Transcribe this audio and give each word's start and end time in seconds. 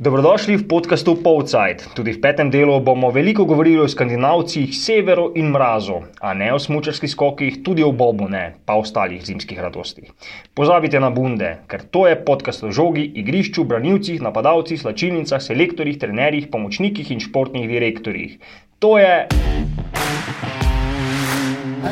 Dobrodošli 0.00 0.56
v 0.56 0.64
podkastu 0.64 1.20
Povcajt. 1.20 1.92
Tudi 1.92 2.16
v 2.16 2.20
petem 2.24 2.48
delu 2.48 2.80
bomo 2.80 3.12
veliko 3.12 3.44
govorili 3.44 3.84
o 3.84 3.88
skandinavcih, 3.88 4.72
severu 4.72 5.36
in 5.36 5.52
mrazu, 5.52 6.08
a 6.16 6.32
ne 6.32 6.48
o 6.48 6.56
smučarskih 6.56 7.12
skokih, 7.12 7.60
tudi 7.60 7.84
o 7.84 7.92
bobu, 7.92 8.24
ne 8.24 8.56
pa 8.64 8.72
o 8.72 8.80
ostalih 8.80 9.20
zimskih 9.20 9.60
radostih. 9.60 10.08
Pozabite 10.56 10.96
na 10.96 11.12
bunde, 11.12 11.60
ker 11.68 11.84
to 11.84 12.08
je 12.08 12.16
podkast 12.16 12.64
o 12.64 12.72
žogi, 12.72 13.04
igrišču, 13.04 13.68
branilcih, 13.68 14.24
napadalcih, 14.24 14.80
slačilnicah, 14.80 15.44
selektorjih, 15.44 16.00
trenerjih, 16.00 16.48
pomočnikih 16.48 17.12
in 17.12 17.20
športnih 17.20 17.68
direktorjih. 17.68 18.40
To 18.80 18.96
je. 18.96 19.28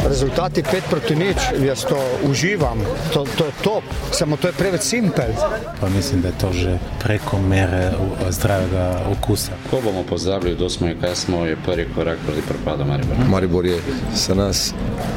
Rezultati 0.09 0.63
5 0.63 0.81
proti 0.91 1.17
nič, 1.17 1.37
jaz 1.67 1.85
to 1.85 1.99
uživam, 2.23 2.79
to, 3.13 3.27
to 3.39 3.45
je 3.45 3.53
top, 3.63 3.85
samo 4.13 4.37
to 4.37 4.49
je 4.49 4.53
preveč 4.53 4.83
simpel. 4.83 5.35
Pa 5.81 5.89
mislim, 5.89 6.23
da 6.23 6.29
je 6.29 6.39
to 6.39 6.53
že 6.53 6.79
preko 7.03 7.39
mere 7.39 7.93
zdravega 8.31 9.01
okusa. 9.11 9.53
Ko 9.71 9.81
bomo 9.85 10.03
pozabili, 10.03 10.55
kdo 10.55 10.71
smo 10.71 10.89
in 10.89 11.01
kaj 11.01 11.15
smo, 11.15 11.45
je 11.47 11.57
prvi 11.67 11.89
korak 11.95 12.19
proti 12.27 12.43
propadu 12.43 12.85
Maribora. 12.85 13.19
Maribor 13.29 13.67
je 13.67 13.81
za 14.15 14.35
nas 14.35 14.75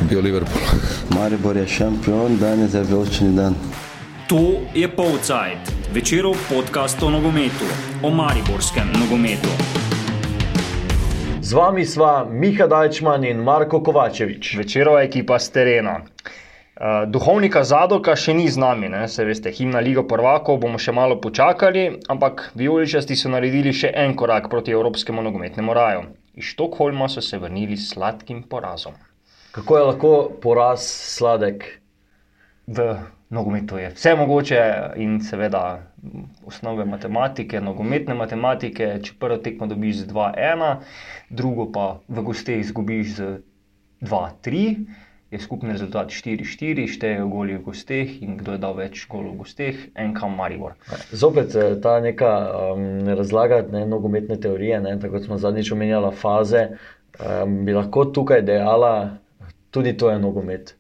bil 0.10 0.22
Liverpool. 0.22 0.64
Maribor 1.18 1.58
je 1.58 1.68
šampion, 1.68 2.38
danes 2.38 2.74
je 2.74 2.84
veličini 2.84 3.36
dan. 3.36 3.56
To 4.28 4.64
je 4.74 4.88
Povcajt, 4.88 5.72
večerov 5.94 6.34
podcast 6.50 7.04
o 7.04 7.10
nogometu, 7.10 7.68
o 8.04 8.10
mariborskem 8.10 8.88
nogometu. 9.00 9.73
Z 11.44 11.54
vami 11.54 11.84
sva 11.84 12.24
Miha 12.24 12.68
Dajčman 12.72 13.26
in 13.28 13.44
Marko 13.44 13.82
Kovačevič. 13.84 14.56
Večerova 14.56 15.02
ekipa 15.04 15.36
s 15.36 15.52
terena. 15.52 15.98
Uh, 16.00 17.04
duhovnika 17.12 17.66
Zadoka 17.68 18.16
še 18.16 18.32
ni 18.32 18.46
z 18.48 18.62
nami, 18.64 18.88
ne? 18.88 19.02
se 19.12 19.26
veste, 19.28 19.52
himna 19.52 19.82
Liga 19.84 20.06
prvakov 20.08 20.62
bomo 20.64 20.80
še 20.80 20.96
malo 20.96 21.18
počakali, 21.20 22.00
ampak 22.08 22.46
vijoličasti 22.56 23.20
so 23.20 23.28
naredili 23.28 23.76
še 23.76 23.92
en 23.92 24.16
korak 24.16 24.48
proti 24.48 24.72
evropskemu 24.72 25.20
nogometnemu 25.20 25.76
raju. 25.76 26.06
Iz 26.40 26.48
Štokholma 26.56 27.12
so 27.12 27.20
se 27.20 27.42
vrnili 27.44 27.76
s 27.76 27.92
sladkim 27.92 28.46
porazom. 28.48 28.96
Kako 29.52 29.78
je 29.78 29.84
lahko 29.90 30.14
poraz 30.40 30.88
sladek? 30.88 31.68
V 32.72 32.88
nogometu 33.34 33.78
je 33.78 33.90
vse 33.96 34.16
mogoče 34.16 34.60
in 35.02 35.18
seveda 35.26 35.64
osnove 36.46 36.86
matematike, 36.86 37.62
nogometne 37.62 38.16
matematike. 38.16 38.90
Če 39.04 39.16
prvo 39.20 39.40
tekmo 39.42 39.68
dobiš 39.68 40.04
z 40.04 40.12
2-1, 40.12 40.76
drugo 41.30 41.70
pa 41.74 41.88
v 42.08 42.26
gosteh 42.28 42.62
izgubiš 42.62 43.16
z 43.18 43.32
2-3, 44.04 44.62
je 45.34 45.40
skupni 45.42 45.74
rezultat 45.74 46.12
4-4, 46.14 46.86
štejejo 46.94 47.26
goli 47.32 47.56
v 47.58 47.64
gosteh 47.66 48.12
in 48.22 48.38
kdo 48.38 48.54
je 48.54 48.62
dal 48.62 48.76
več 48.78 49.08
golov 49.10 49.34
v 49.34 49.42
gosteh, 49.42 49.80
en 49.98 50.14
kam 50.14 50.36
Maribor. 50.38 50.76
Zopet 51.10 51.56
eh, 51.58 51.74
ta 51.82 51.98
neka 52.06 52.34
um, 52.76 52.86
razlaga 53.18 53.64
ne, 53.74 53.82
nogometne 53.90 54.38
teorije, 54.38 54.78
ne, 54.84 54.94
tako 55.02 55.18
kot 55.18 55.26
smo 55.26 55.40
zadnjič 55.42 55.74
omenjali, 55.74 56.14
faze, 56.22 56.68
um, 57.18 57.64
bi 57.66 57.74
lahko 57.74 58.06
tukaj 58.14 58.46
dejala, 58.46 58.94
tudi 59.74 59.98
to 59.98 60.14
je 60.14 60.22
nogomet. 60.22 60.76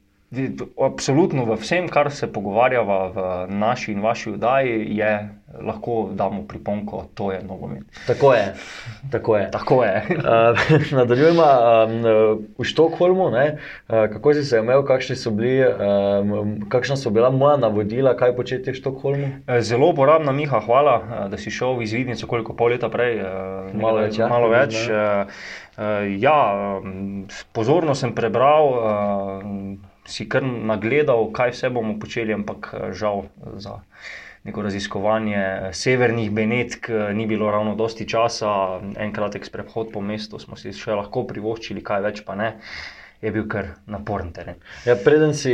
Absolutno 0.81 1.45
v 1.45 1.57
vsem, 1.61 1.87
kar 1.89 2.11
se 2.11 2.27
pogovarjava 2.31 2.99
v 3.13 3.25
naši 3.53 3.91
in 3.93 4.01
vaši 4.01 4.31
vdaji, 4.33 4.97
je 4.97 5.29
lahko 5.61 6.09
damo 6.11 6.41
priponko, 6.47 7.05
to 7.13 7.31
je 7.31 7.43
nogomet. 7.43 7.83
Tako 8.07 8.33
je. 8.33 8.53
Tako 9.11 9.37
je. 9.37 9.51
Tako 9.51 9.83
je. 9.83 10.03
uh, 10.17 10.91
nadaljujemo 10.91 11.43
um, 11.43 12.01
v 12.57 12.63
Štokholmu. 12.63 13.23
Uh, 13.23 13.33
kako 13.87 14.33
si 14.33 14.43
se 14.43 14.57
imel, 14.57 14.83
so 15.15 15.31
bili, 15.31 15.61
um, 15.61 16.65
kakšna 16.69 16.97
so 16.97 17.09
bila 17.09 17.29
moja 17.29 17.57
navodila, 17.57 18.17
kaj 18.17 18.35
početi 18.35 18.71
v 18.71 18.75
Štokholmu? 18.75 19.27
Zelo 19.59 19.93
uporabna, 19.93 20.31
Miha, 20.31 20.59
hvala, 20.65 21.27
da 21.29 21.37
si 21.37 21.51
šel 21.51 21.77
v 21.77 21.83
izvidnico, 21.83 22.27
koliko 22.27 22.53
pol 22.53 22.73
leta 22.73 22.89
prej. 22.89 23.21
Uh, 23.21 23.73
malo 23.77 24.01
več. 24.01 24.17
Ja, 24.17 24.27
malo 24.27 24.49
več 24.49 24.81
uh, 24.89 25.29
ja, 26.17 26.39
pozorno 27.53 27.95
sem 27.95 28.13
prebral. 28.17 28.73
Uh, 28.73 29.92
si 30.05 30.27
kar 30.29 30.43
nagledal, 30.43 31.29
kaj 31.31 31.53
vse 31.55 31.69
bomo 31.69 31.95
počeli, 31.99 32.33
ampak 32.33 32.73
žal 32.91 33.25
za 33.57 33.79
neko 34.43 34.61
raziskovanje 34.61 35.69
severnih 35.71 36.31
Benetk 36.31 36.89
ni 37.13 37.27
bilo 37.27 37.51
ravno 37.51 37.75
dosti 37.75 38.09
časa. 38.09 38.81
En 38.97 39.13
kratek 39.13 39.45
sprehod 39.45 39.93
po 39.93 40.01
mestu 40.01 40.39
smo 40.39 40.59
si 40.59 40.73
še 40.75 40.97
lahko 40.99 41.23
privoščili, 41.27 41.83
kaj 41.83 42.03
več 42.03 42.21
pa 42.27 42.35
ne. 42.35 42.51
Je 43.23 43.31
bil 43.31 43.45
kar 43.47 43.69
naporen 43.87 44.33
teren. 44.35 44.57
Ja, 44.83 44.97
preden 44.99 45.31
si 45.31 45.53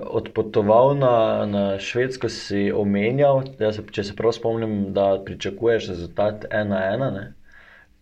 odpotoval 0.00 0.94
na, 0.96 1.16
na 1.44 1.64
Švedsko, 1.76 2.30
si 2.32 2.70
omenjal, 2.72 3.42
se, 3.60 3.84
če 3.84 4.04
se 4.08 4.16
prav 4.16 4.32
spomnim, 4.32 4.94
da 4.96 5.18
pričakuješ 5.20 5.90
rezultat 5.92 6.46
1-1. 6.48 7.34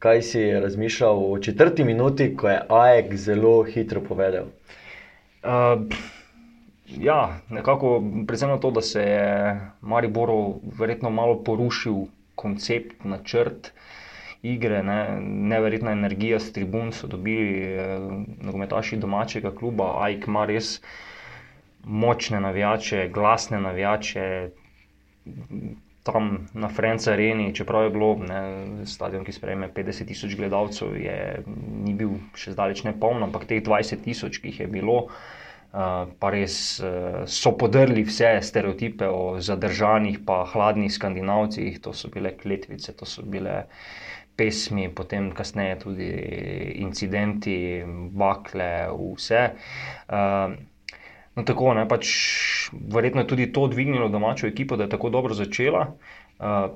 Kaj 0.01 0.23
si 0.23 0.45
razmišljal 0.63 1.25
v 1.27 1.41
četrti 1.43 1.85
minuti, 1.85 2.31
ko 2.39 2.55
je 2.55 2.63
Ajek 2.71 3.11
zelo 3.19 3.57
hitro 3.67 4.01
povedal? 4.07 4.55
Ja, 6.87 7.19
nekako 7.49 7.95
predvsem 8.27 8.61
to, 8.61 8.71
da 8.71 8.81
se 8.83 9.03
je 9.03 9.61
Mariboru 9.81 10.39
verjetno 10.79 11.11
malo 11.11 11.43
porušil 11.45 11.95
koncept, 12.35 13.05
načrt 13.05 13.73
igre, 14.43 14.83
ne? 14.83 15.21
neverjetna 15.21 15.93
energija 15.93 16.41
s 16.41 16.53
tribun 16.53 16.93
so 16.93 17.07
dobili 17.07 17.63
eh, 17.63 17.99
nogometaši 18.41 18.97
domačega 18.97 19.55
kluba, 19.55 19.95
Aik 20.01 20.27
ima 20.27 20.47
res 20.47 20.81
močne 21.85 22.41
navijače, 22.41 23.09
glasne 23.09 23.61
navijače. 23.61 24.51
Tam 26.03 26.49
na 26.57 26.69
Franci 26.73 27.11
areni, 27.13 27.51
čeprav 27.55 27.85
je 27.85 27.91
bilo 27.93 28.15
ne, 28.25 28.41
stadion, 28.89 29.25
ki 29.25 29.35
sprejme 29.37 29.69
50 29.75 30.09
tisoč 30.09 30.37
gledalcev, 30.39 30.95
je, 30.97 31.17
ni 31.85 31.93
bil 31.97 32.15
še 32.33 32.55
zdaleč 32.55 32.87
ne 32.87 32.95
poln, 32.97 33.21
ampak 33.27 33.45
teh 33.51 33.61
20 33.65 34.01
tisoč, 34.07 34.41
ki 34.41 34.53
jih 34.53 34.63
je 34.65 34.69
bilo, 34.73 34.97
uh, 35.11 36.09
pa 36.09 36.33
res 36.33 36.57
uh, 36.81 37.21
so 37.29 37.53
podrli 37.53 38.07
vse 38.09 38.33
stereotipe 38.49 39.11
o 39.13 39.37
zadržanih, 39.45 40.23
pa 40.25 40.41
hladnih 40.49 40.89
skandinavcih, 40.95 41.77
to 41.85 41.93
so 41.93 42.09
bile 42.09 42.33
kletvice, 42.33 42.97
to 42.97 43.05
so 43.05 43.27
bile 43.29 43.67
pesmi, 44.41 44.89
potem 44.89 45.29
kasneje 45.37 45.83
tudi 45.85 46.09
incidenti, 46.81 47.85
bakle, 48.17 48.73
vse. 48.97 49.47
Uh, 50.09 50.57
No, 51.37 51.45
tako, 51.47 51.75
ne, 51.75 51.87
pač, 51.89 52.11
verjetno 52.73 53.23
je 53.23 53.31
tudi 53.31 53.53
to 53.53 53.67
dvignilo 53.71 54.09
domačo 54.09 54.47
ekipo, 54.47 54.77
da 54.77 54.85
je 54.87 54.95
tako 54.97 55.11
dobro 55.11 55.35
začela. 55.35 55.87
Uh, 56.39 56.73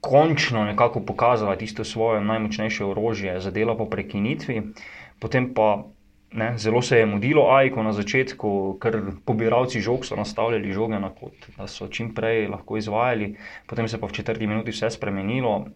končno 0.00 0.64
nekako 0.64 1.00
pokazala 1.00 1.56
tisto 1.56 1.84
svoje 1.84 2.20
najmočnejše 2.24 2.84
orožje 2.84 3.40
za 3.40 3.50
delo 3.50 3.76
po 3.76 3.86
prekinitvi, 3.86 4.62
potem 5.18 5.54
pa 5.54 5.84
ne, 6.32 6.52
zelo 6.58 6.82
se 6.82 6.98
je 6.98 7.06
mudilo, 7.06 7.48
ajko 7.50 7.82
na 7.82 7.92
začetku, 7.92 8.78
ker 8.82 9.00
pobiralci 9.24 9.80
žog 9.80 10.06
so 10.06 10.16
nastavljali 10.16 10.72
žoge 10.72 11.00
na 11.00 11.10
kot, 11.10 11.48
da 11.56 11.66
so 11.66 11.88
čim 11.88 12.14
prej 12.14 12.48
lahko 12.48 12.76
izvajali, 12.76 13.34
potem 13.66 13.88
se 13.88 14.00
pa 14.00 14.06
v 14.06 14.12
četrti 14.12 14.46
minuti 14.46 14.70
vse 14.70 14.90
spremenilo 14.90 15.66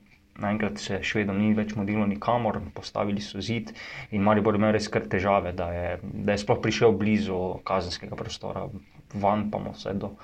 naenkrat 0.41 0.79
se 0.81 1.01
švedom 1.05 1.39
ni 1.39 1.53
več 1.55 1.75
modilo 1.77 2.07
nikamor, 2.09 2.61
postavili 2.75 3.21
so 3.21 3.41
zid 3.41 3.73
in 4.11 4.23
Maribor 4.25 4.57
imel 4.57 4.73
res 4.77 4.89
kar 4.89 5.05
težave, 5.09 5.53
da 5.57 5.69
je, 5.73 5.89
da 6.03 6.37
je 6.37 6.43
sploh 6.45 6.61
prišel 6.63 6.97
blizu 6.97 7.41
kazenskega 7.69 8.17
prostora, 8.17 8.69
van 9.15 9.51
pa 9.51 9.61
mu 9.61 9.75
vse 9.77 9.93
do 9.99 10.15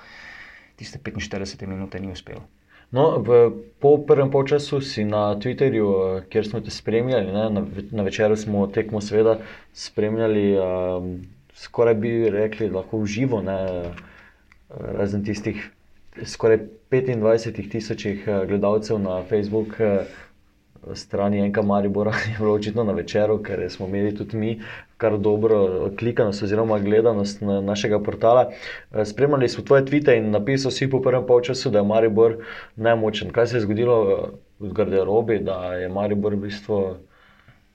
tiste 0.79 1.01
45 1.03 1.67
minute 1.67 1.99
ni 1.99 2.11
uspelo. 2.11 2.41
No, 2.89 3.21
v, 3.21 3.51
po 3.77 3.99
prvem 4.01 4.31
času 4.33 4.81
si 4.81 5.05
na 5.05 5.37
Twitterju, 5.37 6.25
kjer 6.25 6.47
smo 6.47 6.61
te 6.61 6.73
spremljali, 6.73 7.29
ne, 7.29 7.49
na, 7.53 7.61
na 7.91 8.03
večeru 8.03 8.33
smo 8.35 8.65
tekmo, 8.67 9.01
seveda, 9.01 9.37
spremljali, 9.73 10.57
um, 10.57 11.11
skoraj 11.53 11.93
bi 12.01 12.29
rekli, 12.33 12.71
lahko 12.73 13.03
v 13.03 13.05
živo, 13.05 13.43
ne, 13.45 13.93
razen 14.69 15.21
tistih 15.25 15.69
skoraj 16.25 16.59
25 16.91 17.71
tisočih 17.71 18.27
eh, 18.27 18.45
gledalcev 18.47 18.99
na 18.99 19.23
Facebook. 19.29 19.79
Eh, 19.79 20.05
strani 20.93 21.39
enega 21.39 21.61
Maribora 21.61 22.11
je 22.27 22.35
bilo 22.39 22.53
očitno 22.53 22.83
na 22.83 22.93
večeru, 22.93 23.37
ker 23.43 23.65
smo 23.69 23.87
imeli 23.87 24.15
tudi 24.15 24.37
mi 24.37 24.61
kar 24.97 25.17
dobro 25.17 25.89
klikanost 25.99 26.43
oziroma 26.43 26.79
gledanost 26.79 27.41
na 27.41 27.61
našega 27.61 27.99
portala. 27.99 28.49
Eh, 28.91 29.05
spremljali 29.05 29.49
smo 29.49 29.63
tvoje 29.63 29.85
tvite 29.85 30.17
in 30.17 30.31
napisal 30.31 30.71
si 30.71 30.89
po 30.89 31.01
prvem 31.01 31.25
polčasu, 31.27 31.69
da 31.69 31.79
je 31.79 31.85
Maribor 31.85 32.37
nemočen. 32.75 33.31
Kaj 33.31 33.47
se 33.47 33.57
je 33.57 33.61
zgodilo 33.61 34.29
v 34.59 34.73
garderobi, 34.73 35.39
da 35.39 35.73
je 35.73 35.89
Maribor 35.89 36.35
v 36.35 36.47
bistvu 36.47 36.95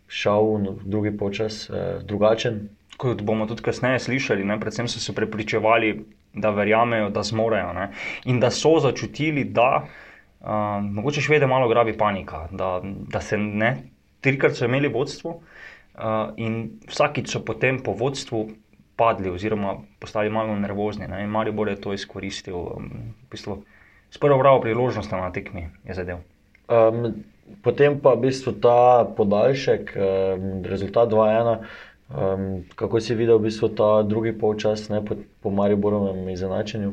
šel 0.08 0.56
v 0.56 0.76
drugi 0.84 1.16
polčas 1.16 1.70
drugačen? 2.04 2.68
Kot 2.96 3.22
bomo 3.22 3.46
tudi 3.46 3.62
kasneje 3.62 3.98
slišali, 3.98 4.44
ne, 4.44 4.60
predvsem 4.60 4.88
so 4.88 5.00
se 5.00 5.12
prepričevali 5.12 6.04
da 6.34 6.50
verjamejo, 6.50 7.10
da 7.14 7.22
zmorejo. 7.22 7.72
Ne? 7.72 7.88
In 8.24 8.40
da 8.40 8.50
so 8.50 8.76
začutili, 8.82 9.44
da 9.44 9.84
uh, 9.84 10.48
mogoče 10.82 11.22
še 11.24 11.36
vedno 11.36 11.48
malo 11.50 11.68
grabi 11.70 11.96
panika, 11.98 12.46
da, 12.52 12.78
da 12.82 13.22
se 13.24 13.38
ne, 13.38 13.76
trikrat 14.24 14.56
so 14.56 14.68
imeli 14.68 14.90
vodstvo 14.92 15.38
uh, 15.38 16.34
in 16.36 16.80
vsakič 16.90 17.30
so 17.30 17.44
potem 17.44 17.80
po 17.84 17.94
vodstvu 17.98 18.48
padli, 18.96 19.30
oziroma 19.30 19.76
postali 20.00 20.30
malo 20.30 20.56
nervozni. 20.56 21.08
Ne? 21.10 21.24
In 21.24 21.30
Maribor 21.30 21.68
je 21.68 21.80
to 21.80 21.94
izkoristil, 21.94 22.56
um, 22.56 22.90
v 23.26 23.30
bistvu, 23.34 23.62
s 24.10 24.18
prvo 24.22 24.38
pravo 24.38 24.62
priložnostjo 24.62 25.18
na 25.18 25.32
tekmi 25.34 25.68
je 25.84 25.98
zadev. 25.98 26.22
Um, 26.70 27.24
potem 27.62 27.98
pa 28.00 28.14
v 28.14 28.28
bistvu 28.28 28.54
ta 28.62 29.04
podaljšek, 29.16 29.96
um, 29.96 30.62
rezultat 30.64 31.10
2-1. 31.10 31.66
Um, 32.12 32.64
kako 32.76 33.00
si 33.00 33.14
videl 33.16 33.38
v 33.40 33.48
bistvu 33.48 33.72
ta 33.72 34.02
drugi 34.04 34.34
polčas 34.36 34.90
ne, 34.92 35.00
po, 35.00 35.16
po 35.40 35.50
Mariborovem 35.50 36.28
izenačenju? 36.28 36.92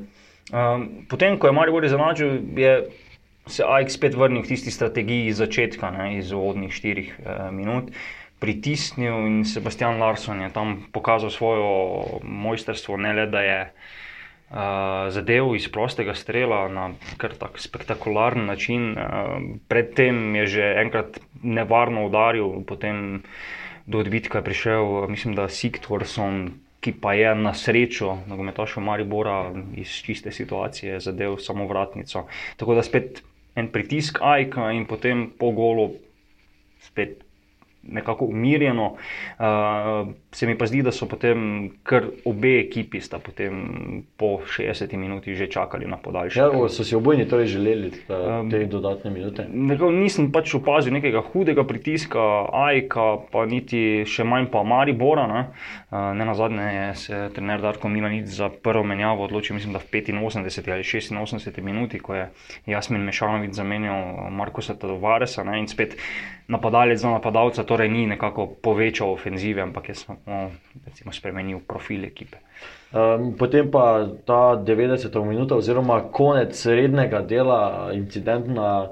Um, 0.52 1.06
potem, 1.12 1.36
ko 1.40 1.52
je 1.52 1.54
Maribor 1.54 1.86
izenačil, 1.86 2.40
je 2.56 2.88
se 3.48 3.63
AX 3.68 3.98
spet 3.98 4.16
vrnil 4.16 4.44
k 4.44 4.54
tisti 4.54 4.72
strategiji 4.72 5.28
iz 5.28 5.42
začetka, 5.42 5.92
ne, 5.92 6.18
iz 6.18 6.31
uvodnih 6.31 6.72
štirih 6.74 7.12
uh, 7.19 7.50
minut. 7.52 7.92
Pritisnil 8.40 9.28
in 9.28 9.44
Sebastian 9.46 10.00
Larson 10.00 10.42
je 10.42 10.50
tam 10.50 10.88
pokazal 10.94 11.30
svojo 11.30 12.22
mojstrstvo, 12.24 12.98
ne 12.98 13.13
le 13.13 13.25
da 13.30 13.42
je 13.42 13.60
uh, 13.68 15.12
zadev 15.13 15.56
iz 15.56 15.68
prostega 15.69 16.16
strela 16.16 16.66
na 16.72 16.92
kar 17.18 17.36
tak 17.38 17.60
spektakularen 17.60 18.46
način. 18.46 18.96
Uh, 18.96 19.60
predtem 19.68 20.36
je 20.42 20.48
že 20.48 20.74
enkrat 20.86 21.19
nevarno 21.44 22.08
udaril, 22.08 22.63
potem 22.66 23.22
do 23.86 24.00
odbitka 24.00 24.38
je 24.38 24.44
prišel, 24.44 25.07
mislim, 25.07 25.36
da 25.36 25.50
Sigtvorson, 25.50 26.51
ki 26.81 26.94
pa 27.01 27.13
je 27.13 27.36
na 27.36 27.54
srečo, 27.54 28.18
nogometaš 28.28 28.75
Maribora 28.78 29.54
iz 29.78 29.89
čiste 30.06 30.31
situacije, 30.31 31.00
zadev 31.00 31.38
samo 31.38 31.68
vratnico. 31.68 32.25
Tako 32.57 32.75
da 32.75 32.83
spet 32.83 33.22
en 33.56 33.68
pritisk 33.72 34.18
Ajka 34.22 34.72
in 34.72 34.86
potem 34.86 35.30
po 35.39 35.51
golu 35.51 35.92
spet 36.80 37.24
nekako 37.83 38.25
umirjeno. 38.25 38.86
Uh, 39.39 40.13
se 40.31 40.48
mi 40.48 40.57
pa 40.57 40.66
zdi, 40.66 40.80
da 40.81 40.92
so 40.95 41.06
potem 41.12 41.69
kar 41.83 42.06
obe 42.25 42.54
ekipi 42.62 43.01
sta 43.04 43.19
potem 43.19 44.04
po 44.18 44.39
60 44.48 44.95
minuti 44.98 45.36
že 45.36 45.48
čakali 45.51 45.88
na 45.88 45.98
podaljšanje. 45.98 46.56
Ja, 46.56 46.69
so 46.69 46.83
si 46.88 46.95
obojni 46.95 47.28
torej 47.28 47.51
želeli 47.51 47.92
ta, 48.07 48.44
te 48.51 48.63
dodatne 48.66 49.12
minute? 49.12 49.45
Nekako 49.51 49.92
nisem 49.92 50.31
pač 50.31 50.56
opazil 50.56 50.95
nekega 50.95 51.19
hudega 51.33 51.66
pritiska 51.68 52.48
Ajka, 52.48 53.07
pa 53.31 53.44
niti 53.45 54.06
še 54.07 54.24
manj 54.24 54.48
pa 54.54 54.63
Maribora. 54.63 55.28
Ne, 55.28 55.42
uh, 55.92 56.12
ne 56.16 56.25
na 56.25 56.36
zadnje 56.38 56.69
je 56.72 56.88
se 56.95 57.22
trener 57.36 57.62
Darko 57.62 57.92
Milanic 57.92 58.31
za 58.31 58.48
prvo 58.50 58.84
menjavo 58.88 59.27
odločil, 59.27 59.60
mislim, 59.60 59.75
da 59.75 59.84
v 59.84 59.92
85 59.92 60.72
ali 60.72 60.88
86 60.88 61.62
minuti, 61.62 62.00
ko 62.00 62.16
je 62.16 62.30
Jasmin 62.72 63.04
Mešanovic 63.04 63.54
zamenjal 63.54 64.31
Markosa 64.31 64.80
Tadovaresa 64.80 65.44
ne, 65.44 65.60
in 65.60 65.68
spet 65.68 65.98
napadalec 66.48 67.00
za 67.00 67.12
napadalca, 67.12 67.63
torej 67.63 67.89
ni 67.92 68.07
nekako 68.07 68.48
povečal 68.63 69.12
ofenzive, 69.12 69.62
ampak 69.62 69.89
je 69.89 69.95
samo 69.95 70.20
recimo, 70.85 71.13
spremenil 71.13 71.59
profil 71.68 72.06
ekipe. 72.06 72.38
Um, 72.91 73.33
potem 73.39 73.71
pa 73.71 74.07
ta 74.25 74.56
90 74.57 75.23
minut, 75.25 75.51
oziroma 75.51 76.01
konec 76.12 76.65
rednega 76.65 77.21
dela, 77.21 77.91
incident 77.94 78.47
na 78.47 78.89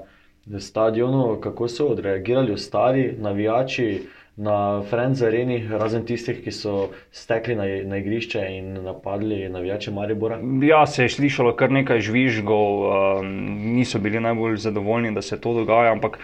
stadionu, 0.58 1.36
kako 1.40 1.68
so 1.68 1.86
odreagirali 1.92 2.52
ostali 2.52 3.14
navijači 3.18 4.02
na 4.36 4.82
Frenz 4.90 5.22
areni, 5.22 5.58
razen 5.68 6.06
tistih, 6.06 6.38
ki 6.44 6.52
so 6.54 6.74
stekli 7.12 7.54
na, 7.58 7.66
na 7.84 7.98
igrišče 8.00 8.44
in 8.56 8.72
napadli 8.84 9.48
navijače 9.48 9.90
Maribora. 9.90 10.38
Ja, 10.62 10.86
se 10.86 11.02
je 11.02 11.08
slišalo 11.08 11.52
kar 11.56 11.70
nekaj 11.70 12.00
žvižgov, 12.00 12.86
um, 12.88 13.34
niso 13.76 13.98
bili 13.98 14.20
najbolj 14.20 14.56
zadovoljni, 14.56 15.12
da 15.14 15.22
se 15.22 15.40
to 15.40 15.54
dogaja, 15.54 15.92
ampak. 15.92 16.18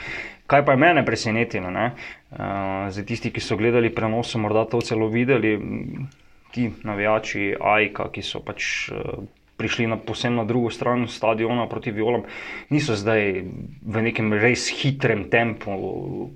Kaj 0.46 0.64
pa 0.64 0.72
je 0.72 0.78
mene 0.78 1.04
presenetilo, 1.06 1.70
uh, 1.70 2.38
za 2.90 3.02
tisti, 3.02 3.32
ki 3.34 3.40
so 3.42 3.56
gledali 3.56 3.90
prenos, 3.94 4.30
so 4.30 4.38
morda 4.38 4.64
to 4.70 4.80
celo 4.80 5.08
videli, 5.10 5.58
ti 6.54 6.70
navijači 6.84 7.54
Aika, 7.60 8.10
ki 8.12 8.22
so 8.22 8.40
pač 8.40 8.88
uh, 8.94 9.26
prišli 9.56 9.86
na 9.86 9.96
posebno 9.96 10.44
drugo 10.44 10.70
stran 10.70 11.08
stadiona 11.08 11.66
proti 11.68 11.90
Violam, 11.90 12.22
niso 12.68 12.96
zdaj 12.96 13.42
v 13.82 14.02
nekem 14.04 14.32
res 14.36 14.68
hitrem 14.68 15.26
tempu 15.32 15.72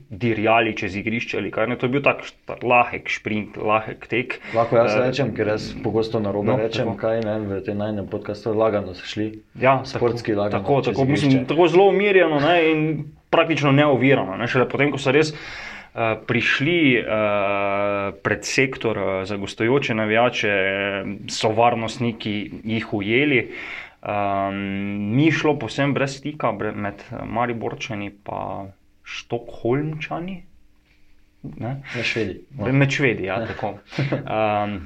dirjali 0.09 0.73
čez 0.77 0.97
igrišče 0.97 1.39
ali 1.39 1.53
kaj. 1.53 1.69
Ne, 1.69 1.77
to 1.77 1.87
je 1.87 1.95
bil 1.97 2.03
tak, 2.05 2.25
tak 2.49 2.65
lahek 2.65 3.12
sprint, 3.12 3.61
lahek 3.61 4.09
tek. 4.09 4.41
Lahko 4.57 4.81
jaz 4.81 4.97
uh, 4.97 5.05
rečem, 5.05 5.35
ker 5.37 5.53
jaz 5.53 5.71
pogosto 5.85 6.21
na 6.21 6.33
robu 6.33 6.53
no, 6.53 6.59
rečem, 6.61 6.89
tako. 6.89 6.97
kaj 7.05 7.23
ne, 7.29 7.39
v 7.45 7.61
tem 7.67 7.79
najnem 7.79 8.09
podkastu 8.09 8.57
lagano 8.57 8.97
so 8.97 9.05
šli. 9.05 9.31
Ja, 9.61 9.81
sportski 9.85 10.33
tako, 10.33 10.41
lagano. 10.41 10.65
Tako, 10.65 10.83
tako, 10.89 11.05
mislim, 11.05 11.45
tako 11.45 11.69
zelo 11.69 11.91
umirjeno 11.93 12.41
ne, 12.41 12.57
in 12.73 12.87
praktično 13.31 13.73
neovirano. 13.73 14.37
Ne? 14.37 14.49
Šele 14.50 14.69
potem, 14.69 14.93
ko 14.93 14.99
so 14.99 15.12
res 15.15 15.32
uh, 15.32 16.17
prišli 16.27 16.81
uh, 17.00 18.11
pred 18.23 18.44
sektor 18.47 18.99
uh, 18.99 19.12
za 19.29 19.38
gostujoče 19.41 19.94
navijače, 19.94 20.55
so 21.31 21.53
varnostniki 21.56 22.37
jih 22.65 22.93
ujeli. 22.94 23.44
Um, 24.00 24.61
ni 25.17 25.29
šlo 25.32 25.59
posebno 25.61 25.93
brez 25.94 26.17
stika 26.17 26.53
med 26.53 27.03
Mariborčani 27.25 28.06
in 28.06 28.71
Štokholmčani. 29.05 30.43
Med 31.43 32.05
švedi. 32.05 32.41
Med 32.73 32.91
švedi, 32.91 33.25
ja, 33.25 33.41
tako. 33.49 33.75
Um, 33.99 34.81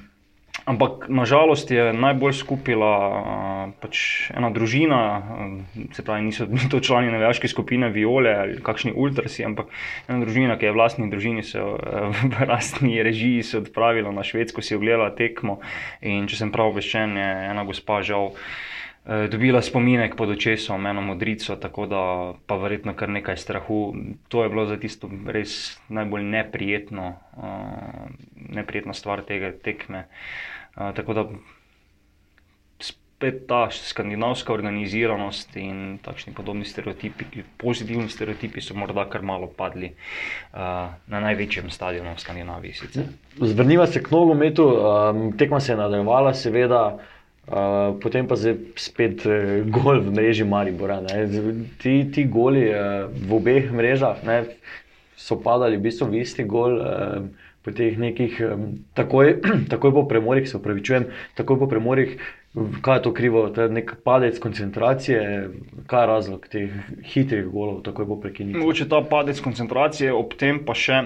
Ampak 0.64 1.12
nažalost 1.12 1.68
je 1.70 1.92
najbolj 1.92 2.32
skupila 2.40 2.92
uh, 3.08 3.72
pač 3.84 4.30
ena 4.32 4.48
družina, 4.48 5.00
uh, 5.20 5.90
se 5.92 6.00
pravi, 6.00 6.24
niso 6.28 6.48
to 6.72 6.80
člani 6.80 7.12
navijaške 7.12 7.48
skupine 7.52 7.90
Viole 7.92 8.32
ali 8.32 8.56
kakšni 8.64 8.94
ultrasi, 8.96 9.44
ampak 9.44 9.68
ena 10.08 10.24
družina, 10.24 10.56
ki 10.56 10.70
je 10.70 10.72
v 10.72 10.78
vlastni 10.80 11.08
družini, 11.12 11.44
se, 11.44 11.60
uh, 11.60 12.16
v 12.16 12.46
vlastni 12.48 12.96
režiji 13.04 13.42
se 13.44 13.60
odpravila 13.60 14.12
na 14.12 14.24
Švedsko, 14.24 14.64
si 14.64 14.76
ogledala 14.76 15.10
tekmo. 15.12 15.60
In 16.00 16.24
če 16.32 16.40
sem 16.40 16.52
prav 16.54 16.72
obveščen, 16.72 17.12
je 17.20 17.28
ena 17.52 17.68
gospa 17.68 18.00
žal. 18.00 18.32
Dobila 19.04 19.60
spominek 19.60 20.14
pod 20.16 20.30
očesom, 20.32 20.86
eno 20.88 21.02
modrico, 21.04 21.58
tako 21.60 21.84
da 21.84 22.00
pa 22.48 22.56
verjetno 22.56 22.94
kar 22.96 23.10
nekaj 23.12 23.36
strahu. 23.36 23.92
To 24.32 24.40
je 24.40 24.48
bilo 24.48 24.64
za 24.64 24.78
tisto 24.80 25.10
res 25.28 25.76
najbolj 25.92 26.24
neprijetno, 26.24 27.10
uh, 27.36 28.08
neprijetna 28.48 28.96
stvar 28.96 29.20
tega 29.28 29.52
tekme. 29.52 30.06
Tako 30.74 31.14
da 31.14 31.28
spet 33.24 33.46
ta 33.48 33.68
skandinavska 33.70 34.52
organiziranost 34.52 35.56
in 35.56 35.98
takšni 36.02 36.34
podobni 36.34 36.64
stereotipi, 36.64 37.44
pozitivni 37.56 38.08
stereotipi, 38.10 38.60
so 38.60 38.74
morda 38.74 39.06
kar 39.08 39.22
malo 39.22 39.46
padli 39.46 39.92
uh, 39.94 40.58
na 41.06 41.20
največjem 41.24 41.70
stadionu 41.70 42.12
v 42.14 42.20
Skandinaviji. 42.20 42.90
Zvrniva 43.40 43.86
se 43.86 44.02
k 44.02 44.10
nogometu, 44.10 44.66
um, 44.66 45.32
tekma 45.38 45.60
se 45.60 45.72
je 45.72 45.76
nadaljevala, 45.76 46.34
seveda. 46.34 46.82
Uh, 47.44 47.94
potem 48.00 48.26
pa 48.26 48.36
je 48.40 48.56
spet 48.80 49.24
uh, 49.28 49.62
gol 49.68 50.00
v 50.00 50.12
mreži 50.16 50.44
Maribora. 50.44 51.00
Ti, 51.80 51.96
ti 52.12 52.24
goli 52.24 52.66
uh, 52.72 53.08
v 53.08 53.36
obeh 53.36 53.72
mrežah 53.72 54.24
ne, 54.24 54.42
so 55.16 55.36
padali 55.36 55.76
v 55.76 55.86
bistvu 55.86 56.08
v 56.10 56.24
isti 56.24 56.44
gol. 56.44 56.80
Uh, 56.80 57.44
po 57.64 57.72
teh 57.72 57.98
nekih, 57.98 58.38
um, 58.44 58.64
takoj, 58.96 59.38
takoj 59.72 59.94
po 59.96 60.06
premorih, 60.08 60.48
se 60.48 60.56
upravičujem, 60.56 61.08
takoj 61.38 61.58
po 61.62 61.68
premorih, 61.70 62.18
kaj 62.84 62.98
je 62.98 63.04
to 63.06 63.14
krivo, 63.16 63.46
to 63.50 63.66
je 63.66 63.74
nek 63.74 63.96
padec 64.04 64.38
koncentracije, 64.38 65.22
kaj 65.90 66.02
je 66.02 66.10
razlog 66.12 66.48
teh 66.52 66.76
hitrih 67.14 67.48
golov, 67.48 67.82
takoj 67.86 68.08
po 68.12 68.20
prekinitvi. 68.20 68.60
Mogoče 68.60 68.88
ta 68.88 69.00
padec 69.10 69.40
koncentracije, 69.40 70.12
ob 70.12 70.36
tem 70.38 70.60
pa 70.66 70.76
še, 70.78 71.02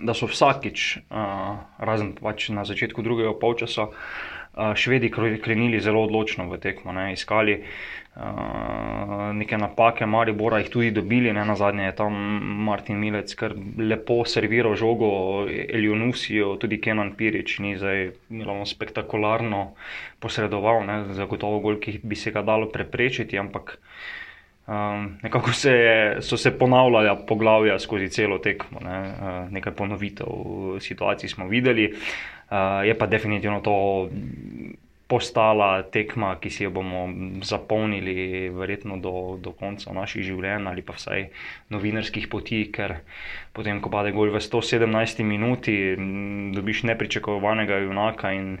da 0.00 0.14
so 0.14 0.30
vsakič, 0.30 0.88
uh, 1.10 1.62
razen 1.78 2.14
pač 2.18 2.48
na 2.54 2.64
začetku 2.64 3.02
drugega 3.02 3.34
polčasa, 3.38 3.90
švedi 4.74 5.10
krenili 5.10 5.80
zelo 5.80 6.02
odločno 6.02 6.48
v 6.50 6.58
tekmo, 6.58 6.92
ne, 6.92 7.12
iskali. 7.12 7.62
Uh, 8.18 9.30
neke 9.32 9.54
napake, 9.54 10.06
Maribora 10.06 10.58
jih 10.58 10.70
tudi 10.74 10.90
dobili, 10.90 11.30
ne 11.32 11.44
na 11.46 11.54
zadnje 11.54 11.84
je 11.84 11.94
tam 12.00 12.14
Martin 12.66 12.98
Milec, 12.98 13.30
kar 13.38 13.52
lepo 13.78 14.24
serviral 14.26 14.74
žogo 14.74 15.10
Elionusijo, 15.46 16.56
tudi 16.58 16.80
Kenan 16.82 17.12
Pirič 17.14 17.60
ni 17.62 17.76
zdaj 17.78 18.10
imel 18.30 18.64
spektakularno 18.66 19.60
posredoval, 20.18 20.82
ne, 20.88 20.96
zagotovo 21.14 21.60
gol, 21.62 21.78
ki 21.78 22.00
bi 22.02 22.18
se 22.18 22.34
ga 22.34 22.42
dalo 22.42 22.66
preprečiti, 22.74 23.38
ampak 23.38 23.76
um, 24.66 25.06
nekako 25.22 25.54
se 25.54 25.76
je, 25.78 26.22
so 26.26 26.36
se 26.36 26.50
ponavljala 26.58 27.14
poglavja 27.22 27.78
skozi 27.78 28.10
celo 28.10 28.40
tekmo, 28.42 28.82
ne, 28.82 28.98
uh, 28.98 29.38
nekaj 29.54 29.78
ponovitev 29.78 30.82
situacij 30.82 31.36
smo 31.36 31.46
videli, 31.46 31.92
uh, 31.94 32.82
je 32.82 32.98
pa 32.98 33.06
definitivno 33.06 33.62
to 33.62 33.78
postala 35.08 35.82
tekma, 35.88 36.34
ki 36.36 36.50
si 36.52 36.64
jo 36.66 36.70
bomo 36.70 37.06
zapolnili, 37.40 38.50
verjetno 38.52 38.98
do, 39.00 39.38
do 39.40 39.54
konca 39.56 39.94
naših 39.96 40.26
življenj 40.26 40.68
ali 40.68 40.84
pa 40.84 40.98
vsaj 40.98 41.30
novinarskih 41.72 42.28
poti, 42.28 42.66
ker 42.68 42.98
potem, 43.56 43.80
ko 43.80 43.88
pade 43.88 44.12
gol 44.12 44.28
v 44.34 44.42
117 44.44 45.24
minuti, 45.24 45.96
dobiš 46.52 46.84
nepričakovanega 46.92 47.80
junaka 47.86 48.34
in 48.36 48.58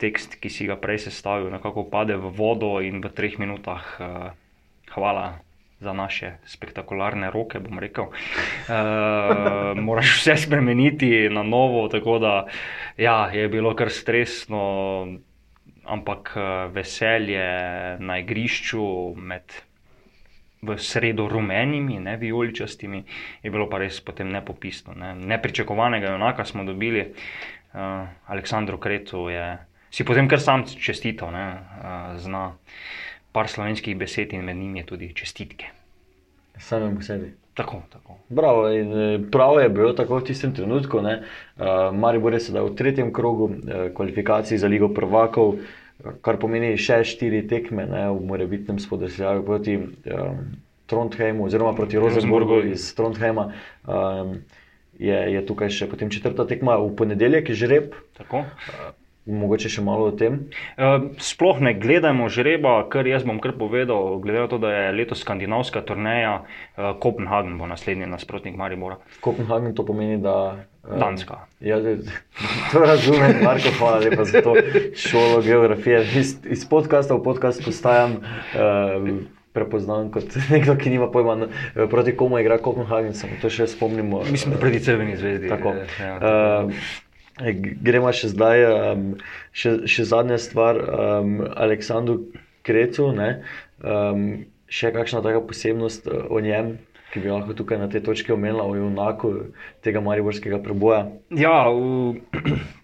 tekst, 0.00 0.38
ki 0.40 0.48
si 0.48 0.70
ga 0.70 0.78
prej 0.80 1.10
sestavil, 1.10 1.50
nekako 1.50 1.88
pade 1.90 2.14
v 2.16 2.30
vodo 2.32 2.78
in 2.80 3.02
v 3.02 3.10
treh 3.10 3.34
minutah. 3.42 3.84
Uh, 3.98 4.30
hvala. 4.94 5.42
Za 5.80 5.96
naše 5.96 6.36
spektakularne 6.44 7.32
roke, 7.32 7.56
bom 7.56 7.80
rekel, 7.80 8.12
uh, 8.12 9.72
moraš 9.88 10.18
vse 10.18 10.34
spremeniti 10.44 11.32
na 11.32 11.40
novo. 11.40 11.86
Tako 11.88 12.18
da 12.20 12.32
ja, 13.00 13.32
je 13.32 13.48
bilo 13.48 13.72
kar 13.72 13.88
stresno, 13.88 14.60
ampak 15.90 16.32
eh, 16.36 16.68
veselje 16.74 17.46
na 17.98 18.18
igrišču 18.22 18.84
med 19.16 19.42
v 20.62 20.76
sredo 20.76 21.28
rumenimi, 21.28 21.98
ne 21.98 22.16
vijoličastimi, 22.16 23.04
je 23.42 23.50
bilo 23.50 23.68
pa 23.70 23.78
res 23.80 24.00
potem 24.04 24.28
nepopisno. 24.28 24.94
Ne. 24.94 25.14
Nepričakovanega 25.14 26.12
junaka 26.12 26.44
smo 26.44 26.64
dobili, 26.64 27.00
uh, 27.72 27.80
Aleksandru 28.26 28.76
Kretu 28.78 29.28
je, 29.32 29.56
si 29.90 30.04
potem 30.04 30.28
kar 30.28 30.40
sam 30.40 30.66
čestital, 30.68 31.32
ne, 31.32 31.46
uh, 31.56 32.20
zna 32.20 32.50
par 33.32 33.48
slovenskih 33.48 33.96
besed 33.96 34.34
in 34.36 34.44
med 34.44 34.56
njimi 34.56 34.84
tudi 34.84 35.14
čestitke. 35.16 35.72
Samemu 36.60 37.02
sebi. 37.02 37.32
Tako, 37.54 37.82
tako. 37.92 38.16
Bravo, 38.28 38.68
in 38.68 38.92
prav 39.30 39.60
je 39.62 39.68
bilo 39.68 39.92
tako 39.92 40.20
v 40.20 40.24
tistem 40.24 40.54
trenutku. 40.54 40.98
Uh, 40.98 41.08
Maribor 41.92 42.32
je 42.32 42.40
sedaj 42.40 42.62
v 42.62 42.74
tretjem 42.76 43.12
krogu 43.12 43.44
uh, 43.44 43.54
kvalifikacij 43.96 44.58
za 44.58 44.68
Ligo 44.68 44.88
prvakov, 44.88 45.58
kar 46.24 46.38
pomeni 46.40 46.72
še 46.80 47.02
štiri 47.06 47.44
tekme 47.50 47.86
ne, 47.88 48.06
v 48.12 48.24
morebitnem 48.30 48.80
spodrsljaju 48.82 49.44
proti 49.46 49.76
um, 49.80 50.40
Trondheimu, 50.90 51.46
oziroma 51.46 51.74
proti 51.76 52.00
Rosenborgu 52.02 52.62
iz 52.72 52.88
Trondheima. 52.98 53.50
Um, 53.86 54.40
je, 55.00 55.16
je 55.34 55.44
tukaj 55.46 55.70
še 55.72 55.88
potem 55.88 56.10
četrta 56.12 56.44
tekma 56.48 56.76
v 56.80 56.90
ponedeljek, 56.98 57.52
žreb. 57.56 57.94
Tako. 58.18 58.44
Uh, 59.20 59.26
Mogoče 59.28 59.68
še 59.68 59.82
malo 59.84 60.08
o 60.08 60.12
tem. 60.16 60.38
Sploh 61.20 61.60
ne 61.60 61.74
gledamo 61.76 62.30
žreba, 62.32 62.78
ker 62.90 63.04
jaz 63.04 63.24
bom 63.28 63.36
kar 63.42 63.52
povedal, 63.58 64.16
glede 64.22 64.44
na 64.46 64.48
to, 64.48 64.58
da 64.62 64.70
je 64.72 64.94
letos 64.96 65.20
skandinavska 65.20 65.82
turneja, 65.86 66.40
Kopenhagen 67.02 67.58
bo 67.60 67.68
naslednji 67.68 68.08
nasprotnik 68.08 68.56
Maribora. 68.56 68.96
Kopenhagen 69.20 69.74
to 69.76 69.84
pomeni, 69.86 70.16
da. 70.22 70.64
Danska. 70.80 71.42
Ja, 71.60 71.76
to 72.72 72.80
razumem, 72.80 73.42
Marko, 73.44 73.68
hvala 73.76 73.98
lepa 74.00 74.24
za 74.24 74.40
to 74.40 74.54
šolo 74.96 75.42
geografije. 75.44 76.00
Iz, 76.16 76.38
iz 76.48 76.64
podcasta 76.64 77.14
v 77.18 77.22
podcast 77.26 77.60
postajam. 77.64 78.16
Uh, 78.56 79.20
Prepoznan 79.50 80.12
kot 80.14 80.30
nekdo, 80.54 80.76
ki 80.78 80.94
nima 80.94 81.08
pojma, 81.10 81.48
proti 81.90 82.14
komu 82.16 82.38
igra 82.38 82.60
Kopenhagen, 82.62 83.12
to 83.42 83.50
še 83.50 83.66
spomnimo. 83.68 84.22
Mislim, 84.30 84.54
da 84.54 84.62
proti 84.62 84.80
Crveni 84.80 85.18
zvezdi. 85.18 85.50
Tako. 85.50 85.74
Ja, 85.98 86.16
tako. 86.22 86.70
Uh, 86.70 87.09
Gremo 87.40 88.12
še 88.12 88.30
zdaj, 88.34 88.64
um, 88.68 89.04
še, 89.56 89.80
še 89.88 90.04
zadnja 90.08 90.38
stvar, 90.40 90.76
um, 90.76 91.38
Aleksandru 91.56 92.20
Krecu. 92.66 93.10
Um, 93.14 94.26
še 94.70 94.92
kakšna 94.94 95.22
taka 95.24 95.42
posebnost 95.42 96.06
o 96.06 96.40
njem, 96.44 96.76
ki 97.10 97.22
bi 97.24 97.32
lahko 97.32 97.56
tukaj 97.58 97.80
na 97.80 97.88
tej 97.90 98.04
točki 98.06 98.34
omenila, 98.34 98.66
o 98.68 98.76
junaku 98.78 99.32
tega 99.82 100.02
mariborskega 100.04 100.60
preboja? 100.62 101.08
Ja, 101.34 101.66
v, 101.66 102.20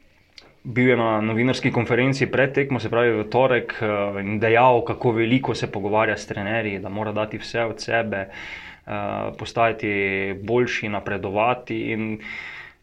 bil 0.77 0.91
je 0.91 0.97
na 0.99 1.21
novinarski 1.23 1.71
konferenci 1.71 2.27
pred 2.27 2.57
tekmo, 2.57 2.83
se 2.83 2.91
pravi 2.91 3.15
v 3.21 3.29
torek, 3.31 3.77
in 4.23 4.41
dejal, 4.43 4.83
kako 4.89 5.15
veliko 5.21 5.55
se 5.55 5.71
pogovarja 5.71 6.17
s 6.19 6.27
trenerji, 6.27 6.81
da 6.83 6.91
mora 6.91 7.15
dati 7.15 7.39
vse 7.39 7.69
od 7.71 7.85
sebe, 7.85 8.27
uh, 8.27 9.31
postajati 9.39 9.95
boljši, 10.43 10.91
napredovati. 10.91 11.81
In, 11.95 12.11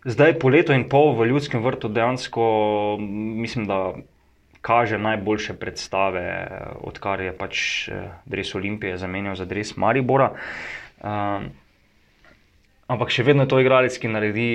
Zdaj, 0.04 0.36
po 0.40 0.52
letu 0.52 0.76
in 0.76 0.90
pol 0.92 1.14
v 1.16 1.30
ljudskem 1.32 1.64
vrtu, 1.64 1.88
dejansko 1.88 2.44
mislim, 3.40 3.68
da 3.68 3.94
kaže 4.62 4.98
najboljše 5.00 5.54
predstave, 5.60 6.24
odkar 6.84 7.22
je 7.22 7.32
pač 7.38 7.64
Dres 8.26 8.56
Olimpije 8.56 8.98
zamenjal 8.98 9.36
za 9.36 9.46
Dres 9.46 9.76
Maribora. 9.80 10.34
Um, 11.04 11.50
ampak 12.88 13.12
še 13.16 13.24
vedno 13.28 13.44
je 13.44 13.52
to 13.52 13.60
igralec, 13.64 13.96
ki 14.00 14.12
naredi 14.12 14.50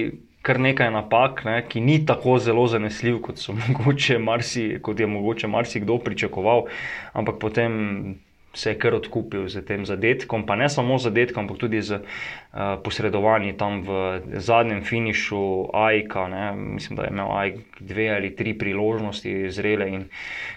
kar 0.44 0.60
nekaj 0.60 0.92
napak, 0.94 1.42
ne, 1.44 1.58
ki 1.68 1.80
ni 1.84 1.98
tako 2.06 2.38
zelo 2.40 2.66
zanesljiv, 2.68 3.20
kot, 3.24 3.40
mogoče 3.64 4.18
marsi, 4.20 4.68
kot 4.84 5.00
je 5.00 5.08
mogoče 5.08 5.48
marsikdo 5.48 5.98
pričakoval. 6.04 6.66
Ampak 7.12 7.40
potem 7.40 8.20
se 8.54 8.70
je 8.70 8.78
kar 8.78 8.94
odkupil 8.94 9.48
z 9.48 9.62
tem 9.62 9.86
zadetkom, 9.86 10.46
pa 10.46 10.56
ne 10.56 10.68
samo 10.68 10.98
z 10.98 11.10
zadetkom, 11.10 11.44
ampak 11.44 11.58
tudi 11.60 11.82
z 11.82 12.00
uh, 12.00 12.80
posredovanjem 12.82 13.56
tam 13.56 13.82
v 13.84 14.20
zadnjem 14.40 14.82
finišu 14.84 15.70
Aika. 15.74 16.28
Ne. 16.28 16.56
Mislim, 16.56 16.96
da 16.96 17.06
je 17.06 17.12
imel 17.12 17.28
Aik 17.32 17.56
dve 17.80 18.10
ali 18.16 18.36
tri 18.36 18.58
priložnosti 18.58 19.50
zrele 19.50 19.88
in 19.88 20.08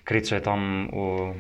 Krico 0.04 0.36
je 0.36 0.42
tam. 0.42 0.90
Uh, 0.90 1.36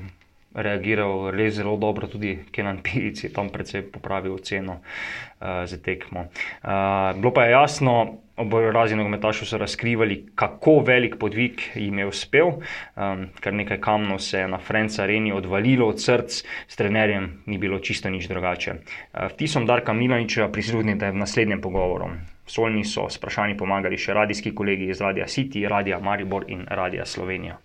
Reagiral 0.52 1.32
je 1.40 1.52
zelo 1.52 1.78
dobro, 1.80 2.12
tudi 2.12 2.44
Kenan 2.52 2.84
Pilic 2.84 3.24
je 3.24 3.32
tam 3.32 3.48
predvsej 3.48 3.88
popravil 3.88 4.36
ceno 4.44 4.84
uh, 4.84 5.64
za 5.64 5.80
tekmo. 5.80 6.28
Uh, 6.60 7.16
bilo 7.16 7.32
pa 7.32 7.48
je 7.48 7.56
jasno, 7.56 8.20
Oboje 8.42 8.72
razni 8.72 8.98
nogometaši 8.98 9.46
so 9.46 9.58
razkrivali, 9.58 10.16
kako 10.36 10.80
velik 10.88 11.16
podvig 11.20 11.62
jim 11.76 12.00
je 12.00 12.08
uspel. 12.08 12.48
Um, 12.48 13.28
kar 13.40 13.54
nekaj 13.54 13.78
kamnov 13.82 14.20
se 14.20 14.40
je 14.40 14.48
na 14.48 14.58
Franci 14.58 15.02
areni 15.02 15.34
odvalilo 15.34 15.88
od 15.88 16.02
src, 16.02 16.44
s 16.68 16.76
trenerjem 16.76 17.44
ni 17.46 17.58
bilo 17.58 17.80
čisto 17.80 18.10
nič 18.10 18.28
drugače. 18.28 18.74
Uh, 18.74 19.30
Vtisom 19.30 19.66
Darka 19.66 19.94
Milaniča 19.94 20.48
prisluhnite 20.48 21.12
v 21.12 21.22
naslednjem 21.22 21.62
pogovoru. 21.62 22.10
Solni 22.48 22.84
so 22.86 23.06
s 23.10 23.22
vprašanji 23.22 23.58
pomagali 23.58 23.98
še 23.98 24.14
radijski 24.14 24.56
kolegi 24.56 24.90
iz 24.90 25.02
Radia 25.02 25.28
City, 25.30 25.68
Radia 25.70 26.00
Maribor 26.00 26.46
in 26.48 26.66
Radia 26.68 27.06
Slovenija. 27.06 27.60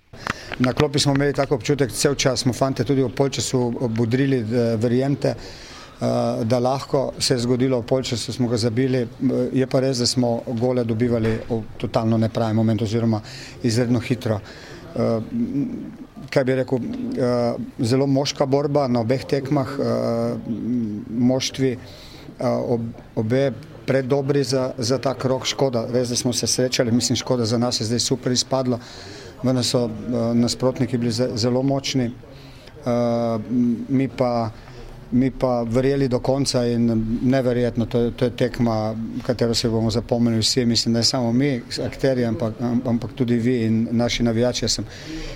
Na 0.58 0.72
klopi 0.72 0.98
smo 0.98 1.14
imeli 1.14 1.32
tako 1.32 1.54
občutek, 1.54 1.90
čas 2.16 2.40
smo 2.40 2.52
fante 2.52 2.84
tudi 2.84 3.02
v 3.02 3.08
polčasu 3.08 3.88
budrili. 3.88 4.38
Eh, 4.44 4.76
da 6.44 6.58
lahko 6.58 7.12
se 7.18 7.34
je 7.34 7.38
zgodilo, 7.38 7.82
polčas 7.82 8.30
smo 8.30 8.48
ga 8.48 8.56
zabili, 8.56 8.98
eh, 8.98 9.08
je 9.52 9.66
pa 9.66 9.80
res, 9.80 9.98
da 9.98 10.06
smo 10.06 10.42
gole 10.46 10.84
dobivali 10.84 11.38
v 11.48 11.62
totalno 11.76 12.18
nepravi 12.18 12.54
moment 12.54 12.82
oziroma 12.82 13.20
izredno 13.62 14.00
hitro. 14.00 14.40
Eh, 14.96 15.20
kaj 16.30 16.44
bi 16.44 16.54
rekel, 16.54 16.78
zelo 17.78 18.06
moška 18.06 18.46
borba 18.46 18.88
na 18.88 19.00
obeh 19.00 19.24
tekmah, 19.24 19.68
moštvi, 21.08 21.76
obe 23.14 23.52
predobri 23.86 24.42
za, 24.44 24.72
za 24.78 24.98
ta 24.98 25.14
krok, 25.14 25.46
škoda, 25.46 25.86
res, 25.92 26.08
da 26.08 26.16
smo 26.16 26.32
se 26.32 26.46
srečali, 26.46 26.92
mislim, 26.92 27.16
škoda 27.16 27.44
za 27.44 27.58
nas 27.58 27.80
je 27.80 27.86
zdaj 27.86 27.98
super 27.98 28.32
izpadlo, 28.32 28.80
vendar 29.42 29.64
so 29.64 29.86
nasprotniki 30.34 30.98
bili 30.98 31.12
zelo 31.12 31.62
močni, 31.62 32.10
mi 33.88 34.08
pa 34.08 34.50
mi 35.10 35.30
pa 35.30 35.62
verjeli 35.62 36.08
do 36.08 36.18
konca 36.18 36.64
in 36.66 37.06
neverjetno, 37.22 37.86
to, 37.86 38.10
to 38.10 38.24
je 38.24 38.30
tekma, 38.30 38.94
katero 39.26 39.54
se 39.54 39.68
bomo 39.68 39.90
zapomnili 39.90 40.38
vsi, 40.38 40.64
mislim, 40.66 40.94
ne 40.94 41.02
samo 41.02 41.32
mi, 41.32 41.62
akterji, 41.84 42.24
ampak, 42.24 42.54
ampak 42.84 43.12
tudi 43.12 43.38
vi 43.38 43.64
in 43.64 43.88
naši 43.90 44.22
navijači. 44.22 44.64
Jaz 44.64 44.72
sem 44.72 44.86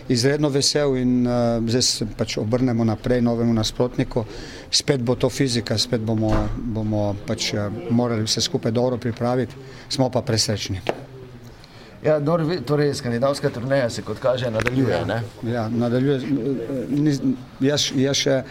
izredno 0.09 0.49
vesel 0.49 0.97
in 0.97 1.27
uh, 1.27 1.69
zdaj 1.69 1.83
se 1.83 2.07
pač 2.17 2.37
obrnemo 2.39 2.85
naprej 2.85 3.23
novemu 3.23 3.55
nasprotniku. 3.55 4.25
Spet 4.71 5.03
bo 5.03 5.15
to 5.15 5.31
fizika, 5.31 5.79
spet 5.79 6.01
bomo, 6.01 6.33
bomo 6.57 7.15
pač 7.27 7.53
uh, 7.55 7.71
morali 7.91 8.27
vse 8.27 8.41
skupaj 8.41 8.73
dobro 8.73 8.99
pripraviti, 8.99 9.55
smo 9.89 10.11
pa 10.11 10.23
presrečni. 10.23 10.81
Ja, 12.05 12.17
torej, 12.67 12.95
skandinavska 12.95 13.51
turneja 13.51 13.91
se, 13.91 14.03
kot 14.03 14.19
kaže, 14.19 14.51
nadaljuje. 14.51 15.03
Ja, 15.09 15.23
ja, 15.53 15.69
nadaljuje. 15.69 16.21
Jaz, 17.61 17.91
jaz 17.95 18.17
še 18.17 18.43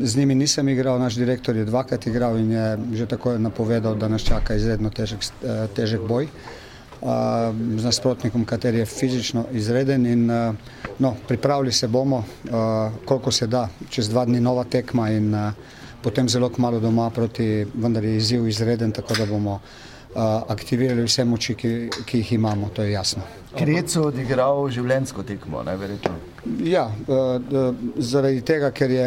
Z 0.00 0.16
njimi 0.16 0.34
nisem 0.34 0.68
igral, 0.68 0.98
naš 0.98 1.14
direktor 1.14 1.56
je 1.56 1.64
dvakrat 1.64 2.06
igral 2.06 2.38
in 2.38 2.52
je 2.52 2.78
že 2.92 3.06
tako 3.06 3.38
napovedal, 3.38 3.94
da 3.94 4.08
nas 4.08 4.22
čaka 4.22 4.54
izredno 4.54 4.90
težek, 4.90 5.20
eh, 5.22 5.66
težek 5.74 6.00
boj 6.08 6.28
z 7.76 7.84
nasprotnikom, 7.84 8.44
kateri 8.44 8.78
je 8.78 8.86
fizično 8.86 9.44
izreden. 9.52 10.06
In, 10.06 10.30
eh, 10.30 10.52
no, 10.98 11.14
pripravili 11.28 11.72
se 11.72 11.88
bomo, 11.88 12.24
eh, 12.24 12.50
koliko 13.04 13.30
se 13.30 13.46
da, 13.46 13.68
čez 13.90 14.08
dva 14.08 14.24
dni 14.24 14.40
nova 14.40 14.64
tekma 14.64 15.10
in 15.10 15.52
potem 16.02 16.28
zelo 16.28 16.48
kmalo 16.48 16.80
doma 16.80 17.10
proti, 17.10 17.66
vendar 17.74 18.04
je 18.04 18.16
izziv 18.16 18.48
izreden, 18.48 18.92
tako 18.92 19.14
da 19.14 19.26
bomo 19.26 19.60
aktivirali 20.48 21.02
vse 21.04 21.24
moči, 21.24 21.54
ki, 21.54 21.90
ki 22.06 22.18
jih 22.18 22.32
imamo, 22.32 22.68
to 22.68 22.82
je 22.82 22.92
jasno. 22.92 23.22
Krec 23.56 23.94
je 23.94 24.02
odigral 24.02 24.66
življenjsko 24.72 25.22
tekmo, 25.26 25.62
najverjetno. 25.64 26.12
Ja, 26.66 26.84
zaradi 27.96 28.42
tega, 28.46 28.70
ker 28.70 28.92
je 28.92 29.06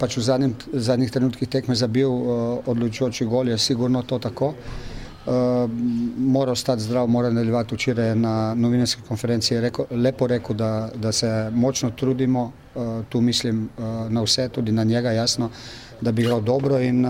pač 0.00 0.16
v 0.18 0.24
zadnjim, 0.26 0.56
zadnjih 0.72 1.12
trenutkih 1.14 1.48
tekme 1.50 1.76
zabil 1.78 2.10
odločujoči 2.66 3.28
gol, 3.30 3.52
je 3.52 3.58
sigurno 3.58 4.02
to 4.02 4.18
tako. 4.18 4.54
Mora 5.24 6.52
ostati 6.52 6.84
zdrav, 6.84 7.06
mora 7.08 7.30
nadaljevati. 7.32 7.78
Včeraj 7.78 8.14
na 8.20 8.34
novinarski 8.54 9.06
konferenci 9.08 9.54
je 9.54 9.60
rekel, 9.68 9.86
lepo 9.90 10.26
rekel, 10.28 10.56
da, 10.56 10.72
da 10.94 11.12
se 11.12 11.30
močno 11.52 11.90
trudimo, 11.96 12.50
tu 13.08 13.20
mislim 13.20 13.68
na 14.10 14.26
vse, 14.26 14.48
tudi 14.48 14.72
na 14.72 14.84
njega, 14.84 15.14
jasno, 15.16 15.50
da 16.00 16.12
bi 16.12 16.22
igral 16.26 16.42
dobro 16.42 16.80
in 16.80 17.06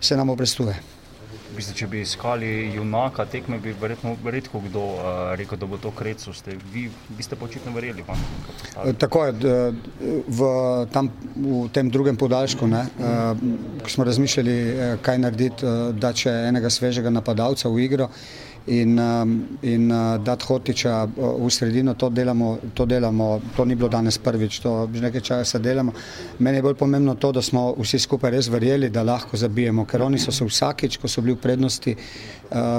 se 0.00 0.16
nam 0.16 0.30
obrestuje. 0.30 0.78
Mislim, 1.58 1.74
če 1.74 1.86
bi 1.90 2.00
iskali 2.04 2.48
junaka 2.70 3.24
tekme, 3.26 3.58
bi 3.58 3.72
verjetno 3.80 4.12
redko 4.24 4.60
kdo 4.68 4.82
uh, 4.94 5.00
rekel, 5.38 5.58
da 5.58 5.66
bo 5.66 5.78
to 5.82 5.90
krecu. 5.90 6.30
Ste, 6.32 6.54
vi 6.72 6.84
biste 7.18 7.36
počitno 7.36 7.72
verjeli. 7.74 8.04
Pa, 8.06 8.14
eh, 8.84 8.92
Tako 8.98 9.24
je, 9.26 9.54
v, 10.28 10.50
tam, 10.94 11.10
v 11.34 11.64
tem 11.74 11.90
drugem 11.90 12.16
podaljšku, 12.16 12.68
ne, 12.70 12.84
uh, 12.98 13.42
ko 13.82 13.90
smo 13.90 14.06
razmišljali, 14.06 14.54
kaj 15.02 15.18
narediti, 15.18 15.66
uh, 15.66 15.90
da 15.90 16.12
če 16.14 16.30
enega 16.52 16.70
svežega 16.70 17.10
napadalca 17.10 17.68
v 17.68 17.82
igro 17.88 18.12
in, 18.68 18.98
um, 18.98 19.58
in 19.62 19.90
uh, 19.90 20.24
dati 20.24 20.44
Hotiča 20.44 21.08
uh, 21.16 21.46
v 21.46 21.50
sredino, 21.50 21.94
to 21.94 22.08
delamo, 22.08 22.58
to 22.74 22.84
delamo, 22.84 23.40
to 23.56 23.64
ni 23.64 23.74
bilo 23.74 23.88
danes 23.88 24.18
prvič, 24.18 24.60
to 24.60 24.88
že 24.92 25.00
nekaj 25.00 25.20
časa 25.20 25.58
delamo. 25.58 25.92
Meni 26.38 26.58
je 26.58 26.62
bolj 26.62 26.74
pomembno 26.74 27.14
to, 27.14 27.32
da 27.32 27.42
smo 27.42 27.74
vsi 27.78 27.98
skupaj 27.98 28.30
res 28.30 28.48
verjeli, 28.48 28.90
da 28.90 29.02
lahko 29.02 29.36
zabijemo, 29.36 29.84
ker 29.84 30.02
oni 30.02 30.18
so 30.18 30.32
se 30.32 30.44
vsakič, 30.44 30.98
ko 31.00 31.08
so 31.08 31.24
bili 31.24 31.34
v 31.34 31.42
prednosti, 31.42 31.96
uh, 31.96 32.78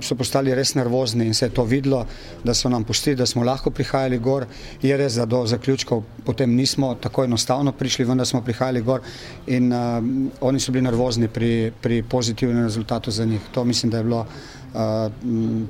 so 0.00 0.16
postali 0.16 0.54
res 0.54 0.74
nervozni 0.74 1.26
in 1.26 1.34
se 1.34 1.46
je 1.46 1.54
to 1.54 1.64
videlo, 1.64 2.06
da 2.44 2.54
so 2.54 2.68
nam 2.68 2.84
pustili, 2.84 3.16
da 3.16 3.26
smo 3.26 3.44
lahko 3.44 3.70
prihajali 3.70 4.18
gor. 4.18 4.46
Je 4.82 4.96
res, 4.96 5.14
da 5.20 5.26
do 5.26 5.44
zaključkov 5.46 6.02
potem 6.24 6.54
nismo 6.54 6.94
tako 7.00 7.24
enostavno 7.24 7.72
prišli, 7.72 8.04
vendar 8.04 8.26
smo 8.26 8.40
prihajali 8.40 8.80
gor 8.82 9.00
in 9.46 9.72
uh, 9.72 10.00
oni 10.40 10.60
so 10.60 10.72
bili 10.72 10.88
nervozni 10.88 11.28
pri, 11.28 11.72
pri 11.82 12.02
pozitivnem 12.02 12.64
rezultatu 12.64 13.10
za 13.10 13.24
njih. 13.24 13.40
To 13.52 13.64
mislim, 13.64 13.90
da 13.90 13.98
je 13.98 14.04
bilo 14.04 14.26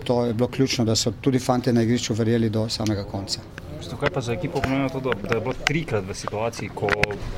to 0.04 0.24
je 0.24 0.34
bilo 0.34 0.48
ključno, 0.48 0.84
da 0.84 0.96
so 0.96 1.12
tudi 1.20 1.38
fanti 1.38 1.72
na 1.72 1.82
igrišču 1.82 2.14
verjeli 2.14 2.50
do 2.50 2.68
samega 2.68 3.04
konca. 3.04 3.40
Kaj 4.00 4.10
pa 4.10 4.20
za 4.20 4.32
ekipo 4.32 4.60
pomeni 4.60 4.88
to, 4.90 5.00
da 5.00 5.34
je 5.34 5.40
bilo 5.40 5.52
trikrat 5.64 6.04
v 6.08 6.14
situaciji, 6.14 6.68
ko, 6.74 6.88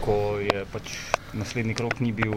ko 0.04 0.38
je 0.40 0.64
pač 0.72 0.94
naslednji 1.32 1.74
krok 1.74 2.00
ni 2.00 2.12
bil, 2.12 2.32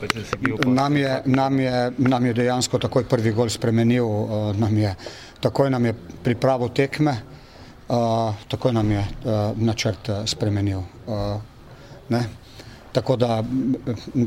več 0.00 0.14
da 0.14 0.24
se 0.24 0.38
bil. 0.38 0.56
Nam 0.66 0.96
je, 0.96 1.22
nam, 1.26 1.58
je, 1.60 1.92
nam 1.98 2.26
je 2.26 2.34
dejansko 2.34 2.78
takoj 2.78 3.08
prvi 3.08 3.32
gol 3.32 3.50
spremenil, 3.50 4.06
nam 4.58 4.78
je, 4.78 4.94
takoj 5.40 5.70
nam 5.70 5.88
je 5.90 5.94
pripravo 6.22 6.68
tekme, 6.68 7.16
takoj 8.48 8.72
nam 8.72 8.90
je 8.90 9.06
načrt 9.56 10.12
spremenil. 10.30 10.84
Ne? 12.08 12.22
Tako 12.92 13.16
da, 13.16 13.42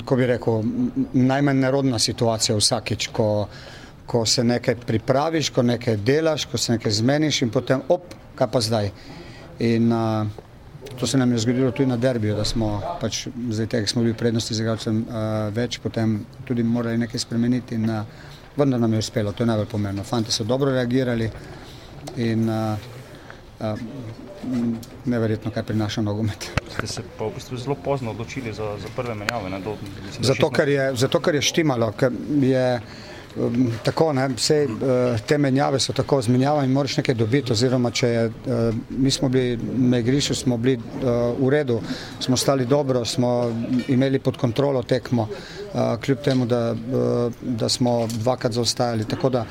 ko 0.06 0.16
bi 0.16 0.28
rekel, 0.28 0.62
najmanj 1.14 1.64
nerodna 1.66 2.00
situacija 2.00 2.58
vsakič, 2.58 3.08
ko 3.12 3.48
ko 4.06 4.26
se 4.26 4.44
nekaj 4.44 4.76
pripraviš, 4.76 5.50
ko 5.50 5.64
nekaj 5.64 5.98
delaš, 5.98 6.46
ko 6.46 6.58
se 6.58 6.72
nekaj 6.72 6.92
zmeniš 6.92 7.42
in 7.42 7.52
potem 7.52 7.82
op, 7.90 8.14
kaj 8.36 8.48
pa 8.52 8.62
zdaj. 8.62 8.92
In 9.60 9.92
uh, 9.92 10.28
to 11.00 11.08
se 11.08 11.18
nam 11.18 11.32
je 11.32 11.38
zgodilo 11.38 11.72
tudi 11.72 11.90
na 11.90 11.98
derbiju, 11.98 12.36
da 12.36 12.46
smo 12.46 12.82
pač 13.02 13.28
zdaj 13.50 13.68
tega 13.68 13.88
smo 13.88 14.02
bili 14.02 14.14
prednosti 14.14 14.54
z 14.54 14.62
igralcem 14.62 15.06
uh, 15.08 15.16
več, 15.54 15.80
potem 15.80 16.26
tudi 16.46 16.64
morali 16.64 16.98
nekaj 16.98 17.20
spremeniti 17.20 17.76
in 17.76 17.90
uh, 17.90 18.04
vendar 18.58 18.80
nam 18.80 18.94
je 18.94 19.00
uspelo, 19.00 19.32
to 19.32 19.44
je 19.44 19.48
najbolj 19.48 19.70
pomembno. 19.72 20.04
Fanti 20.04 20.32
so 20.32 20.44
dobro 20.44 20.72
reagirali 20.72 21.30
in 22.18 22.50
uh, 22.50 22.78
uh, 23.60 23.80
neverjetno, 25.06 25.52
kaj 25.52 25.64
prinaša 25.64 26.02
nogomet. 26.02 26.50
Ste 26.76 26.88
se 26.88 27.04
pa 27.18 27.26
v 27.26 27.38
bistvu 27.38 27.58
zelo 27.58 27.76
pozno 27.76 28.12
odločili 28.12 28.54
za, 28.54 28.76
za 28.80 28.92
prve 28.96 29.16
menjave? 29.16 29.50
Ne, 29.50 29.62
do, 29.64 29.78
zato, 30.20 30.50
ker 30.50 30.70
je, 30.70 30.90
zato, 30.96 31.20
ker 31.24 31.36
je 31.36 31.42
štimalo, 31.42 31.92
ker 31.98 32.12
je 32.42 32.66
tako, 33.84 34.14
ne, 34.14 34.28
vse 34.28 34.68
uh, 34.68 35.20
te 35.28 35.38
menjave 35.38 35.80
so 35.80 35.94
tako 35.94 36.22
zmenjava 36.22 36.64
in 36.64 36.72
moraš 36.72 36.98
nekaj 36.98 37.16
dobiti, 37.16 37.52
oziroma 37.54 37.92
če 37.92 38.08
je, 38.08 38.26
uh, 38.28 38.76
mi 38.90 39.12
smo 39.12 39.30
bili 39.30 39.58
na 39.78 39.98
igrišču, 40.00 40.36
smo 40.36 40.58
bili 40.58 40.78
uh, 40.78 41.40
v 41.40 41.50
redu, 41.50 41.80
smo 42.20 42.38
stali 42.38 42.66
dobro, 42.66 43.06
smo 43.06 43.52
imeli 43.88 44.20
pod 44.20 44.38
kontrolo 44.38 44.84
tekmo, 44.84 45.28
kljub 46.06 46.18
temu, 46.22 46.46
da, 46.46 46.76
da 47.42 47.70
smo 47.70 48.08
dvakrat 48.08 48.54
zaostajali, 48.54 49.06
tako 49.10 49.30
da 49.30 49.46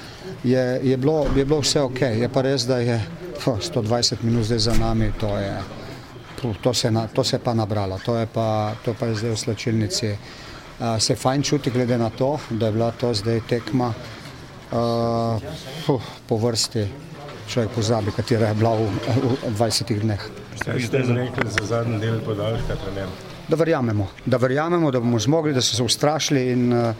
je, 0.44 0.80
je, 0.82 0.96
bilo, 0.96 1.26
je 1.36 1.44
bilo 1.44 1.60
vse 1.60 1.80
ok, 1.80 2.00
je 2.00 2.28
pa 2.32 2.42
res, 2.42 2.66
da 2.66 2.78
je 2.78 3.00
oh, 3.46 3.58
120 3.58 4.22
minut 4.22 4.44
zdaj 4.46 4.58
za 4.58 4.74
nami, 4.78 5.10
to 5.20 5.36
je, 5.38 5.56
to 6.62 6.74
se, 6.74 6.90
na, 6.90 7.06
to 7.06 7.24
se 7.24 7.36
je 7.36 7.40
pa 7.40 7.54
nabralo, 7.54 7.98
to 8.04 8.16
je 8.16 8.26
pa, 8.26 8.72
to 8.84 8.94
pa 8.98 9.06
je 9.06 9.14
zdaj 9.14 9.30
v 9.30 9.38
slačilnici 9.38 10.14
se 10.98 11.16
fajn 11.16 11.42
čuti, 11.42 11.70
glede 11.70 11.98
na 11.98 12.10
to, 12.10 12.38
da 12.50 12.66
je 12.66 12.72
bila 12.72 12.90
to 12.90 13.14
zdaj 13.14 13.40
tekma 13.48 13.92
uh, 14.72 14.78
uh, 15.88 16.02
po 16.28 16.36
vrsti. 16.36 16.86
Človek 17.48 17.70
pozabi, 17.74 18.12
katera 18.16 18.48
je 18.48 18.54
bila 18.54 18.74
v, 18.78 18.86
v 19.44 19.54
20 19.58 20.00
dneh. 20.00 20.22
Kaj 20.62 20.80
ste 20.80 21.02
rekli 21.02 21.50
za 21.50 21.66
zadnji 21.66 21.98
del 22.00 22.20
podaljška 22.24 22.76
trenerja? 22.84 23.10
Da 23.48 23.58
verjamemo, 23.58 24.06
da 24.24 24.36
verjamemo, 24.36 24.90
da 24.90 25.00
bomo 25.00 25.18
zmogli, 25.18 25.52
da 25.52 25.60
so 25.60 25.76
se 25.76 25.82
ustrašili 25.82 26.46
in 26.52 26.72
uh, 26.72 26.94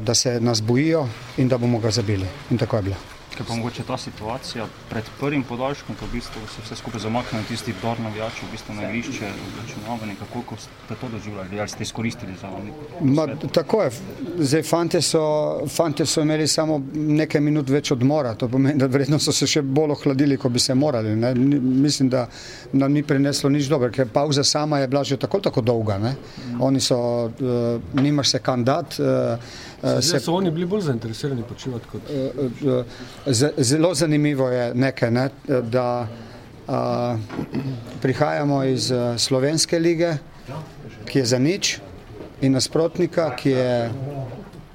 da 0.00 0.14
se 0.14 0.40
nas 0.40 0.62
bojijo 0.62 1.06
in 1.36 1.48
da 1.48 1.58
bomo 1.58 1.78
ga 1.78 1.90
zabili. 1.90 2.26
In 2.50 2.58
tako 2.58 2.76
je 2.76 2.82
bilo. 2.82 3.13
Kaj 3.36 3.46
pa 3.46 3.54
mogoče 3.54 3.82
ta 3.82 3.96
situacija 3.98 4.66
pred 4.90 5.04
prvim 5.20 5.42
podaljškom, 5.42 5.96
ko 5.98 6.06
v 6.06 6.12
bistvu 6.12 6.40
se 6.54 6.62
vse 6.62 6.76
skupaj 6.76 7.00
zamakne 7.00 7.40
in 7.40 7.46
tisti 7.48 7.74
dor 7.82 8.00
navijači 8.00 8.46
v 8.46 8.50
bistvu 8.52 8.74
na 8.74 8.90
igrišče, 8.90 9.30
računavanje, 9.60 10.14
kako 10.20 10.56
ste 10.56 10.94
to 11.00 11.08
doživljali, 11.12 11.60
ali 11.60 11.68
ste 11.68 11.82
izkoristili 11.82 12.36
za 12.40 12.50
Ma, 13.00 13.26
Tako 13.52 13.82
je, 13.82 13.90
zdaj 14.38 14.62
fante 14.62 15.02
so, 15.02 15.22
fante 15.68 16.06
so 16.06 16.22
imeli 16.22 16.48
samo 16.48 16.80
nekaj 16.94 17.40
minut 17.40 17.70
več 17.70 17.90
odmora, 17.90 18.34
to 18.34 18.48
pomeni, 18.48 18.78
da 18.78 18.86
verjetno 18.86 19.18
so 19.18 19.32
se 19.32 19.46
še 19.46 19.62
bolj 19.62 19.96
ohladili, 19.96 20.38
ko 20.38 20.48
bi 20.48 20.62
se 20.62 20.74
morali. 20.74 21.16
Ne? 21.16 21.34
Mislim, 21.34 22.08
da 22.08 22.28
nam 22.72 22.92
ni 22.92 23.02
prineslo 23.02 23.50
nič 23.50 23.68
dobro, 23.68 23.90
ker 23.90 24.08
pauza 24.08 24.44
sama 24.44 24.78
je 24.78 24.88
bila 24.88 25.04
že 25.04 25.16
tako 25.16 25.40
tako 25.40 25.60
dolga. 25.60 25.98
Ne? 25.98 26.14
Oni 26.60 26.80
so, 26.80 26.98
uh, 27.26 28.00
nimaš 28.02 28.36
se 28.36 28.38
kandidat. 28.38 28.98
Uh, 28.98 29.14
Eh, 29.14 29.38
se, 30.00 30.20
so 30.20 30.34
oni 30.34 30.50
bili 30.50 30.66
bolj 30.66 30.80
zainteresirani 30.80 31.42
počivati 31.48 31.88
kot. 31.92 32.02
Eh, 32.10 32.30
eh, 33.26 33.50
zelo 33.56 33.94
zanimivo 33.94 34.48
je 34.48 34.74
nekaj, 34.74 35.10
ne, 35.10 35.28
da 35.62 36.06
a, 36.68 37.16
prihajamo 38.02 38.64
iz 38.64 38.92
slovenske 39.18 39.78
lige, 39.78 40.16
ki 41.04 41.18
je 41.18 41.24
za 41.24 41.38
nič, 41.38 41.78
in 42.40 42.52
nasprotnika, 42.52 43.30
ki 43.36 43.50
je 43.50 43.90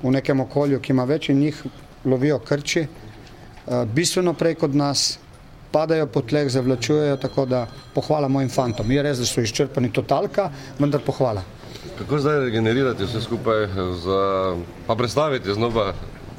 v 0.04 0.12
nekem 0.12 0.39
okolju, 0.39 0.80
ki 0.80 0.93
ima 0.93 1.04
več 1.04 1.30
in 1.30 1.39
njih 1.39 1.63
lovijo 2.06 2.39
krči, 2.39 2.86
a, 3.67 3.86
bistveno 3.86 4.34
prej 4.34 4.56
kot 4.56 4.74
nas. 4.74 5.17
Padajo 5.69 6.08
po 6.10 6.24
tleh, 6.26 6.48
zavlačujejo, 6.50 7.17
tako 7.22 7.43
da 7.45 7.67
pohvala 7.93 8.28
mojim 8.28 8.50
fantom. 8.50 8.89
Je 8.91 9.04
res, 9.06 9.19
da 9.22 9.26
so 9.26 9.41
izčrpani 9.41 9.91
totalka, 9.93 10.48
vendar 10.80 11.04
pohvala. 11.06 11.43
Kako 11.98 12.20
zdaj 12.20 12.39
regenerirati 12.39 13.04
vse 13.04 13.22
skupaj, 13.22 13.68
za, 14.04 14.56
pa 14.88 14.96
predstaviti 14.96 15.54
znova 15.54 15.94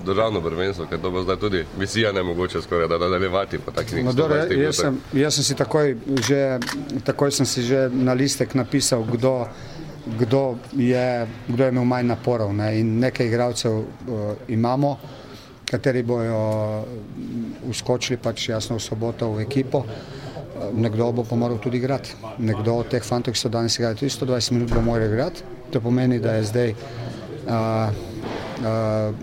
državno 0.04 0.40
prvenstvo, 0.40 0.86
ker 0.86 1.00
to 1.00 1.10
bo 1.10 1.22
zdaj 1.22 1.36
tudi 1.36 1.64
misija 1.78 2.12
ne 2.12 2.22
mogoče 2.22 2.62
skoraj 2.62 2.88
da 2.88 2.98
nadaljevati 2.98 3.58
po 3.58 3.70
takih 3.70 4.04
no, 4.04 4.12
stvarih. 4.12 4.58
Jaz, 4.58 4.82
jaz 5.12 5.34
sem 5.34 5.44
si 5.44 5.54
takoj, 5.54 5.96
že, 6.28 6.58
takoj 7.04 7.32
sem 7.32 7.46
si 7.46 7.62
že 7.62 7.88
na 7.92 8.12
listek 8.12 8.54
napisal, 8.54 9.04
kdo, 9.04 9.46
kdo, 10.18 10.56
je, 10.76 11.26
kdo 11.48 11.64
je 11.64 11.68
imel 11.68 11.84
manj 11.84 12.06
naporov 12.06 12.54
ne? 12.54 12.80
in 12.80 12.98
nekaj 12.98 13.26
igralcev 13.26 13.72
uh, 13.72 13.84
imamo, 14.48 14.98
kateri 15.64 16.02
bojo 16.02 16.84
uskočili 17.68 18.16
pač 18.16 18.48
jasno 18.48 18.76
v 18.76 18.82
soboto 18.82 19.32
v 19.32 19.44
ekipo. 19.44 19.78
Uh, 19.78 20.19
nekdo 20.72 21.12
bo 21.12 21.24
pa 21.24 21.36
moral 21.36 21.58
tudi 21.58 21.76
igrati. 21.76 22.14
Nekdo 22.38 22.74
od 22.74 22.88
teh 22.88 23.04
fantov, 23.04 23.34
ki 23.34 23.40
so 23.40 23.48
danes 23.48 23.78
igrali, 23.78 23.96
tudi 23.96 24.10
120 24.10 24.52
minut 24.52 24.72
bo 24.72 24.80
moral 24.80 25.06
igrati. 25.08 25.42
To 25.70 25.80
pomeni, 25.80 26.18
da 26.18 26.32
je 26.32 26.44
zdaj, 26.44 26.70
uh, 26.70 27.88
uh, 28.64 29.14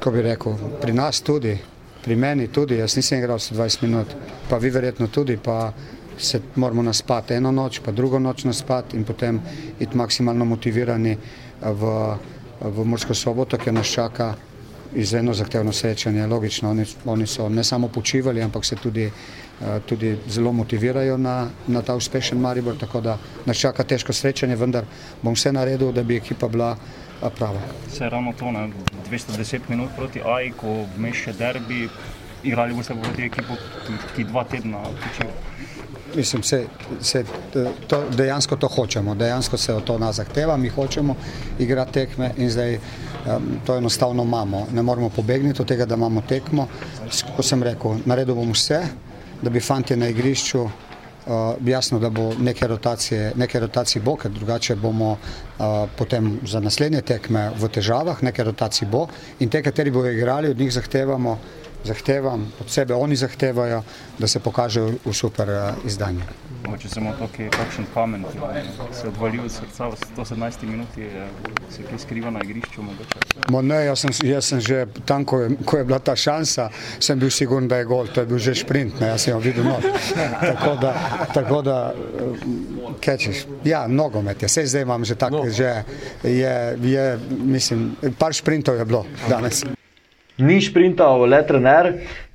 ko 0.00 0.10
bi 0.10 0.22
rekel, 0.22 0.56
pri 0.80 0.92
nas 0.92 1.20
tudi, 1.20 1.56
pri 2.04 2.16
meni 2.16 2.48
tudi, 2.48 2.76
jaz 2.76 2.96
nisem 2.96 3.18
igral 3.18 3.38
120 3.38 3.82
minut, 3.82 4.14
pa 4.50 4.58
vi 4.58 4.70
verjetno 4.70 5.06
tudi, 5.06 5.36
pa 5.36 5.72
se 6.18 6.40
moramo 6.56 6.82
naspati 6.82 7.34
eno 7.34 7.50
noč, 7.52 7.80
pa 7.80 7.92
drugo 7.92 8.18
noč 8.18 8.44
naspati 8.44 8.96
in 8.96 9.04
potem 9.04 9.40
iti 9.80 9.96
maksimalno 9.96 10.44
motivirani 10.44 11.16
v, 11.62 11.92
v 12.60 12.84
Mursko 12.84 13.14
soboto, 13.14 13.56
ki 13.58 13.72
nas 13.72 13.86
čaka 13.86 14.34
izredno 14.94 15.34
zahtevno 15.34 15.72
srečanje. 15.72 16.26
Logično, 16.26 16.70
oni, 16.70 16.84
oni 17.04 17.26
so 17.26 17.48
ne 17.48 17.64
samo 17.64 17.88
počivali, 17.88 18.42
ampak 18.42 18.64
se 18.64 18.76
tudi 18.76 19.10
Eh, 19.62 19.80
tudi 19.86 20.18
zelo 20.28 20.52
motivirajo 20.52 21.16
na, 21.16 21.48
na 21.66 21.82
ta 21.82 21.94
uspešen 21.94 22.38
Maribor, 22.38 22.74
tako 22.80 23.00
da 23.00 23.18
nas 23.46 23.56
čaka 23.56 23.84
težko 23.84 24.12
srečanje, 24.12 24.56
vendar 24.56 24.84
bom 25.22 25.36
vse 25.38 25.52
naredil, 25.52 25.92
da 25.92 26.02
bi 26.02 26.16
ekipa 26.16 26.48
bila 26.48 26.72
eh, 26.74 27.28
prava. 27.38 27.60
Se 27.92 28.08
ravno 28.08 28.32
to, 28.38 28.50
ne? 28.50 28.70
210 29.10 29.60
minut 29.68 29.90
proti 29.96 30.22
AI, 30.24 30.50
ko 30.56 30.82
vmeš 30.96 31.22
še 31.28 31.36
derbi, 31.38 31.86
igrali 32.42 32.74
boste 32.74 32.96
proti 32.98 33.28
ekipo, 33.28 33.54
ki 34.16 34.24
dva 34.24 34.42
tedna 34.50 34.82
počiva. 35.04 35.30
Mislim, 36.16 36.42
se, 36.42 36.64
se, 37.00 37.24
to, 37.86 38.02
dejansko 38.10 38.56
to 38.56 38.68
hočemo, 38.68 39.14
dejansko 39.14 39.56
se 39.56 39.78
to 39.86 39.98
nas 39.98 40.16
zahteva, 40.16 40.56
mi 40.56 40.68
hočemo 40.68 41.16
igrati 41.58 41.92
tekme 41.92 42.32
in 42.36 42.50
zdaj 42.50 42.78
to 43.66 43.76
enostavno 43.76 44.22
imamo. 44.22 44.66
Ne 44.72 44.82
moramo 44.82 45.08
pobegniti 45.08 45.62
od 45.62 45.68
tega, 45.68 45.86
da 45.86 45.94
imamo 45.94 46.22
tekmo. 46.28 46.66
Ko 47.36 47.42
sem 47.42 47.62
rekel, 47.62 47.98
naredil 48.04 48.34
bom 48.34 48.52
vse, 48.52 48.80
da 49.42 49.50
bi 49.50 49.60
fanti 49.60 49.96
na 49.96 50.08
igrišču, 50.08 50.62
uh, 51.26 51.68
jasno, 51.68 51.98
da 51.98 52.10
bo 52.10 52.32
neke 52.38 52.66
rotacije, 52.66 53.32
neke 53.36 53.60
rotacije 53.60 54.02
bo, 54.02 54.16
ker 54.16 54.30
drugače 54.30 54.76
bomo 54.76 55.12
uh, 55.12 55.88
potem 55.98 56.38
za 56.46 56.60
naslednje 56.60 57.00
tekme 57.00 57.50
v 57.58 57.68
težavah, 57.68 58.22
neke 58.22 58.44
rotacije 58.44 58.88
bo 58.88 59.06
in 59.40 59.48
te, 59.48 59.62
kateri 59.62 59.90
bojo 59.90 60.12
igrali, 60.12 60.50
od 60.50 60.58
njih 60.58 60.72
zahtevamo 60.72 61.38
zahtevam 61.84 62.52
od 62.60 62.70
sebe, 62.70 62.94
oni 62.94 63.16
zahtevajo, 63.16 63.82
da 64.18 64.26
se 64.26 64.40
pokažejo 64.40 64.92
v 65.04 65.12
super 65.12 65.48
izdanju. 65.84 66.22
Če 66.78 66.88
samo 66.88 67.12
to, 67.18 67.26
ki 67.34 67.42
je 67.42 67.50
kakšen 67.52 67.86
kamen, 67.94 68.22
ki 68.24 68.94
se 68.96 69.08
odvalil 69.10 69.42
od 69.44 69.52
srca 69.52 69.88
v 69.90 69.96
117 70.16 70.62
minuti, 70.70 71.08
se 71.70 71.82
kaj 71.82 71.98
skriva 71.98 72.30
na 72.30 72.40
igrišču. 72.44 72.84
Mo 73.50 73.62
ne, 73.62 73.82
jaz 73.84 74.04
sem, 74.04 74.14
jaz 74.30 74.48
sem 74.48 74.62
že 74.62 74.86
tam, 75.06 75.26
ko 75.28 75.42
je, 75.42 75.50
ko 75.66 75.82
je 75.82 75.88
bila 75.90 75.98
ta 75.98 76.16
šansa, 76.16 76.70
sem 77.02 77.18
bil 77.18 77.30
siguren, 77.34 77.68
da 77.68 77.82
je 77.82 77.90
gol, 77.90 78.08
to 78.08 78.22
je 78.22 78.30
bil 78.30 78.38
že 78.38 78.54
šprint, 78.62 79.02
ne, 79.02 79.12
jaz 79.12 79.26
sem 79.26 79.34
jo 79.34 79.42
videl 79.42 79.66
not. 79.66 79.84
tako 80.54 80.72
da, 80.80 80.94
tako 81.34 81.60
da 81.66 81.76
kečeš. 83.02 83.44
Ja, 83.66 83.84
nogomet 83.90 84.42
je, 84.42 84.48
vse 84.48 84.66
zdaj 84.66 84.86
imam 84.86 85.04
že 85.04 85.18
tako, 85.18 85.44
no. 85.44 85.50
že 85.50 85.82
je, 86.22 86.56
je, 86.78 87.06
mislim, 87.28 87.96
par 88.18 88.32
šprintov 88.32 88.78
je 88.78 88.86
bilo 88.86 89.06
danes. 89.28 89.66
Ni 90.38 90.60
šprintal 90.60 91.26
le 91.28 91.42
trener, 91.44 91.88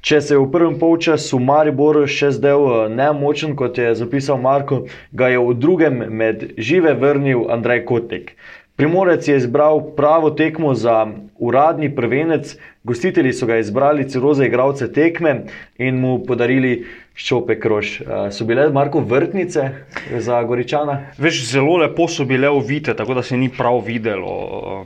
če 0.05 0.19
se 0.21 0.35
je 0.35 0.39
v 0.39 0.51
prvem 0.53 0.75
polčasu 0.77 1.39
Maribor 1.41 1.97
še 2.05 2.29
zdel 2.35 2.91
nemočen, 2.93 3.55
kot 3.57 3.77
je 3.77 3.95
zapisal 3.97 4.37
Marko, 4.37 4.83
ga 5.11 5.31
je 5.33 5.41
v 5.41 5.55
drugem 5.57 5.97
med 6.13 6.45
žive 6.57 6.93
vrnil 6.93 7.47
Andrej 7.49 7.83
Kotek. 7.85 8.35
Primorec 8.77 9.27
je 9.27 9.37
izbral 9.37 9.79
pravo 9.95 10.29
tekmo 10.29 10.73
za 10.73 11.07
uradni 11.39 11.95
prvenec, 11.95 12.57
gostitelji 12.83 13.33
so 13.33 13.45
ga 13.49 13.57
izbrali 13.57 14.05
celo 14.09 14.33
za 14.33 14.45
igralce 14.45 14.91
tekme 14.93 15.45
in 15.77 15.97
mu 15.99 16.19
podarili 16.25 16.85
šope 17.15 17.59
krož. 17.59 18.01
So 18.31 18.45
bile 18.45 18.69
Marko 18.69 18.99
vrtnice 18.99 19.69
za 20.17 20.43
Goričana? 20.43 20.99
Veš, 21.17 21.41
zelo 21.51 21.77
lepo 21.77 22.07
so 22.07 22.25
bile 22.25 22.49
uvite, 22.49 22.93
tako 22.93 23.13
da 23.13 23.23
se 23.23 23.37
ni 23.37 23.49
prav 23.57 23.81
videlo, 23.85 24.85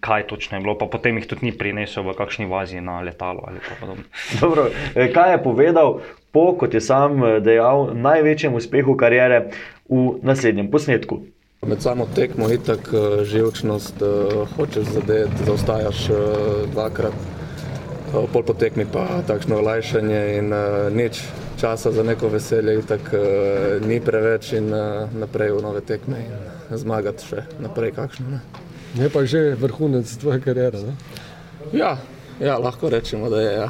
kaj 0.00 0.26
točno 0.26 0.58
je 0.58 0.62
bilo, 0.62 0.78
pa 0.78 0.86
potem 0.86 1.16
jih 1.16 1.26
tudi 1.26 1.46
ni 1.46 1.52
prinesel 1.52 2.02
v 2.10 2.18
kakšni 2.18 2.50
vazi 2.50 2.80
na 2.80 3.00
letalo 3.00 3.46
ali 3.46 3.62
podobno. 3.80 4.04
Dobro, 4.40 4.70
kaj 5.14 5.32
je 5.32 5.42
povedal 5.42 6.00
po, 6.32 6.52
kot 6.58 6.74
je 6.74 6.80
sam 6.80 7.22
dejal, 7.40 7.92
največjem 7.94 8.54
uspehu 8.54 8.96
karijere 8.96 9.44
v 9.88 10.18
naslednjem 10.22 10.70
posnetku? 10.70 11.22
Med 11.66 11.82
samo 11.82 12.06
tekmo 12.14 12.48
je 12.48 12.58
tako 12.64 13.24
živčnost, 13.24 13.94
hočeš 14.56 14.84
zadeti, 14.84 15.44
zaostajaš 15.46 16.06
dvakrat, 16.72 17.12
pol 18.32 18.42
po 18.42 18.54
tekmi 18.56 18.86
pa 18.92 19.04
takšno 19.28 19.58
olajšanje 19.60 20.22
in 20.38 20.54
nič 20.96 21.20
časa 21.60 21.92
za 21.92 22.02
neko 22.02 22.30
veselje, 22.32 22.80
tako 22.88 23.20
ni 23.84 24.00
preveč 24.00 24.54
in 24.56 24.72
naprej 25.20 25.52
v 25.58 25.60
nove 25.62 25.84
tekme 25.84 26.22
in 26.24 26.80
zmagati 26.80 27.28
še 27.28 27.44
naprej 27.60 27.92
kakšno. 27.92 28.30
Ne. 28.30 28.40
Je 28.96 29.12
pa 29.12 29.26
že 29.28 29.52
vrhunec 29.60 30.16
tvoje 30.16 30.40
karijere. 30.40 30.80
Ne? 30.80 30.96
Ja, 31.76 31.98
ja, 32.40 32.56
lahko 32.56 32.88
rečemo, 32.88 33.28
da 33.28 33.44
je. 33.44 33.52
Ja. 33.52 33.68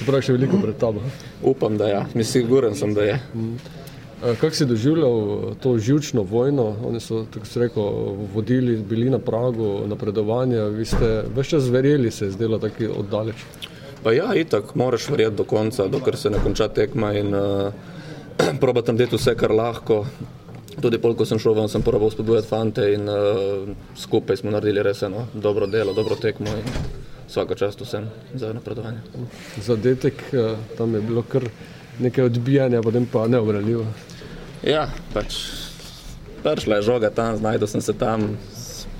Čeprav 0.00 0.22
je 0.22 0.30
še 0.30 0.40
veliko 0.40 0.64
pred 0.64 0.80
tabo. 0.80 1.04
Upam, 1.44 1.76
da 1.76 1.92
je. 1.92 1.92
Ja. 1.92 2.02
Mislim, 2.14 2.48
siguren 2.48 2.74
sem, 2.74 2.96
da 2.96 3.04
je. 3.04 3.20
Mm. 3.36 3.81
Kako 4.22 4.54
si 4.54 4.66
doživljal 4.66 5.54
to 5.62 5.78
živčno 5.78 6.22
vojno? 6.22 6.76
Oni 6.86 7.00
so, 7.00 7.24
tako 7.34 7.46
se 7.46 7.60
reko, 7.60 7.82
vodili, 8.34 8.76
bili 8.76 9.10
na 9.10 9.18
pragu 9.18 9.80
napredovanja, 9.86 10.64
vi 10.64 10.84
ste 10.84 11.24
več 11.34 11.48
čas 11.50 11.66
verjeli, 11.68 12.10
se 12.10 12.24
je 12.24 12.30
zdelo 12.30 12.58
tako 12.62 12.92
oddaleč. 13.00 13.42
Pa 14.02 14.12
ja, 14.12 14.28
itak, 14.34 14.74
moraš 14.74 15.08
verjeti 15.10 15.36
do 15.36 15.44
konca, 15.44 15.88
dokler 15.90 16.16
se 16.16 16.30
ne 16.30 16.38
konča 16.42 16.68
tekma 16.68 17.12
in 17.18 17.34
uh, 17.34 17.72
proba 18.62 18.82
tam 18.82 18.96
delati 18.96 19.18
vse, 19.18 19.34
kar 19.34 19.50
lahko. 19.50 20.04
Tudi 20.78 21.02
pol, 21.02 21.16
ko 21.18 21.26
sem 21.26 21.42
šel 21.42 21.58
ven, 21.58 21.68
sem 21.68 21.82
probal 21.82 22.14
spodbujati 22.14 22.48
fante 22.48 22.86
in 22.94 23.10
uh, 23.10 23.74
skupaj 23.98 24.38
smo 24.38 24.54
naredili 24.54 24.86
res 24.86 25.02
eno 25.02 25.26
dobro 25.34 25.66
delo, 25.66 25.96
dobro 25.98 26.14
tekmo 26.14 26.54
in 26.62 26.70
vsako 27.26 27.58
čast 27.58 27.82
vsem 27.82 28.06
za 28.38 28.54
napredovanje. 28.54 29.02
Zadetek, 29.66 30.24
tam 30.78 30.94
je 30.94 31.02
bilo 31.10 31.26
kar 31.26 31.50
nekaj 31.98 32.30
odbijanja, 32.30 32.82
potem 32.82 33.06
pa 33.06 33.26
neobranljivo. 33.26 33.86
Ja, 34.62 34.86
pač 35.10 35.34
prišla 36.42 36.78
je 36.78 36.86
žoga 36.86 37.10
tam, 37.10 37.36
znašel 37.36 37.66
sem 37.66 37.82
se 37.82 37.92
tam, 37.98 38.38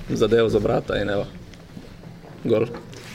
zadev 0.09 0.49
za 0.51 0.59
brata 0.59 0.99
in 0.99 1.09
evo, 1.09 1.25
gol. 2.43 2.67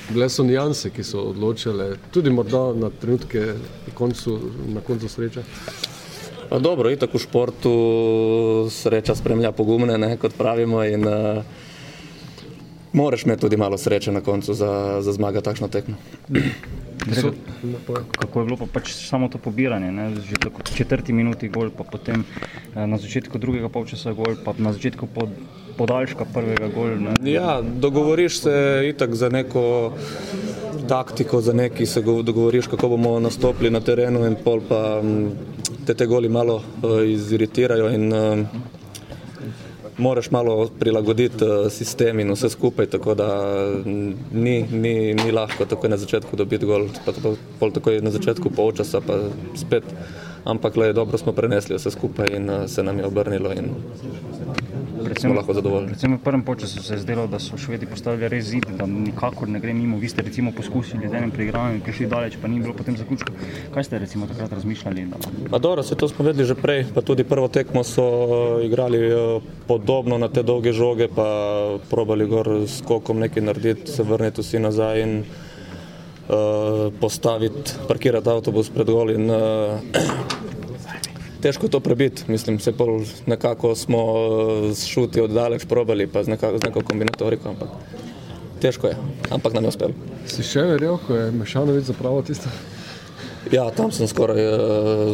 Bile 0.09 0.29
so 0.33 0.45
nijanse, 0.45 0.89
ki 0.89 1.05
so 1.05 1.27
odločile, 1.29 1.99
tudi 2.11 2.33
morda 2.33 2.73
na 2.73 2.89
trenutke 2.89 3.53
koncu, 3.95 4.39
na 4.73 4.81
koncu 4.81 5.09
sreče. 5.09 5.45
Pa 6.49 6.59
dobro, 6.59 6.89
itak 6.89 7.13
v 7.13 7.21
športu 7.21 7.73
sreča 8.73 9.13
spremlja 9.13 9.53
pogumne, 9.53 9.99
ne, 10.01 10.17
kot 10.17 10.33
pravimo. 10.33 10.81
In, 10.89 11.05
uh, 11.05 11.45
moraš 12.97 13.29
imeti 13.29 13.45
tudi 13.45 13.61
malo 13.61 13.77
sreče 13.79 14.13
na 14.13 14.25
koncu 14.25 14.55
za, 14.55 15.03
za 15.05 15.13
zmaga 15.13 15.45
takšno 15.45 15.69
tekmo. 15.69 16.01
So, 17.15 17.33
kako 18.19 18.41
je 18.41 18.45
bilo 18.45 18.57
pa 18.57 18.67
pač 18.73 18.93
samo 18.93 19.29
to 19.29 19.39
pobiranje, 19.39 19.93
ne? 19.93 20.11
že 20.21 20.37
tako 20.41 20.63
četrti 20.63 21.13
minuti 21.13 21.49
gol, 21.49 21.71
pa 21.71 21.85
potem 21.85 22.25
na 22.75 22.99
začetku 22.99 23.39
drugega 23.39 23.69
polčasa 23.69 24.13
gol, 24.13 24.37
pa 24.45 24.55
na 24.59 24.73
začetku 24.73 25.07
pod, 25.07 25.33
podaljška 25.77 26.27
prvega 26.35 26.69
gol. 26.75 26.97
Ne? 27.01 27.17
Ja, 27.31 27.61
dogovoriš 27.63 28.41
se 28.41 28.55
itak 28.91 29.15
za 29.15 29.29
neko 29.29 29.93
taktiko, 30.89 31.41
za 31.41 31.53
neki 31.53 31.87
se 31.87 32.03
dogovoriš, 32.03 32.67
kako 32.67 32.89
bomo 32.89 33.21
nastopili 33.21 33.71
na 33.71 33.81
terenu 33.81 34.27
in 34.27 34.37
pol 34.45 34.61
pa 34.69 35.03
te 35.87 35.95
te 35.95 36.07
goli 36.07 36.29
malo 36.29 36.57
uh, 36.57 37.09
iziritirajo 37.09 37.91
in 37.91 38.13
uh, 38.13 38.47
moraš 39.99 40.31
malo 40.31 40.69
prilagoditi 40.79 41.45
uh, 41.45 41.67
sistem 41.73 42.21
in 42.21 42.33
vse 42.33 42.51
skupaj, 42.51 42.87
tako 42.87 43.15
da 43.15 43.29
ni, 44.33 44.63
ni, 44.73 45.15
ni 45.15 45.33
lahko 45.33 45.67
tako 45.67 45.89
na 45.89 45.97
začetku 45.97 46.37
dobiti 46.37 46.67
gol, 46.67 46.89
pa 47.05 47.13
pol 47.59 47.73
tako 47.75 47.99
na 48.03 48.11
začetku 48.11 48.51
polčasa 48.51 49.01
pa 49.01 49.19
spet, 49.57 49.85
ampak 50.45 50.77
le 50.77 50.93
dobro 50.93 51.19
smo 51.19 51.33
prenesli 51.33 51.77
vse 51.77 51.91
skupaj 51.91 52.37
in 52.37 52.51
uh, 52.51 52.67
se 52.67 52.83
nam 52.83 52.99
je 52.99 53.07
obrnilo 53.07 53.53
in 53.53 53.75
predvsem, 55.05 55.31
smo 55.31 55.39
lahko 55.39 55.55
zadovoljni. 55.55 55.87
Predvsem 55.87 56.15
v 56.15 56.21
prvem 56.23 56.43
času 56.61 56.83
se 56.83 56.95
je 56.95 56.99
zdelo, 56.99 57.27
da 57.27 57.39
so 57.39 57.59
švedi 57.59 57.87
postavili 57.87 58.29
res 58.29 58.45
zid, 58.45 58.67
da 58.79 58.87
nikakor 58.87 59.49
ne 59.49 59.61
gre 59.61 59.73
mimo. 59.75 59.99
Vi 59.99 60.09
ste 60.09 60.23
recimo 60.23 60.53
poskusili 60.53 61.09
z 61.09 61.15
enim 61.15 61.31
preigranjem, 61.31 61.81
prišli 61.81 62.07
daleč, 62.07 62.39
pa 62.43 62.49
ni 62.49 62.61
bilo 62.61 62.75
potem 62.75 62.97
zaključka. 62.97 63.33
Kaj 63.75 63.85
ste 63.85 63.99
recimo 63.99 64.27
takrat 64.27 64.53
razmišljali? 64.53 65.07
Pa 65.51 65.59
dobro, 65.59 65.83
se 65.83 65.95
to 65.95 66.09
smo 66.09 66.25
vedeli 66.25 66.47
že 66.47 66.55
prej, 66.55 66.87
pa 66.95 67.01
tudi 67.01 67.25
prvo 67.25 67.49
tekmo 67.49 67.85
so 67.85 68.05
eh, 68.05 68.67
igrali 68.67 68.99
eh, 68.99 69.41
podobno 69.67 70.19
na 70.19 70.29
te 70.29 70.43
dolge 70.43 70.73
žoge, 70.73 71.09
pa 71.09 71.29
probali 71.91 72.27
gor 72.27 72.49
s 72.67 72.83
kokom 72.83 73.19
nekaj 73.19 73.43
narediti, 73.43 73.93
se 73.93 74.03
vrniti 74.03 74.41
vsi 74.41 74.59
nazaj 74.59 75.03
in 75.03 75.13
postaviti, 77.01 77.73
parkirati 77.89 78.31
avtobus 78.31 78.69
pred 78.71 78.87
gol 78.87 79.11
in 79.15 79.31
uh, 79.31 79.81
težko 81.45 81.67
je 81.67 81.71
to 81.71 81.81
prebiti. 81.81 82.25
Mislim, 82.29 82.59
se 82.61 82.73
pol 82.73 83.01
nekako 83.27 83.75
smo 83.75 84.03
s 84.75 84.87
šuti 84.87 85.21
oddaleč 85.21 85.65
probali, 85.65 86.07
pa 86.07 86.23
z, 86.23 86.35
nekako, 86.35 86.59
z 86.59 86.69
neko 86.69 86.83
kombinatoriko, 86.85 87.49
ampak 87.49 87.69
težko 88.61 88.93
je, 88.93 88.97
ampak 89.31 89.55
nam 89.55 89.65
je 89.65 89.69
uspelo. 89.69 90.11
Si 90.27 90.45
še 90.45 90.67
verjel, 90.75 90.99
ko 91.07 91.17
je 91.17 91.31
Mešanovic 91.33 91.89
zapravil 91.89 92.27
tisto? 92.27 92.53
Ja, 93.53 93.71
tam 93.73 93.93
sem 93.95 94.09
skoraj 94.11 94.43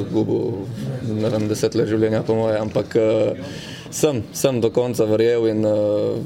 izgubil, 0.00 0.64
uh, 0.64 1.12
ne 1.20 1.30
vem, 1.30 1.46
deset 1.50 1.76
let 1.78 1.90
življenja 1.90 2.24
po 2.26 2.34
moje, 2.38 2.58
ampak 2.58 2.96
uh, 2.98 3.54
sem, 3.94 4.24
sem 4.34 4.58
do 4.64 4.72
konca 4.74 5.06
verjel 5.06 5.46
in 5.52 5.62
uh, 5.68 6.18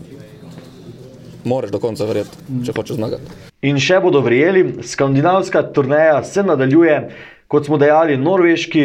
moraš 1.44 1.74
do 1.74 1.83
konca 1.83 2.09
verjeti, 2.09 2.48
če 2.64 2.77
hočeš 2.77 2.96
zmagati. 3.03 3.48
In 3.59 3.81
še 3.83 3.97
bodo 3.99 4.21
verjeli, 4.23 4.85
skandinavska 4.87 5.64
turneja 5.75 6.21
se 6.23 6.44
nadaljuje. 6.47 6.99
Kot 7.51 7.66
smo 7.66 7.79
dejali, 7.81 8.14
norveški 8.21 8.83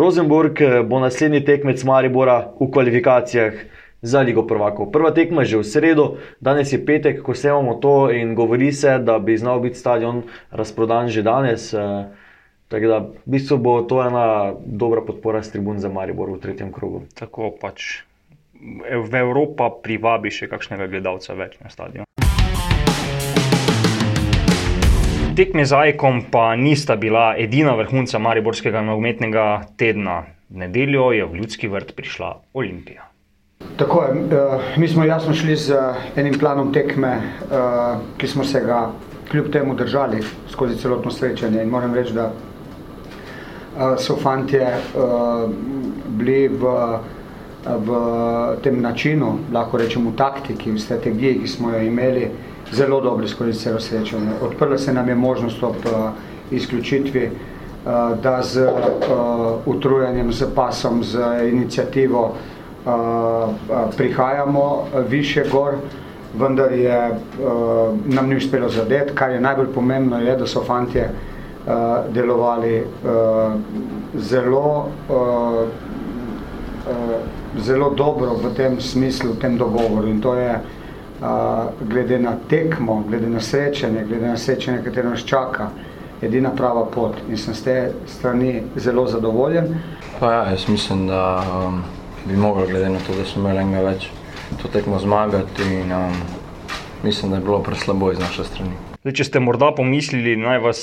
Rosenborg 0.00 0.62
bo 0.88 1.00
naslednji 1.02 1.42
tekmec 1.44 1.82
Maribora 1.84 2.38
v 2.56 2.70
kvalifikacijah 2.72 3.58
za 4.00 4.22
Ligo 4.24 4.46
prvakov. 4.46 4.88
Prva 4.94 5.10
tekma 5.12 5.42
je 5.44 5.56
že 5.56 5.60
v 5.60 5.68
sredo, 5.68 6.06
danes 6.40 6.72
je 6.72 6.80
petek, 6.80 7.20
ko 7.20 7.34
se 7.34 7.50
imamo 7.52 7.76
to 7.82 8.08
in 8.08 8.32
govori 8.38 8.72
se, 8.72 8.96
da 8.98 9.18
bi 9.18 9.36
znal 9.36 9.60
biti 9.60 9.76
stadion 9.76 10.22
razprodan 10.50 11.12
že 11.12 11.26
danes. 11.26 11.74
Tako 12.72 12.86
da 12.88 12.98
v 12.98 13.28
bistvu 13.36 13.58
bo 13.58 13.82
to 13.82 14.00
ena 14.00 14.54
dobra 14.64 15.04
podpora 15.04 15.42
s 15.42 15.52
tribun 15.52 15.78
za 15.78 15.92
Maribor 15.92 16.32
v 16.32 16.40
tretjem 16.40 16.72
krogu. 16.72 17.04
Tako 17.14 17.52
pač 17.60 18.06
v 18.88 19.12
Evropa 19.12 19.68
privabi 19.82 20.32
še 20.32 20.48
kakšnega 20.48 20.88
gledalca 20.88 21.36
več 21.36 21.60
na 21.60 21.68
stadion. 21.68 22.06
Tekme 25.36 25.66
z 25.68 25.72
Ajkom 25.72 26.22
pa 26.30 26.56
nista 26.56 26.96
bila 26.96 27.34
edina 27.38 27.74
vrhunca 27.76 28.18
Mariborskega 28.18 28.80
nogometnega 28.80 29.68
tedna. 29.76 30.22
V 30.48 30.56
nedeljo 30.64 31.10
je 31.12 31.26
v 31.26 31.36
ljudski 31.36 31.68
vrt 31.68 31.92
prišla 31.96 32.40
Olimpija. 32.54 33.04
Tako 33.76 34.02
je, 34.02 34.14
mi 34.76 34.88
smo 34.88 35.04
jasno 35.04 35.34
šli 35.34 35.56
z 35.56 35.76
enim 36.16 36.38
planom 36.38 36.72
tekme, 36.72 37.20
ki 38.16 38.28
smo 38.28 38.44
se 38.44 38.60
ga 38.64 38.90
kljub 39.30 39.50
temu 39.52 39.74
držali 39.74 40.22
skozi 40.48 40.76
celotno 40.76 41.10
srečanje 41.10 41.62
in 41.62 41.68
moram 41.68 41.94
reči, 41.94 42.14
da 42.14 42.30
so 43.98 44.16
fantje 44.16 44.70
bili 46.16 46.48
v, 46.48 46.74
v 47.66 47.96
tem 48.62 48.80
načinu, 48.80 49.38
lahko 49.52 49.82
rečemo 49.82 50.14
taktiki, 50.16 50.72
v 50.72 50.80
strategiji, 50.80 51.40
ki 51.42 51.48
smo 51.48 51.74
jo 51.74 51.82
imeli, 51.82 52.30
zelo 52.72 53.00
dobri 53.00 53.28
skozi 53.28 53.52
celo 53.52 53.80
srečanje. 53.80 54.30
Odprla 54.42 54.78
se 54.78 54.92
nam 54.92 55.08
je 55.08 55.14
možnost 55.14 55.62
ob 55.62 55.76
izključitvi, 56.50 57.30
da 58.22 58.42
z 58.42 58.68
utrujanjem, 59.66 60.32
z 60.32 60.46
pasom, 60.54 61.04
z 61.04 61.18
inicijativo 61.52 62.34
prihajamo 63.96 64.84
više 65.08 65.44
gor, 65.52 65.74
vendar 66.38 66.72
je, 66.72 67.10
nam 68.04 68.28
ni 68.28 68.36
uspelo 68.36 68.68
zadeti. 68.68 69.14
Kar 69.14 69.30
je 69.30 69.40
najbolj 69.40 69.72
pomembno 69.74 70.20
je, 70.20 70.36
da 70.36 70.46
so 70.46 70.64
fantje 70.64 71.08
delovali 72.10 72.84
zelo, 74.14 74.88
zelo 77.58 77.90
dobro 77.90 78.34
v 78.42 78.54
tem 78.54 78.80
smislu, 78.80 79.32
v 79.32 79.38
tem 79.40 79.58
dogovoru 79.58 80.08
in 80.08 80.20
to 80.20 80.34
je 80.34 80.60
glede 81.80 82.18
na 82.18 82.36
tekmo, 82.48 83.04
glede 83.08 83.28
na 83.28 83.40
srečanje, 83.40 84.04
glede 84.04 84.28
na 84.28 84.36
srečanje, 84.36 84.82
katero 84.84 85.10
nas 85.10 85.24
čaka, 85.24 85.70
edina 86.22 86.50
prava 86.50 86.84
pot 86.84 87.16
in 87.28 87.36
sem 87.36 87.54
z 87.54 87.62
te 87.62 87.92
strani 88.06 88.62
zelo 88.76 89.06
zadovoljen. 89.06 89.74
Pa 90.20 90.32
ja, 90.32 90.50
jaz 90.50 90.68
mislim, 90.68 91.06
da 91.06 91.42
um, 91.66 91.82
bi 92.24 92.36
mogli, 92.36 92.66
glede 92.66 92.88
na 92.88 92.98
to, 93.06 93.14
da 93.16 93.24
smo 93.24 93.42
imeli 93.42 93.60
enega 93.60 93.88
več, 93.88 94.10
to 94.62 94.68
tekmo 94.68 94.98
zmagati 94.98 95.62
in 95.62 95.92
um, 95.92 96.12
mislim, 97.02 97.30
da 97.30 97.36
je 97.36 97.44
bilo 97.44 97.62
preslabo 97.62 98.12
iz 98.12 98.18
naše 98.18 98.44
strani. 98.44 98.85
Zdaj, 99.06 99.14
če 99.20 99.24
ste 99.28 99.38
morda 99.38 99.68
pomislili, 99.70 100.32
naj 100.34 100.58
vas 100.64 100.78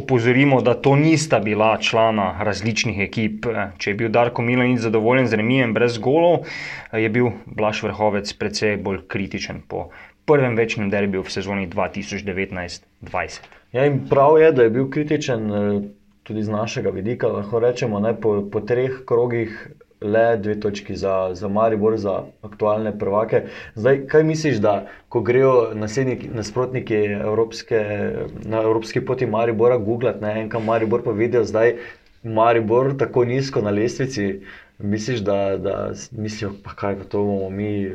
opozorimo, 0.00 0.62
da 0.64 0.72
to 0.72 0.94
nista 0.96 1.42
bila 1.44 1.74
člana 1.76 2.30
različnih 2.40 3.02
ekip. 3.04 3.44
Če 3.76 3.90
je 3.90 3.96
bil 3.98 4.08
Darko 4.08 4.40
Milanič 4.40 4.80
zadovoljen 4.80 5.28
z 5.28 5.36
remijem 5.36 5.74
brez 5.76 5.98
golov, 6.00 6.48
je 6.96 7.10
bil 7.12 7.28
Blaž 7.44 7.82
Vrhovec 7.84 8.32
precej 8.40 8.78
bolj 8.80 9.02
kritičen 9.12 9.60
po 9.68 9.90
prvem 10.24 10.56
večnem 10.56 10.88
derbiju 10.88 11.26
v 11.26 11.34
sezoni 11.36 11.68
2019-2020. 11.68 13.52
Ja, 13.76 13.84
in 13.84 14.06
prav 14.08 14.40
je, 14.40 14.48
da 14.56 14.64
je 14.64 14.72
bil 14.78 14.88
kritičen 14.88 15.52
tudi 16.24 16.40
z 16.40 16.56
našega 16.56 16.96
vidika, 16.96 17.28
lahko 17.28 17.60
rečemo, 17.60 18.00
ne, 18.00 18.14
po, 18.16 18.38
po 18.48 18.64
treh 18.64 19.02
krogih 19.04 19.52
le 20.00 20.36
dve 20.36 20.60
točki 20.60 20.96
za, 20.96 21.30
za 21.32 21.48
Maribor, 21.48 21.96
za 21.96 22.22
aktualne 22.42 22.98
prvake. 22.98 23.42
Zdaj, 23.74 24.06
kaj 24.06 24.22
misliš, 24.22 24.56
da 24.56 24.86
ko 25.08 25.20
grejo 25.20 25.72
nasprotniki 26.32 26.94
evropske, 26.94 27.80
na 28.44 28.62
evropski 28.62 29.04
poti 29.04 29.26
Maribora 29.26 29.78
googlati, 29.78 30.24
ne 30.24 30.40
en 30.40 30.48
kam 30.48 30.64
Maribor 30.64 31.04
pa 31.04 31.10
vidijo 31.12 31.44
zdaj 31.44 31.74
Maribor 32.22 32.96
tako 32.98 33.24
nizko 33.24 33.60
na 33.60 33.70
lestvici, 33.70 34.40
misliš, 34.78 35.20
da, 35.20 35.56
da 35.56 35.92
mislijo, 36.12 36.52
pa 36.64 36.74
kaj 36.74 36.98
pa 36.98 37.04
to 37.04 37.18
bomo 37.24 37.50
mi 37.50 37.90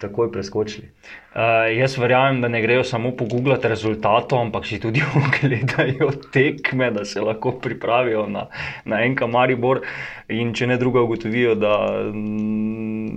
takoj 0.00 0.30
preskočili? 0.32 0.88
Uh, 1.30 1.68
jaz 1.76 1.94
verjamem, 1.98 2.40
da 2.42 2.48
ne 2.48 2.62
grejo 2.62 2.84
samo 2.84 3.12
pogooglati 3.16 3.68
rezultatov, 3.68 4.40
ampak 4.40 4.66
si 4.66 4.80
tudi 4.80 5.02
ogledajo 5.20 6.10
tekme, 6.32 6.90
da 6.90 7.04
se 7.04 7.20
lahko 7.20 7.52
pripravijo 7.62 8.26
na, 8.26 8.46
na 8.84 9.04
enka 9.06 9.26
Maribor. 9.30 9.84
In 10.28 10.54
če 10.54 10.70
ne 10.70 10.78
druga, 10.78 11.02
ugotovijo, 11.06 11.56
da, 11.58 11.74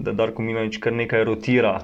da 0.05 0.17
Darko 0.17 0.41
Milanič 0.41 0.81
kar 0.83 0.93
nekaj 0.93 1.29
rotira. 1.29 1.77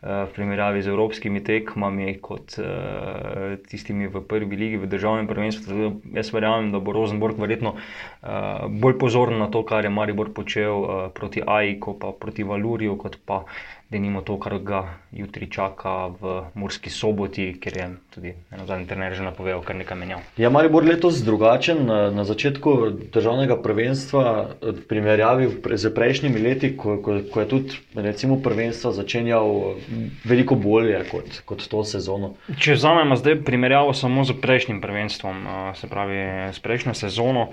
V 0.00 0.30
primerjavi 0.32 0.80
z 0.80 0.88
evropskimi 0.88 1.42
tekmami, 1.44 2.14
kot 2.24 2.54
uh, 2.56 3.58
tistimi 3.68 4.06
v 4.08 4.22
prvi 4.24 4.56
ligi, 4.56 4.78
v 4.80 4.88
državnem 4.88 5.28
prvenstvu. 5.28 5.90
Jaz 6.16 6.30
verjamem, 6.32 6.70
da 6.72 6.80
bo 6.80 6.94
Rosenborg 6.96 7.36
verjetno 7.36 7.74
uh, 7.76 8.64
bolj 8.64 8.96
pozoren 8.96 9.36
na 9.44 9.50
to, 9.52 9.60
kar 9.68 9.84
je 9.84 9.92
Maribor 9.92 10.32
počel 10.32 10.72
uh, 10.72 11.02
proti 11.12 11.44
Aiku, 11.44 11.98
pa 12.00 12.14
proti 12.16 12.48
Valuriju, 12.48 12.96
kot 12.96 13.20
pa 13.28 13.42
da 13.44 13.79
nimo 13.98 14.22
to, 14.22 14.38
kar 14.38 14.58
ga 14.62 14.80
jutri 15.10 15.50
čaka 15.50 16.06
v 16.06 16.52
Murski 16.54 16.90
soboti, 16.90 17.58
ker 17.58 17.76
je 17.76 17.86
tudi 18.14 18.34
eno 18.52 18.66
zadnji 18.66 18.86
trener 18.86 19.14
že 19.14 19.22
napovedal 19.22 19.62
kar 19.62 19.76
nekaj 19.76 19.98
menjav. 19.98 20.20
Je 20.36 20.44
ja, 20.44 20.50
Maribor 20.50 20.84
letos 20.84 21.22
drugačen 21.24 21.86
na, 21.86 22.10
na 22.10 22.24
začetku 22.24 22.74
državnega 23.14 23.56
prvenstva, 23.62 24.24
v 24.62 24.84
primerjavi 24.88 25.48
z 25.76 25.92
prejšnjimi 25.94 26.42
leti, 26.42 26.72
ko, 26.76 26.98
ko, 27.02 27.20
ko 27.30 27.40
je 27.40 27.48
tudi 27.48 27.78
recimo 27.94 28.40
prvenstvo 28.42 28.92
začenjal 28.92 29.76
veliko 30.24 30.54
bolje 30.54 31.02
kot, 31.10 31.42
kot 31.46 31.66
to 31.70 31.84
sezono? 31.84 32.34
Če 32.58 32.76
vzamemo 32.78 33.16
zdaj 33.16 33.40
primerjavo 33.46 33.94
samo 33.94 34.24
z 34.24 34.36
prejšnjim 34.40 34.82
prvenstvom, 34.82 35.46
se 35.78 35.90
pravi 35.90 36.20
s 36.52 36.58
prejšnjo 36.62 36.94
sezono, 36.94 37.48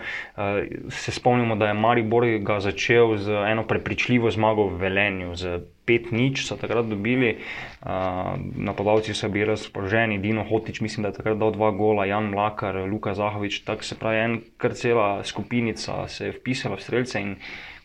se 0.89 1.11
spomnimo, 1.11 1.55
da 1.55 1.71
je 1.71 1.77
Maribor 1.77 2.25
ga 2.39 2.59
začel 2.59 3.17
z 3.17 3.29
eno 3.51 3.67
prepričljivo 3.67 4.31
zmago 4.31 4.67
v 4.67 4.81
Velenju, 4.81 5.35
z 5.35 5.59
5 5.87 6.11
nič 6.11 6.43
so 6.43 6.59
takrat 6.59 6.85
dobili, 6.91 7.39
uh, 7.39 8.35
napadalci 8.59 9.15
so 9.15 9.31
bili 9.31 9.47
razpoloženi, 9.47 10.19
Dino 10.19 10.43
Hotič, 10.49 10.81
mislim, 10.81 11.03
da 11.03 11.11
je 11.11 11.19
takrat 11.19 11.37
dal 11.37 11.51
dva 11.55 11.71
gola, 11.71 12.05
Jan 12.05 12.29
Mlakar, 12.31 12.75
Luka 12.89 13.13
Zahovič, 13.13 13.61
tako 13.67 13.83
se 13.83 13.97
pravi, 13.99 14.17
en 14.17 14.37
kar 14.57 14.73
cela 14.73 15.23
skupinica 15.23 16.07
se 16.07 16.29
je 16.29 16.37
vpisala 16.39 16.75
v 16.75 16.85
streljce 16.85 17.21
in 17.21 17.35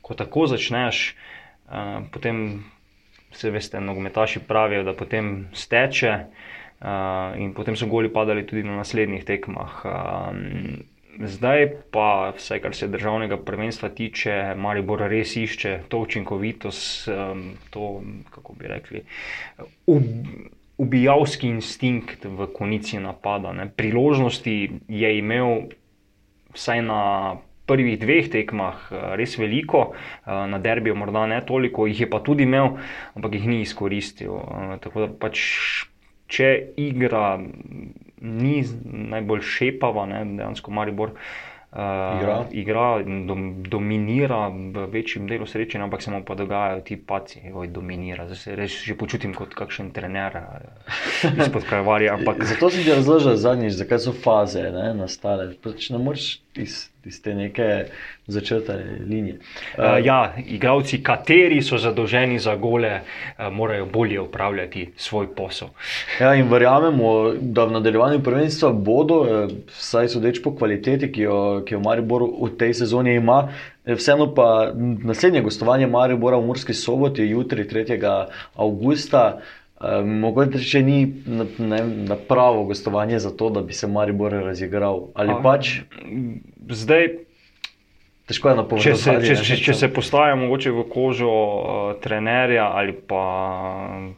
ko 0.03 0.15
tako 0.19 0.47
začneš, 0.51 1.03
uh, 1.69 2.03
potem 2.13 2.65
se 3.33 3.51
veste, 3.51 3.81
nogometaši 3.81 4.45
pravijo, 4.49 4.85
da 4.85 4.95
potem 4.95 5.49
steče 5.53 6.15
uh, 6.15 7.37
in 7.41 7.55
potem 7.55 7.77
so 7.77 7.87
goli 7.87 8.13
padali 8.13 8.47
tudi 8.47 8.63
na 8.63 8.77
naslednjih 8.83 9.25
tekmah. 9.25 9.85
Uh, 9.85 10.89
Zdaj 11.21 11.67
pa, 11.93 12.33
vsaj 12.37 12.61
kar 12.65 12.75
se 12.75 12.87
državnega 12.89 13.37
prvenstva 13.45 13.91
tiče, 13.93 14.55
Maribor 14.57 15.03
res 15.13 15.35
išče 15.37 15.75
to 15.93 15.99
učinkovitost, 16.07 17.09
to, 17.71 17.89
kako 18.31 18.55
bi 18.57 18.71
rekli, 18.71 19.03
ubijalski 20.83 21.49
instinkt 21.49 22.27
v 22.27 22.49
konici 22.55 22.99
napada. 22.99 23.55
Ne. 23.55 23.69
Priložnosti 23.71 24.57
je 24.89 25.11
imel 25.19 25.71
vsaj 26.53 26.83
na 26.83 27.03
prvih 27.67 27.95
dveh 28.01 28.27
tekmah 28.29 28.91
res 29.17 29.37
veliko, 29.39 29.93
na 30.27 30.59
derbiju 30.59 30.97
morda 30.99 31.25
ne 31.31 31.39
toliko, 31.47 31.87
jih 31.87 32.05
je 32.05 32.11
pa 32.11 32.21
tudi 32.21 32.45
imel, 32.45 32.75
ampak 33.15 33.39
jih 33.39 33.47
ni 33.49 33.61
izkoristil. 33.63 34.35
Tako 34.83 35.07
da 35.07 35.09
pač, 35.23 35.45
če 36.33 36.51
igra 36.81 37.39
ni 38.23 38.59
najbolj 39.15 39.47
šepava, 39.47 40.09
ne, 40.11 40.25
dejansko 40.39 40.75
Maribor 40.75 41.15
uh, 41.73 42.21
igra. 42.21 42.37
igra 42.51 43.03
dom, 43.27 43.63
dominira 43.63 44.49
v 44.49 44.87
večjem 44.93 45.27
delu 45.27 45.47
sreče, 45.47 45.79
ampak 45.79 46.03
se 46.03 46.11
mu 46.11 46.23
pa 46.25 46.35
dogajajo 46.35 46.81
ti 46.81 46.97
paci, 46.97 47.41
ki 47.41 47.69
dominira. 47.69 48.27
Zdaj 48.27 48.37
se 48.37 48.57
res 48.57 48.79
že 48.85 48.97
počutim 48.97 49.35
kot 49.35 49.55
kakšen 49.55 49.91
trener 49.93 50.39
izpod 51.39 51.65
Kalvarija. 51.69 52.15
Ampak... 52.15 52.45
Zato 52.53 52.71
sem 52.71 52.85
ti 52.85 52.93
razložil 52.93 53.37
zadnjič, 53.37 53.73
zakaj 53.81 53.99
so 53.99 54.13
faze 54.13 54.69
ne, 54.71 54.93
nastale. 54.95 55.53
Pač 55.63 55.91
ne 55.91 55.99
moreš 55.99 56.41
iz, 56.55 56.92
iz 57.05 57.23
te 57.23 57.35
neke 57.35 57.85
začrtane 58.27 58.99
linije. 59.09 59.35
Uh, 59.79 59.85
ja, 60.05 60.35
igravci, 60.47 61.03
kateri 61.03 61.63
so 61.63 61.79
zadolženi 61.79 62.39
za 62.39 62.57
gole, 62.57 63.01
uh, 63.01 63.53
morajo 63.53 63.87
bolje 63.87 64.21
upravljati 64.21 64.93
svoj 64.97 65.35
posel. 65.35 65.69
Ja, 66.21 66.35
in 66.35 66.49
verjamemo, 66.49 67.33
da 67.41 67.65
v 67.65 67.79
nadaljevanju 67.79 68.23
prvenstva 68.23 68.73
bodo, 68.73 69.49
vsaj 69.75 70.09
sodeč 70.09 70.43
po 70.43 70.55
kvaliteti, 70.57 71.13
ki 71.13 71.27
jo, 71.27 71.39
ki 71.67 71.75
jo 71.75 71.81
Maribor 71.81 72.23
v 72.23 72.53
tej 72.59 72.75
sezoni 72.75 73.15
ima. 73.15 73.49
Vseeno 73.87 74.29
pa 74.35 74.71
naslednje 75.05 75.43
gostovanje 75.43 75.87
Maribora 75.87 76.39
v 76.39 76.47
Murski 76.47 76.75
soboti, 76.75 77.27
jutri 77.27 77.65
3. 77.69 77.99
avgusta. 78.55 79.41
Um, 79.83 80.13
mogoče 80.23 80.61
še 80.63 80.83
ni 80.87 80.99
na, 81.27 81.47
ne, 81.59 81.81
na 82.07 82.17
pravo 82.29 82.65
gostovanje 82.69 83.19
za 83.19 83.33
to, 83.35 83.51
da 83.51 83.65
bi 83.67 83.75
se 83.75 83.89
Maribor 83.91 84.37
razigral. 84.45 85.09
Ali 85.19 85.35
A, 85.35 85.41
pač 85.43 85.73
zdaj, 86.71 87.09
težko 88.27 88.53
je 88.53 88.57
napovedati. 88.57 89.03
Če, 89.03 89.15
če, 89.25 89.37
če, 89.43 89.57
če 89.67 89.75
se 89.75 89.89
postavimo 89.93 90.49
v 90.53 90.85
kožo 90.91 91.31
uh, 91.31 91.81
trenerja 92.03 92.69
ali 92.71 92.95
pa 92.95 93.23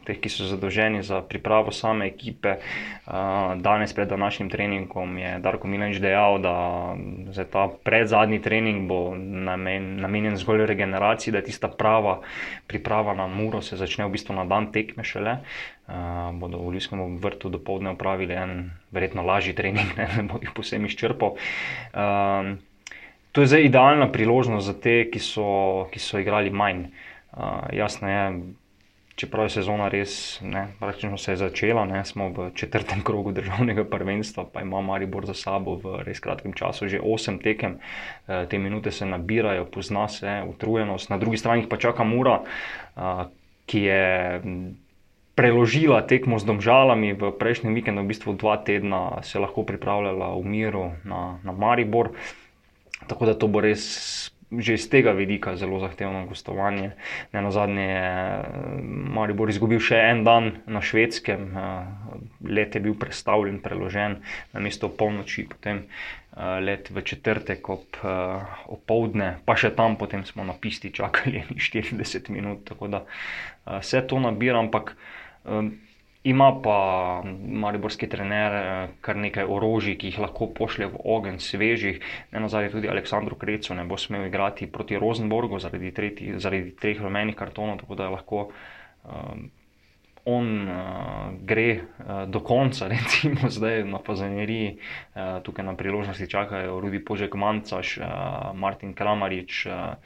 teh, 0.04 0.18
ki 0.20 0.28
so 0.28 0.48
zadolženi 0.48 1.02
za 1.02 1.22
pripravo 1.24 1.72
same 1.72 2.06
ekipe, 2.10 2.58
uh, 2.58 3.54
danes 3.60 3.94
pred 3.96 4.08
današnjim 4.08 4.50
treningom 4.52 5.18
je 5.18 5.38
Darko 5.44 5.70
Milanič 5.70 6.02
dejal, 6.04 6.38
da 6.44 6.56
za 7.32 7.44
ta 7.44 7.68
predzadnji 7.68 8.42
trening 8.44 8.88
bo 8.88 9.14
namen, 9.16 9.96
namenjen 10.04 10.36
zgolj 10.36 10.66
regeneraciji, 10.66 11.32
da 11.32 11.40
je 11.40 11.50
tista 11.50 11.68
prava 11.68 12.20
priprava 12.66 13.14
na 13.14 13.26
muro 13.26 13.62
se 13.62 13.76
začne 13.76 14.06
v 14.06 14.14
bistvu 14.16 14.36
na 14.36 14.44
dan 14.44 14.72
tekme 14.72 15.04
šele. 15.04 15.38
Uh, 15.84 16.32
bodo 16.40 16.58
v 16.58 16.72
Ljubljenskem 16.72 17.00
vrtu 17.20 17.50
do 17.52 17.58
povdne 17.60 17.92
upravili 17.92 18.32
en, 18.32 18.70
verjetno, 18.90 19.22
lažji 19.22 19.52
trening, 19.52 19.92
ne, 19.98 20.08
ne 20.16 20.22
bo 20.28 20.40
jih 20.40 20.52
posebej 20.56 20.88
izčrpal. 20.88 21.36
Uh, 21.92 22.56
to 23.34 23.42
je 23.42 23.50
zdaj 23.50 23.64
idealna 23.66 24.06
priložnost 24.12 24.66
za 24.66 24.74
te, 24.78 25.10
ki 25.10 25.18
so, 25.18 25.46
ki 25.90 25.98
so 25.98 26.20
igrali 26.22 26.54
manj. 26.54 26.86
Uh, 27.34 27.66
jasno 27.74 28.06
je, 28.06 28.26
čeprav 29.18 29.48
je 29.48 29.56
sezona 29.56 29.88
res, 29.90 30.38
ne, 30.42 30.68
praktično 30.78 31.18
se 31.18 31.32
je 31.32 31.40
začela, 31.42 31.82
ne, 31.84 32.04
smo 32.06 32.28
v 32.30 32.52
četrtem 32.54 33.02
krogu 33.06 33.32
državnega 33.34 33.84
prvenstva, 33.90 34.46
pa 34.52 34.62
ima 34.62 34.80
Maribor 34.86 35.26
za 35.26 35.34
sabo 35.34 35.74
v 35.82 35.96
res 36.06 36.22
kratkem 36.22 36.54
času 36.54 36.86
že 36.86 37.02
osem 37.02 37.40
tekem, 37.42 37.80
uh, 37.82 38.46
te 38.46 38.58
minute 38.58 38.94
se 38.94 39.06
nabirajo, 39.06 39.66
pozna 39.66 40.06
se 40.08 40.38
utrujenost, 40.46 41.10
na 41.10 41.18
drugi 41.18 41.42
strani 41.42 41.66
pa 41.66 41.76
čaka 41.76 42.06
Mura, 42.06 42.38
uh, 42.38 43.26
ki 43.66 43.82
je 43.82 44.06
preložila 45.34 46.06
tekmo 46.06 46.38
z 46.38 46.46
domžalami 46.46 47.18
v 47.18 47.34
prejšnjem 47.34 47.74
vikendu, 47.74 48.06
v 48.06 48.14
bistvu 48.14 48.38
dva 48.38 48.62
tedna 48.62 49.18
se 49.26 49.42
lahko 49.42 49.66
pripravljala 49.66 50.38
v 50.38 50.46
miru 50.46 50.86
na, 51.02 51.42
na 51.42 51.50
Maribor. 51.50 52.14
Tako 53.08 53.26
da 53.26 53.34
to 53.38 53.48
bo 53.48 53.60
res 53.64 54.30
že 54.60 54.74
iz 54.74 54.86
tega 54.90 55.10
vidika 55.10 55.56
zelo 55.56 55.78
zahtevno 55.80 56.26
gostovanje. 56.26 56.92
Ne 57.32 57.42
na 57.42 57.50
zadnje 57.50 57.82
je 57.82 58.10
Maribor 59.14 59.50
izgubil 59.50 59.80
še 59.82 59.98
en 60.10 60.24
dan 60.26 60.50
na 60.66 60.82
švedskem, 60.84 61.48
let 62.44 62.74
je 62.76 62.82
bil 62.84 62.94
predstavljen, 62.98 63.60
preložen 63.64 64.20
na 64.52 64.62
mesto 64.62 64.90
polnoči, 64.90 65.46
potem 65.48 65.86
let 66.36 66.90
v 66.90 67.02
četrtek 67.02 67.68
ob 67.70 67.98
opoldne, 68.70 69.38
pa 69.46 69.54
še 69.56 69.70
tam 69.74 69.96
potem 69.96 70.24
smo 70.26 70.44
na 70.44 70.54
pisti 70.54 70.92
čakali 70.94 71.44
40 71.70 72.30
minut. 72.30 72.64
Tako 72.68 72.90
da 72.90 73.04
se 73.82 74.02
to 74.06 74.20
nabira, 74.20 74.58
ampak 74.58 74.96
Ima 76.24 76.46
pa 76.62 77.22
mariborski 77.48 78.08
trener 78.08 78.54
kar 79.04 79.18
nekaj 79.20 79.44
orožij, 79.44 79.98
ki 80.00 80.08
jih 80.08 80.22
lahko 80.24 80.48
pošlje 80.56 80.86
v 80.94 81.02
ogenj, 81.16 81.36
svežih. 81.44 81.98
Ne 82.32 82.40
na 82.40 82.48
zadnje 82.48 82.70
tudi 82.72 82.88
Aleksandru 82.88 83.36
Krecu 83.36 83.76
ne 83.76 83.84
bo 83.84 83.98
smel 84.00 84.24
igrati 84.30 84.70
proti 84.72 84.96
Rosenborgu 84.98 85.60
zaradi, 85.60 85.92
tretji, 85.92 86.38
zaradi 86.40 86.72
treh 86.80 87.02
rumenih 87.04 87.36
kartonov, 87.36 87.76
tako 87.84 88.00
da 88.00 88.08
lahko 88.08 88.46
um, 89.04 89.50
on 90.24 90.68
uh, 90.68 91.28
gre 91.44 91.68
uh, 91.76 92.24
do 92.32 92.40
konca, 92.40 92.88
recimo 92.94 93.50
zdaj 93.52 93.84
na 93.84 94.00
Fazaneriji, 94.06 94.78
uh, 94.78 95.42
tukaj 95.44 95.64
na 95.64 95.76
priložnosti 95.76 96.30
čakajo 96.30 96.80
Rudi 96.80 97.04
Požek 97.04 97.36
Mancaš, 97.36 97.98
uh, 97.98 98.06
Martin 98.56 98.94
Kramarič, 98.96 99.66
uh, 99.66 100.00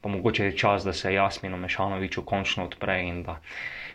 pa 0.00 0.08
mogoče 0.08 0.50
je 0.50 0.56
čas, 0.56 0.84
da 0.84 0.92
se 0.92 1.14
Jasmino 1.14 1.56
Mešanoviču 1.56 2.26
končno 2.26 2.66
odpre 2.66 3.02
in 3.06 3.22
da 3.22 3.38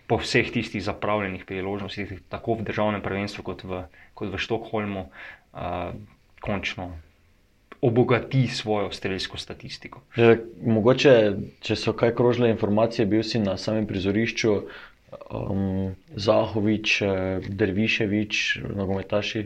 po 0.08 0.20
vseh 0.22 0.52
tistih 0.54 0.84
zapravljenih 0.84 1.46
priložnostih, 1.46 2.20
tako 2.30 2.60
v 2.60 2.68
državnem 2.70 3.02
prvenstvu 3.02 3.44
kot 3.44 3.66
v, 3.66 3.86
kot 4.14 4.34
v 4.34 4.42
Štokholmu, 4.42 5.08
uh, 5.10 5.98
končno 6.46 6.92
obogati 7.86 8.48
svojo 8.48 8.92
streljsko 8.92 9.38
statistiko. 9.38 10.02
Že, 10.16 10.40
mogoče, 10.66 11.14
če 11.62 11.76
so 11.78 11.94
kaj 11.94 12.16
krožile 12.18 12.50
informacije, 12.50 13.06
bil 13.06 13.24
si 13.24 13.40
na 13.40 13.58
samem 13.62 13.86
prizorišču. 13.88 14.56
Um, 15.32 15.96
Zahovič, 16.12 16.98
Derviševič, 17.48 18.40
nogometaši, 18.76 19.46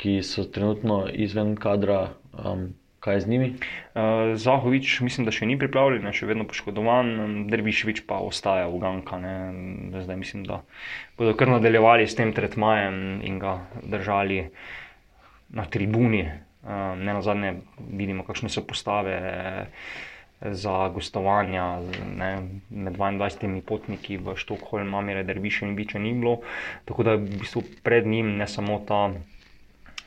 ki 0.00 0.20
so 0.22 0.44
trenutno 0.44 1.06
izven 1.12 1.56
kadra, 1.60 2.12
um, 2.36 2.68
kaj 3.00 3.14
je 3.14 3.20
z 3.20 3.28
njimi? 3.28 3.48
Uh, 3.50 4.36
Zahovič, 4.36 5.00
mislim, 5.00 5.24
da 5.24 5.32
še 5.32 5.48
ni 5.48 5.56
pripravljen, 5.58 6.04
še 6.12 6.28
vedno 6.28 6.44
poškodovan, 6.48 7.46
Derviševič 7.50 8.04
pa 8.08 8.20
ostaja 8.24 8.68
v 8.68 8.80
Ganka. 8.82 9.18
Zdaj 10.04 10.20
mislim, 10.20 10.44
da 10.48 10.60
bodo 11.18 11.34
kar 11.36 11.52
nadaljevali 11.56 12.06
s 12.08 12.18
tem 12.18 12.34
tretmajem 12.36 13.24
in 13.24 13.40
ga 13.40 13.58
držali 13.82 14.44
na 15.56 15.66
tribuni. 15.66 16.28
Uh, 16.60 16.92
ne 17.00 17.16
na 17.16 17.24
zadnje 17.24 17.56
vidimo, 17.80 18.26
kakšne 18.28 18.52
so 18.52 18.64
postave. 18.64 19.18
Za 20.40 20.88
gostovanja 20.88 21.82
ne, 22.16 22.28
med 22.72 22.94
22 22.96 23.60
potniki 23.60 24.16
v 24.16 24.32
Štokholmu, 24.40 24.88
Mamire, 24.88 25.20
Derviše 25.28 25.66
in 25.68 25.74
Biče 25.76 26.00
ni 26.00 26.14
bilo. 26.16 26.38
Tako 26.88 27.04
da 27.04 27.16
v 27.20 27.42
bistvu 27.42 27.60
pred 27.84 28.08
njim 28.08 28.38
ne 28.40 28.48
samo 28.48 28.78
ta 28.88 29.02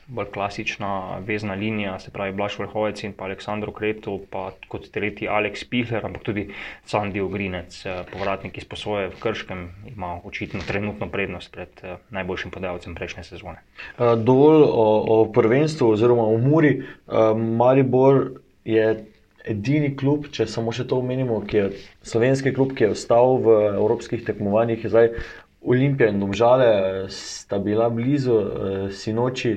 bolj 0.06 0.26
klasična 0.32 1.18
vezna 1.26 1.54
linija, 1.54 1.98
se 1.98 2.10
pravi 2.10 2.32
Blaž 2.32 2.58
Vrhovec 2.58 3.02
in 3.04 3.12
pa 3.12 3.24
Aleksandr 3.24 3.70
Kretu, 3.76 4.20
pa 4.30 4.50
kot 4.68 4.88
tretji 4.92 5.28
Aleks 5.28 5.64
Pihler, 5.64 6.04
ampak 6.06 6.22
tudi 6.22 6.48
Sandy 6.86 7.22
Ogrinec, 7.24 7.86
eh, 7.86 8.02
povratnik 8.12 8.58
iz 8.58 8.64
posoje 8.64 9.08
v 9.08 9.20
Krškem, 9.20 9.68
ima 9.96 10.20
očitno 10.24 10.60
trenutno 10.66 11.08
prednost 11.08 11.52
pred 11.52 11.68
eh, 11.82 11.96
najboljšim 12.10 12.50
podajalcem 12.50 12.94
prejšnje 12.94 13.24
sezone. 13.24 13.62
Eh, 13.98 14.16
dovolj 14.16 14.62
o, 14.68 14.86
o 15.08 15.32
prvenstvu 15.32 15.90
oziroma 15.90 16.22
o 16.22 16.38
Muri. 16.38 16.82
Maribor 17.36 18.40
je 18.64 19.04
edini 19.44 19.96
klub, 19.96 20.28
če 20.32 20.46
samo 20.46 20.72
še 20.72 20.86
to 20.88 20.98
omenimo, 20.98 21.40
ki 21.46 21.56
je 21.56 21.64
slovenski 22.02 22.52
klub, 22.54 22.74
ki 22.76 22.84
je 22.84 22.90
ostal 22.96 23.38
v 23.44 23.56
evropskih 23.74 24.24
tekmovanjih. 24.24 24.86
Zdaj, 24.88 25.10
Olimpija 25.64 26.10
in 26.12 26.20
Domžale 26.20 26.68
sta 27.08 27.58
bila 27.58 27.88
blizu, 27.88 28.36
sinoči 28.92 29.54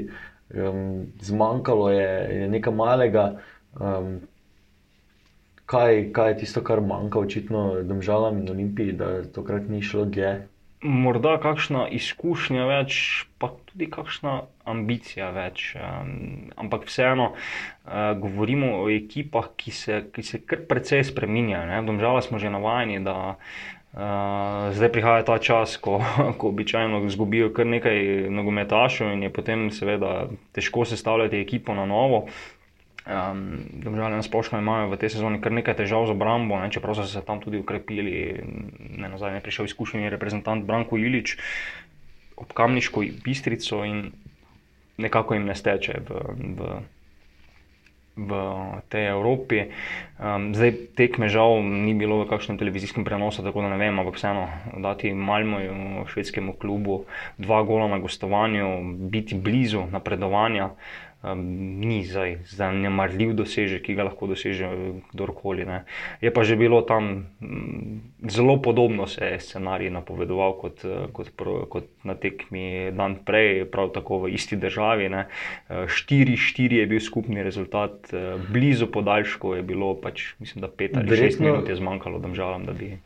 um, 0.54 1.06
zmanjkalo 1.22 1.92
je, 1.92 2.10
je 2.42 2.50
nekaj 2.50 2.74
malega. 2.74 3.28
Um, 3.80 4.20
kaj, 5.68 6.12
kaj 6.16 6.32
je 6.32 6.38
tisto, 6.44 6.64
kar 6.64 6.82
manjka, 6.82 7.20
očitno, 7.20 7.84
državam 7.84 8.40
in 8.42 8.50
olimpiji, 8.50 8.92
da 8.92 9.24
tokrat 9.24 9.68
ni 9.70 9.82
šlo 9.82 10.06
dlje? 10.06 10.48
Morda 10.82 11.40
kakšna 11.42 11.88
izkušnja 11.98 12.68
več, 12.70 13.00
pa 13.42 13.50
tudi 13.66 13.88
kakšna 13.90 14.44
ambicija 14.70 15.32
več. 15.34 15.72
Um, 15.76 16.52
ampak 16.56 16.86
vseeno 16.86 17.32
uh, 17.34 18.14
govorimo 18.22 18.76
o 18.84 18.86
ekipah, 18.94 19.50
ki 19.58 19.74
se, 19.74 20.04
ki 20.14 20.24
se 20.24 20.42
kar 20.46 20.62
precej 20.70 21.04
spremenjajo. 21.10 21.82
V 21.82 21.90
Domžalah 21.90 22.22
smo 22.24 22.40
že 22.40 22.54
navajeni, 22.54 23.02
da 23.04 23.36
Uh, 23.98 24.70
zdaj 24.78 24.92
prihaja 24.94 25.24
ta 25.26 25.40
čas, 25.42 25.74
ko, 25.82 25.98
ko 26.38 26.52
običajno 26.54 27.02
izgubijo 27.10 27.50
kar 27.50 27.66
nekaj 27.66 28.30
nogometašov 28.30 29.10
in 29.16 29.24
je 29.26 29.32
potem 29.34 29.72
seveda 29.74 30.28
težko 30.54 30.86
sestavljati 30.86 31.42
ekipo 31.42 31.74
na 31.74 31.88
novo. 31.90 32.28
Um, 33.08 33.42
Domžalje 33.74 34.20
na 34.20 34.22
splošno 34.22 34.60
imajo 34.62 34.92
v 34.92 35.00
tej 35.02 35.16
sezoni 35.16 35.42
kar 35.42 35.56
nekaj 35.56 35.80
težav 35.82 36.06
z 36.06 36.14
obrambo, 36.14 36.60
ne, 36.62 36.70
čeprav 36.70 36.94
so 36.94 37.08
se 37.10 37.24
tam 37.26 37.42
tudi 37.42 37.58
ukrepili. 37.58 38.38
Ne 39.02 39.10
na 39.10 39.18
zadnje 39.18 39.42
je 39.42 39.46
prišel 39.50 39.66
izkušeni 39.66 40.14
reprezentant 40.14 40.68
Branko 40.68 41.02
Ilič 41.02 41.38
ob 42.38 42.54
Kamniško 42.54 43.02
bistrico 43.26 43.82
in 43.82 44.12
nekako 44.98 45.34
jim 45.34 45.50
ne 45.50 45.56
steče 45.56 46.06
v, 46.06 46.22
v 46.54 46.78
v 48.18 48.32
tej 48.90 49.14
Evropi. 49.14 49.70
Um, 50.18 50.52
zdaj 50.58 50.98
tekme 50.98 51.30
žal 51.30 51.62
ni 51.62 51.94
bilo 51.94 52.26
v 52.26 52.30
kakšnem 52.34 52.58
televizijskem 52.58 53.06
prenosu, 53.06 53.46
tako 53.46 53.62
da 53.62 53.70
ne 53.70 53.78
vem, 53.78 53.94
ampak 53.94 54.18
vseeno 54.18 54.50
dati 54.82 55.14
Malmoju, 55.14 56.10
švedskemu 56.10 56.58
klubu, 56.58 57.06
dva 57.38 57.62
gola 57.62 57.86
na 57.88 58.02
gostovanju, 58.02 58.82
biti 59.14 59.38
blizu 59.38 59.86
napredovanja 59.94 60.74
um, 61.24 61.42
ni 61.80 62.04
zdaj 62.06 62.38
zanemarljiv 62.52 63.34
dosežek, 63.38 63.84
ki 63.88 63.98
ga 63.98 64.08
lahko 64.10 64.30
doseže 64.30 64.70
kdorkoli. 65.12 65.66
Ne. 65.68 65.84
Je 66.22 66.32
pa 66.34 66.44
že 66.44 66.56
bilo 66.60 66.82
tam 66.82 67.28
um, 67.42 68.02
zelo 68.30 68.58
podobno, 68.62 69.08
se 69.08 69.26
je 69.26 69.40
scenarij 69.40 69.92
napovedoval 69.94 70.58
kot, 70.62 70.86
kot, 71.14 71.34
kot 71.70 71.86
na 72.04 72.16
tekmi 72.16 72.92
dan 72.96 73.20
prej, 73.26 73.66
prav 73.72 73.92
tako 73.96 74.26
v 74.26 74.34
isti 74.38 74.56
državi. 74.56 75.10
4-4 75.70 76.82
je 76.82 76.88
bil 76.88 77.00
skupni 77.00 77.44
rezultat, 77.44 78.12
blizu 78.50 78.88
podaljšku 78.92 79.56
je 79.56 79.64
bilo, 79.64 79.94
pač, 80.02 80.34
mislim, 80.40 80.62
da 80.62 80.72
5 80.72 80.98
ali 80.98 81.22
6 81.30 81.42
minut 81.44 81.70
je 81.70 81.76
zmanjkalo, 81.76 82.20
da 82.20 82.34
žalam, 82.34 82.66
da 82.66 82.74
bi. 82.74 82.98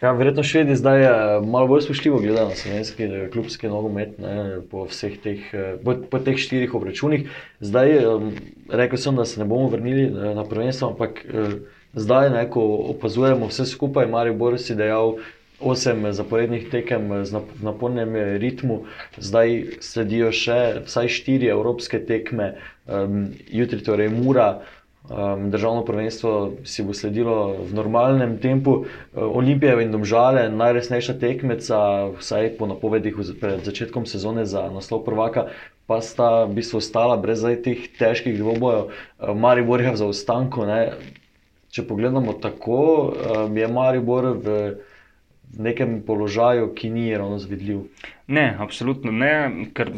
Ja, 0.00 0.12
verjetno 0.16 0.42
švedi 0.42 0.76
zdaj 0.76 1.02
malo 1.44 1.66
bolj 1.66 1.82
spoštljivo 1.84 2.18
gledajo 2.18 2.48
na 2.48 2.54
slovenski 2.56 3.04
eh, 3.04 3.28
klubski 3.32 3.68
nogomet 3.68 4.18
ne, 4.18 4.60
po 4.70 4.86
vseh 4.88 5.18
teh, 5.20 5.42
eh, 5.52 5.74
po, 5.84 5.92
po 6.10 6.18
teh 6.18 6.38
štirih 6.40 6.74
obračunih. 6.74 7.26
Zdaj, 7.60 8.06
um, 8.08 8.30
rekel 8.72 8.98
sem, 8.98 9.16
da 9.16 9.26
se 9.28 9.40
ne 9.40 9.44
bomo 9.44 9.68
vrnili 9.68 10.06
eh, 10.06 10.32
na 10.34 10.44
prvenstvo, 10.44 10.88
ampak 10.88 11.20
zdaj, 11.92 12.30
ne, 12.30 12.46
ko 12.48 12.64
opazujemo 12.94 13.50
vse 13.52 13.66
skupaj, 13.66 14.08
Marijo 14.08 14.38
Boris 14.40 14.70
je 14.70 14.78
dejal 14.80 15.18
osem 15.60 16.12
zaporednih 16.12 16.70
tekem 16.72 17.24
z 17.24 17.36
napolnjenim 17.60 18.38
ritmu, 18.40 18.84
zdaj 19.20 19.64
sledijo 19.84 20.32
še 20.32 20.60
vsaj 20.86 21.12
štiri 21.12 21.52
evropske 21.52 22.00
tekme, 22.08 22.54
um, 22.88 23.26
jutri 23.52 23.84
torej 23.84 24.08
Mura. 24.08 24.62
Um, 25.10 25.50
državno 25.50 25.82
prvenstvo 25.84 26.52
si 26.64 26.84
bo 26.86 26.94
sledilo 26.94 27.56
v 27.66 27.74
normalnem 27.74 28.36
tempu. 28.38 28.70
Uh, 28.70 28.86
Olimpija 29.42 29.74
in 29.82 29.90
Domžale, 29.90 30.44
najresnejša 30.54 31.16
tekmeca, 31.18 31.78
vsaj 32.14 32.52
po 32.54 32.68
napovedih 32.70 33.18
pred 33.40 33.66
začetkom 33.66 34.06
sezone 34.06 34.46
za 34.46 34.68
naslov 34.70 35.02
prvaka, 35.02 35.48
pa 35.90 35.98
sta 35.98 36.46
v 36.46 36.60
bistvu 36.62 36.78
ostala 36.78 37.18
brez 37.18 37.42
teh 37.42 37.90
težkih 37.98 38.38
dvobojev. 38.38 38.86
Uh, 38.86 39.34
Maribor 39.34 39.82
je 39.82 39.90
v 39.90 39.98
zaostanku. 39.98 40.62
Ne? 40.70 40.94
Če 41.74 41.88
pogledamo 41.90 42.38
tako, 42.38 43.10
um, 43.10 43.58
je 43.58 43.66
Maribor 43.66 44.38
v, 44.38 44.78
v 45.50 45.58
nekem 45.58 46.06
položaju, 46.06 46.70
ki 46.70 46.86
ni 46.86 47.10
ravno 47.10 47.42
zvidljiv. 47.42 47.82
Ne, 48.30 48.54
absolutno 48.62 49.10
ne, 49.10 49.66
ker 49.74 49.90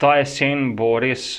ta 0.00 0.16
jesen 0.16 0.72
bo 0.80 0.96
res. 0.96 1.36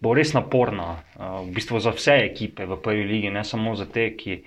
bo 0.00 0.14
res 0.16 0.32
naporna, 0.32 1.04
v 1.20 1.52
bistvu 1.52 1.76
za 1.84 1.92
vse 1.92 2.14
ekipe 2.24 2.64
v 2.64 2.78
prvi 2.80 3.04
ligi, 3.04 3.30
ne 3.30 3.44
samo 3.44 3.76
za 3.76 3.84
te, 3.84 4.08
ki, 4.16 4.40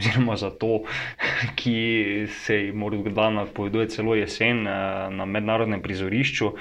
oziroma 0.00 0.36
za 0.40 0.48
to, 0.50 0.80
ki 1.60 1.76
se 2.40 2.56
jim 2.56 2.80
morda 2.80 3.28
napoveduje 3.30 3.92
celo 3.92 4.16
jesen 4.16 4.64
na 4.64 5.28
mednarodnem 5.28 5.84
prizorišču. 5.84 6.54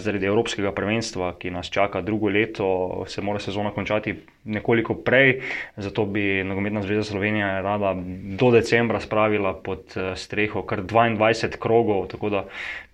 Zaradi 0.00 0.24
Evropskega 0.26 0.72
prvenstva, 0.72 1.34
ki 1.36 1.50
nas 1.52 1.68
čaka 1.68 2.00
drugo 2.00 2.30
leto, 2.32 3.04
se 3.08 3.20
mora 3.20 3.38
sezona 3.38 3.74
končati 3.76 4.14
nekoliko 4.44 4.94
prej, 4.94 5.42
zato 5.76 6.06
bi 6.06 6.44
Nogometna 6.44 6.82
zveza 6.82 7.04
Slovenija 7.04 7.60
rada 7.60 7.92
do 8.40 8.50
decembra 8.50 9.00
spravila 9.00 9.52
pod 9.54 9.92
eh, 9.96 10.16
streho 10.16 10.62
kar 10.62 10.80
22 10.82 11.58
krogov, 11.60 12.06
tako 12.08 12.30
da 12.30 12.44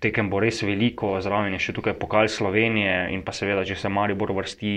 tekem 0.03 0.29
bo 0.29 0.41
res 0.43 0.59
veliko, 0.63 1.15
zraven 1.23 1.55
je 1.55 1.61
še 1.69 1.77
tukaj 1.77 1.95
pokal 2.01 2.27
Slovenije 2.27 3.13
in 3.15 3.23
pa 3.23 3.31
seveda, 3.31 3.63
če 3.63 3.79
se 3.79 3.89
Maribor 3.89 4.35
vrsti 4.35 4.73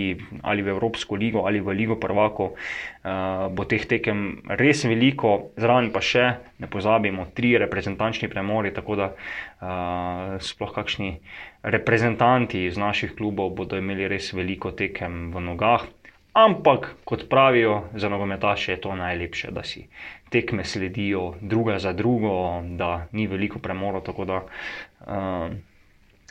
ali 0.47 0.63
v 0.63 0.71
Evropsko 0.77 1.19
ligo 1.19 1.43
ali 1.51 1.61
v 1.61 1.75
Ligo 1.75 1.99
prvako, 1.99 2.53
eh, 2.55 3.49
bo 3.51 3.67
teh 3.67 3.83
tekem 3.91 4.45
res 4.63 4.85
veliko, 4.87 5.51
zraven 5.59 5.91
pa 5.91 5.99
še, 5.99 6.29
ne 6.63 6.71
pozabimo, 6.71 7.27
tri 7.35 7.57
reprezentančni 7.59 8.31
premori, 8.31 8.71
tako 8.71 8.97
da 9.01 9.07
uh, 9.11 10.37
sploh 10.45 10.73
kakšni 10.77 11.15
reprezentanti 11.63 12.65
iz 12.65 12.77
naših 12.77 13.15
klubov 13.17 13.51
bodo 13.51 13.79
imeli 13.79 14.09
res 14.09 14.33
veliko 14.33 14.71
tekem 14.71 15.33
v 15.35 15.41
nogah. 15.41 15.85
Ampak, 16.33 16.95
kot 17.05 17.27
pravijo 17.29 17.91
za 17.95 18.09
nogometaše, 18.09 18.73
je 18.73 18.81
to 18.81 18.95
najlepše, 18.95 19.51
da 19.51 19.63
si 19.63 19.89
tekme 20.31 20.65
sledijo 20.65 21.35
druga 21.41 21.79
za 21.79 21.93
drugo, 21.93 22.63
da 22.79 23.07
ni 23.13 23.27
veliko 23.27 23.59
premora. 23.59 24.01
Tako 24.01 24.25
da 24.25 24.37
uh, 24.37 25.51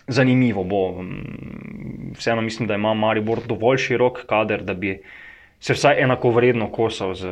zanimivo 0.08 0.64
bo. 0.64 1.04
Vseeno 2.16 2.42
mislim, 2.42 2.68
da 2.68 2.76
ima 2.76 2.94
Maribor 2.94 3.40
dovolj 3.48 3.78
širok 3.78 4.26
kader, 4.26 4.64
da 4.64 4.74
bi 4.74 5.02
se 5.60 5.74
vsaj 5.74 6.02
enako 6.02 6.32
vredno 6.32 6.72
kosal 6.72 7.14
z, 7.14 7.28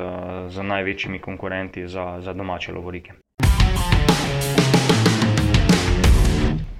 z 0.49 0.63
največjimi 0.63 1.19
konkurenti 1.19 1.87
za, 1.87 2.17
za 2.21 2.33
domače 2.33 2.73
lovorike. 2.73 3.11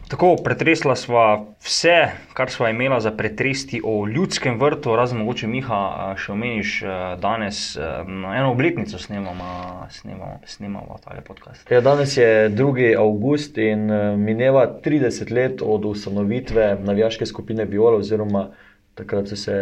Tako, 0.08 0.38
pretresla 0.44 0.96
sva 0.96 1.24
vse, 1.60 1.96
kar 2.34 2.48
sva 2.50 2.70
imela 2.72 3.00
za 3.04 3.12
pretresti 3.12 3.82
o 3.84 4.06
ljudskem 4.08 4.60
vrtu, 4.60 4.96
razen 4.96 5.20
mogoče 5.20 5.50
Miha, 5.52 5.80
še 6.16 6.32
omeniš 6.32 6.76
danes 7.20 7.60
na 8.08 8.38
eno 8.40 8.54
obletnico 8.54 9.00
snemamo, 9.04 9.50
snemamo, 9.92 10.40
snemamo 10.48 11.00
ta 11.04 11.18
podcast. 11.28 11.68
Ja, 11.72 11.82
danes 11.84 12.16
je 12.18 12.48
2. 12.56 12.94
avgust 12.96 13.60
in 13.60 13.92
mineva 14.24 14.64
30 14.86 15.34
let 15.36 15.62
od 15.62 15.86
ustanovitve 15.86 16.78
navijaške 16.88 17.28
skupine 17.28 17.66
Viola, 17.66 18.00
oziroma 18.00 18.48
takrat 18.96 19.28
so 19.28 19.36
se 19.36 19.58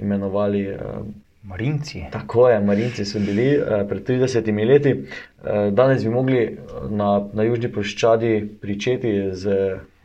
imenovali. 0.00 0.68
Marinci. 1.42 2.02
Tako 2.12 2.50
je, 2.50 2.58
Marinci 2.60 3.04
so 3.04 3.18
bili 3.18 3.46
pred 3.88 4.04
30 4.08 4.66
leti. 4.68 4.90
Danes 5.72 6.04
bi 6.04 6.10
mogli 6.10 6.58
na, 6.90 7.14
na 7.32 7.42
Južni 7.42 7.70
Ploščadi 7.72 8.58
pričeti 8.60 9.14
z 9.32 9.54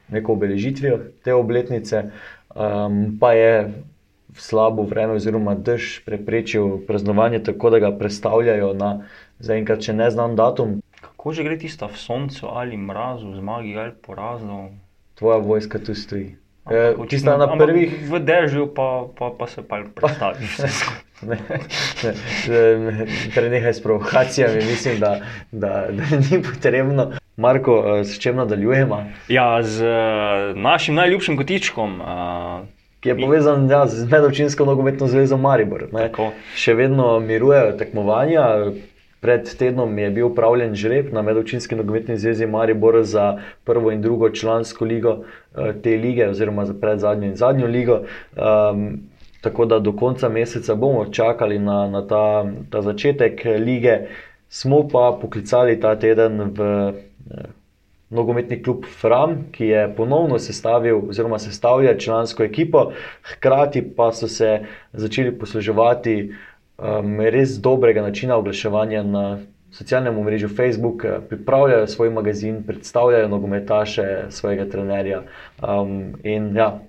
neko 0.09 0.33
obeležitvijo 0.33 0.99
te 1.23 1.33
obletnice, 1.33 2.03
um, 2.55 3.17
pa 3.19 3.33
je 3.33 3.73
slabo 4.35 4.83
vreme, 4.83 5.13
oziroma 5.13 5.55
dež 5.55 6.03
preprečil 6.05 6.77
praznovanje, 6.87 7.43
tako 7.43 7.69
da 7.69 7.79
ga 7.79 7.91
predstavljajo 7.97 8.73
na 8.73 9.07
zaenkrat 9.39 9.81
še 9.81 9.93
ne 9.93 10.09
znam 10.11 10.35
datum. 10.35 10.81
Kako 11.01 11.33
že 11.33 11.43
gre 11.43 11.57
tista 11.57 11.87
v 11.87 11.97
soncu 11.97 12.49
ali 12.51 12.77
mrazu, 12.77 13.35
zmagi 13.35 13.75
ali 13.77 13.93
porazu? 14.01 14.69
Tvoja 15.15 15.37
vojska 15.37 15.79
tu 15.79 15.95
stoji. 15.95 16.35
E, 16.65 16.93
tista 17.09 17.37
na 17.37 17.47
prvih. 17.57 18.09
V 18.09 18.19
dežju 18.19 18.73
pa, 18.73 19.07
pa, 19.17 19.31
pa 19.37 19.47
se 19.47 19.63
pa 19.63 19.83
predstaviš. 19.95 20.59
ne, 21.27 21.37
ne, 22.77 23.05
prenehaj 23.35 23.73
s 23.73 23.83
provokacijami, 23.83 24.55
mislim, 24.55 24.99
da, 24.99 25.19
da, 25.51 25.87
da 25.91 26.03
ni 26.31 26.43
potrebno. 26.43 27.11
Marko, 27.37 27.83
s 28.03 28.19
čem 28.19 28.35
nadaljujemo? 28.35 29.03
Ja, 29.27 29.63
z 29.63 29.85
našim 30.55 30.95
najljubšim 30.95 31.37
kotičkom. 31.37 32.01
Ki 32.99 33.09
je 33.09 33.17
povezan 33.19 33.69
ja, 33.69 33.85
z 33.87 34.07
Medovčinsko 34.11 34.65
nogometno 34.65 35.07
zvezo 35.07 35.37
Maribor. 35.37 35.83
Še 36.55 36.73
vedno 36.73 37.19
mirujejo 37.19 37.75
tekmovanja. 37.77 38.45
Pred 39.25 39.49
tednom 39.57 39.89
je 39.97 40.09
bil 40.13 40.27
upravljen 40.27 40.75
žreb 40.77 41.07
na 41.13 41.21
Medovčinski 41.25 41.75
nogometni 41.75 42.17
zvezi 42.17 42.45
Maribor 42.45 43.01
za 43.03 43.39
prvo 43.65 43.91
in 43.91 44.01
drugo 44.01 44.29
člansko 44.29 44.85
ligo 44.85 45.17
te 45.83 45.97
lige, 45.97 46.27
oziroma 46.29 46.65
za 46.65 46.73
predzadnjo 46.81 47.27
in 47.27 47.35
zadnjo 47.35 47.67
ligo. 47.67 47.99
Um, 48.37 49.09
tako 49.45 49.65
da 49.69 49.79
do 49.79 49.93
konca 49.93 50.29
meseca 50.29 50.75
bomo 50.75 51.05
čakali 51.05 51.59
na, 51.59 51.85
na 51.87 52.01
ta, 52.07 52.45
ta 52.69 52.81
začetek 52.81 53.45
lige. 53.59 53.99
Smo 54.49 54.87
pa 54.87 55.11
poklicali 55.21 55.77
ta 55.79 55.93
teden 55.99 56.41
v 56.57 56.93
nogometni 58.09 58.57
klub 58.63 58.85
Fram, 59.01 59.37
ki 59.51 59.67
je 59.67 59.83
ponovno 59.97 60.39
sestavil 60.39 61.03
oziroma 61.09 61.39
sestavlja 61.39 61.97
člansko 61.97 62.43
ekipo, 62.43 62.87
hkrati 63.23 63.83
pa 63.95 64.11
so 64.13 64.27
se 64.27 64.59
začeli 64.93 65.33
posluževati 65.39 66.15
um, 66.77 67.19
res 67.21 67.59
dobrega 67.61 68.01
načina 68.01 68.37
oglaševanja 68.41 69.03
na 69.03 69.37
socialnem 69.71 70.23
mrežu 70.23 70.49
Facebook, 70.55 71.05
pripravljajo 71.29 71.87
svoj 71.87 72.09
magazin, 72.09 72.63
predstavljajo 72.63 73.27
nogometaše 73.27 74.25
svojega 74.29 74.69
trenerja. 74.69 75.21
Um, 75.61 76.13
in 76.23 76.55
ja, 76.55 76.79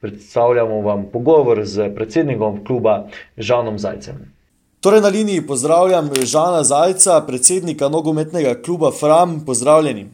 predstavljamo 0.00 0.80
vam 0.80 1.06
pogovor 1.12 1.64
z 1.64 1.94
predsednikom 1.94 2.64
kluba 2.64 3.06
Žanom 3.36 3.78
Zajcem. 3.78 4.32
Torej, 4.80 5.00
na 5.00 5.08
liniji 5.08 5.46
pozdravljam 5.46 6.10
Žana 6.24 6.64
Zajca, 6.64 7.20
predsednika 7.26 7.88
nogometnega 7.88 8.62
kluba 8.62 8.90
Fram. 8.90 9.44
Pozdravljeni. 9.46 10.06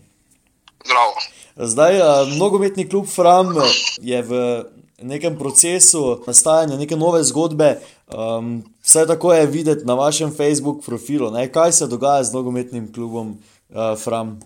Zdravo. 0.85 1.13
Zdaj, 1.57 2.01
nogometni 2.39 2.89
klub 2.89 3.07
Fram 3.07 3.55
je 4.03 4.23
v 4.23 4.65
nekem 5.03 5.39
procesu 5.39 6.23
nastajanja 6.27 6.77
neke 6.77 6.97
nove 6.97 7.23
zgodbe. 7.25 7.79
Um, 8.07 8.65
vse 8.83 9.07
tako 9.07 9.33
je 9.35 9.47
videti 9.47 9.85
na 9.85 9.95
vašem 9.95 10.35
Facebook 10.35 10.85
profilu. 10.87 11.31
Ne? 11.31 11.53
Kaj 11.53 11.73
se 11.73 11.87
dogaja 11.87 12.25
z 12.25 12.33
nogometnim 12.33 12.93
klubom 12.93 13.39
uh, 13.71 13.99
Fram? 13.99 14.41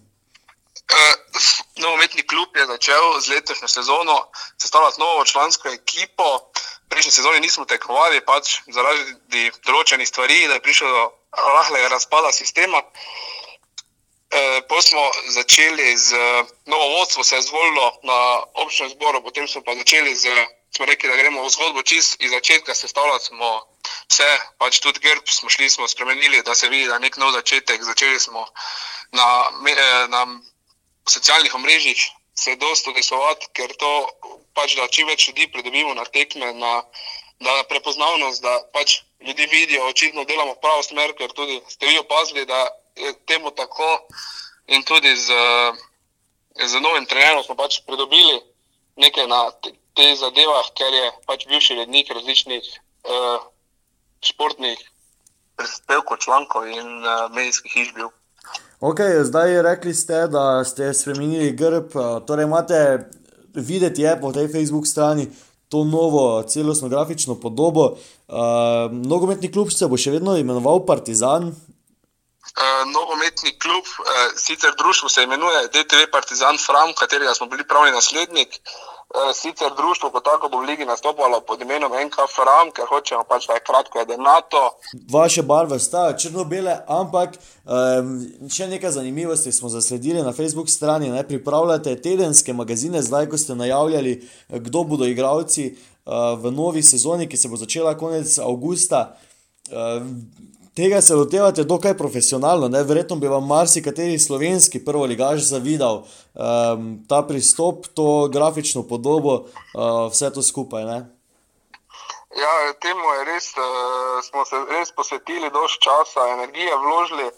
Nogometni 1.80 2.22
klub 2.22 2.56
je 2.56 2.66
začel 2.66 3.20
z 3.20 3.28
letošnjo 3.28 3.68
sezono 3.68 4.16
sestavljati 4.58 5.00
novo 5.00 5.24
člansko 5.24 5.68
ekipo. 5.68 6.52
Prejšnji 6.88 7.12
sezoni 7.12 7.40
nismo 7.40 7.64
tekmovali, 7.64 8.20
pač 8.26 8.60
zaradi 8.66 9.50
določenih 9.66 10.08
stvari, 10.08 10.46
da 10.48 10.58
je 10.58 10.64
prišlo 10.64 10.88
do 10.88 11.04
rahlega 11.56 11.88
razpada 11.88 12.32
sistema. 12.32 12.82
E, 14.30 14.62
potem 14.68 14.82
smo 14.82 15.04
začeli 15.34 15.96
z 15.96 16.18
novo 16.66 16.88
vodstvo, 16.98 17.24
se 17.24 17.36
je 17.36 17.42
zvolilo 17.42 17.86
na 18.02 18.18
občnem 18.54 18.90
zboru, 18.90 19.22
potem 19.22 19.48
smo 19.48 19.62
pa 19.62 19.74
začeli 19.74 20.14
z, 20.16 20.34
smo 20.76 20.86
rekli, 20.86 21.08
da 21.08 21.16
gremo 21.16 21.42
v 21.42 21.50
zgodbo 21.50 21.82
čist 21.82 22.20
iz 22.22 22.30
začetka 22.30 22.74
sestavljati 22.74 23.24
smo 23.24 23.50
vse, 24.10 24.30
pač 24.58 24.80
tudi 24.82 25.00
grb 25.00 25.26
smo 25.26 25.50
šli, 25.50 25.70
smo 25.70 25.88
spremenili, 25.88 26.42
da 26.42 26.54
se 26.54 26.68
vidi, 26.68 26.86
da 26.88 26.98
je 26.98 27.06
nek 27.06 27.16
nov 27.16 27.32
začetek. 27.32 27.82
Začeli 27.82 28.20
smo 28.20 28.46
na, 29.12 29.50
na 30.08 30.26
socialnih 31.10 31.54
omrežjih 31.54 32.08
se 32.34 32.56
dosto 32.56 32.90
udejstvovati, 32.90 33.50
ker 33.56 33.72
to 33.76 33.90
pač, 34.54 34.76
da 34.78 34.88
čim 34.88 35.08
več 35.10 35.28
ljudi 35.28 35.48
pridobimo 35.52 35.94
na 35.94 36.04
tekme, 36.04 36.52
na, 36.56 36.72
na 37.44 37.54
prepoznavnost, 37.68 38.42
da 38.42 38.54
pač 38.74 39.00
ljudi 39.26 39.46
vidijo, 39.50 39.88
očitno 39.90 40.24
delamo 40.24 40.54
pravo 40.62 40.82
smer, 40.86 41.14
ker 41.18 41.32
tudi 41.36 41.60
ste 41.68 41.90
vi 41.90 41.98
opazili, 42.00 42.46
da 42.46 42.60
je 42.96 43.12
temu 43.26 43.50
tako 43.50 43.88
in 44.70 44.84
tudi 44.86 45.12
z, 45.16 45.34
z 46.66 46.80
novim 46.80 47.06
trenerom 47.06 47.44
smo 47.44 47.56
pač 47.58 47.80
pridobili 47.86 48.40
nekaj 49.00 49.26
na 49.26 49.42
te, 49.62 49.74
te 49.96 50.14
zadevah, 50.16 50.70
ker 50.76 50.94
je 50.94 51.10
pač 51.26 51.46
bivši 51.50 51.78
rednik 51.80 52.12
različnih 52.14 52.64
uh, 53.04 53.42
športnih 54.24 54.80
prispevkov, 55.60 56.22
člankov 56.24 56.68
in 56.68 57.04
uh, 57.04 57.28
medijskih 57.34 57.72
hiš 57.72 57.92
bil. 57.96 58.10
Ok, 58.80 59.00
zdaj 59.22 59.62
rekli 59.62 59.94
ste, 59.94 60.26
da 60.32 60.64
ste 60.64 60.94
spremenili 60.94 61.52
grb, 61.52 61.92
torej 62.26 62.44
imate 62.44 63.10
videti 63.54 64.02
je 64.02 64.20
po 64.20 64.32
tej 64.32 64.48
Facebook 64.48 64.86
strani 64.86 65.26
to 65.68 65.84
novo 65.84 66.42
celostno 66.42 66.88
grafično 66.88 67.34
podobo. 67.34 67.84
Uh, 68.28 68.36
nogometni 68.92 69.52
klub 69.52 69.68
se 69.70 69.86
bo 69.86 70.00
še 70.00 70.14
vedno 70.16 70.36
imenoval 70.36 70.80
Partizan. 70.86 71.50
Uh, 71.50 72.80
nogometni 72.88 73.52
klub, 73.58 73.84
uh, 73.84 74.32
sicer 74.36 74.72
društvo 74.78 75.08
se 75.08 75.22
imenuje 75.28 75.68
DTV 75.68 76.08
Partizan 76.12 76.56
Fram, 76.66 76.94
katerega 76.98 77.34
smo 77.34 77.46
bili 77.52 77.68
pravni 77.68 77.92
naslednik. 77.92 78.48
Uh, 78.48 78.89
sicer 79.34 79.70
društvo 79.76 80.10
kot 80.10 80.24
tako 80.24 80.48
bo 80.48 80.58
v 80.58 80.64
ligi 80.64 80.84
nastopalo 80.84 81.40
pod 81.40 81.60
imenom 81.60 81.92
NK 81.92 82.14
Fram, 82.34 82.70
ker 82.74 82.84
hočemo 82.88 83.24
pač, 83.28 83.46
da 83.46 83.54
je 83.54 83.64
kratko, 83.66 84.04
da 84.04 84.12
je 84.12 84.18
NATO. 84.18 84.62
Vaše 85.12 85.42
barve 85.42 85.78
sta 85.78 86.16
črno-bele, 86.16 86.76
ampak 86.86 87.34
um, 87.34 88.12
še 88.50 88.68
nekaj 88.70 88.90
zanimivosti 88.90 89.52
smo 89.52 89.68
zasledili 89.68 90.22
na 90.22 90.32
Facebook 90.32 90.70
strani. 90.70 91.10
Ne? 91.10 91.26
Pripravljate 91.28 91.96
tedenske 92.02 92.52
magazine, 92.52 93.02
zdaj 93.02 93.28
ko 93.30 93.38
ste 93.38 93.54
najavljali, 93.54 94.14
kdo 94.48 94.84
bodo 94.84 95.08
igralci 95.10 95.72
uh, 95.74 96.38
v 96.38 96.54
novi 96.54 96.82
sezoni, 96.82 97.28
ki 97.28 97.36
se 97.36 97.48
bo 97.48 97.58
začela 97.58 97.98
konec 97.98 98.38
avgusta. 98.38 99.16
Uh, 99.70 100.06
tega 100.76 101.00
se 101.00 101.14
lotevate 101.14 101.64
dokaj 101.64 101.96
profesionalno. 101.98 102.68
Ne? 102.68 102.82
Verjetno 102.82 103.16
bi 103.16 103.28
vam 103.28 103.46
marsikateri 103.46 104.18
slovenski 104.18 104.84
prvo 104.84 105.04
ligaž 105.04 105.42
zavidal 105.48 106.02
um, 106.02 106.90
ta 107.08 107.22
pristop, 107.22 107.86
to 107.94 108.28
grafično 108.32 108.82
podobo, 108.82 109.34
uh, 109.34 110.10
vse 110.12 110.32
to 110.34 110.42
skupaj. 110.42 110.84
Ne? 110.84 110.98
Ja, 112.36 112.52
temu 112.80 113.14
je 113.18 113.24
res, 113.24 113.50
uh, 113.58 114.20
smo 114.22 114.44
se 114.44 114.56
res 114.70 114.92
posvetili 114.92 115.50
dovolj 115.50 115.80
časa, 115.82 116.28
energije 116.36 116.76
vložili. 116.76 117.30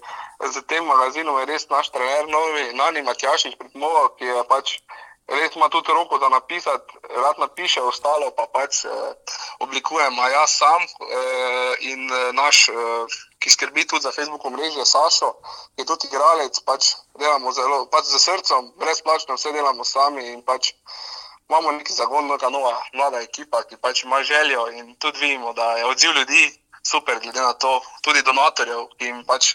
Z 0.52 0.62
tem 0.66 0.84
magazinom 0.84 1.38
je 1.40 1.46
res 1.46 1.68
naš 1.70 1.88
trener, 1.94 2.26
novi, 2.28 2.72
Nani 2.74 3.02
Matjašič, 3.06 3.56
predmoval, 3.56 4.10
ki 4.18 4.26
je 4.26 4.44
pač 4.50 4.76
res 5.28 5.54
ima 5.56 5.68
tudi 5.68 5.92
roko 5.92 6.18
za 6.18 6.28
napisati, 6.28 6.98
rad 7.24 7.38
napiše, 7.38 7.82
ostalo 7.82 8.30
pa 8.36 8.46
pač 8.46 8.84
uh, 8.84 8.90
oblikujem. 9.58 10.16
Jaz 10.32 10.50
sam 10.58 10.82
uh, 10.82 11.74
in 11.80 12.10
uh, 12.10 12.32
naš, 12.34 12.68
uh, 12.68 13.06
ki 13.38 13.50
skrbi 13.50 13.86
tudi 13.86 14.02
za 14.02 14.12
Facebook 14.12 14.44
mrežje, 14.44 14.86
Sašo, 14.86 15.34
je 15.76 15.84
tudi 15.84 16.06
igralec, 16.06 16.60
pač 16.64 16.94
delamo 17.18 17.52
zelo, 17.52 17.86
pač 17.86 18.04
z 18.04 18.18
srcem, 18.18 18.72
brezplačno 18.76 19.38
vse 19.38 19.52
delamo 19.52 19.84
sami 19.84 20.32
in 20.32 20.42
pač 20.42 20.74
imamo 21.48 21.72
neki 21.72 21.92
zagon, 21.92 22.26
neka 22.26 22.48
nova 22.48 22.80
mlada 22.94 23.20
ekipa, 23.20 23.62
ki 23.68 23.76
pač 23.76 24.04
ima 24.04 24.22
željo 24.22 24.70
in 24.72 24.94
tudi 24.96 25.18
vidimo, 25.18 25.52
da 25.52 25.76
je 25.76 25.84
odziv 25.84 26.10
ljudi 26.16 26.62
super, 26.82 27.20
glede 27.20 27.40
na 27.40 27.52
to, 27.52 27.80
tudi 28.02 28.22
donatorjev, 28.22 28.86
ki 28.98 29.06
jim 29.06 29.24
pač 29.26 29.54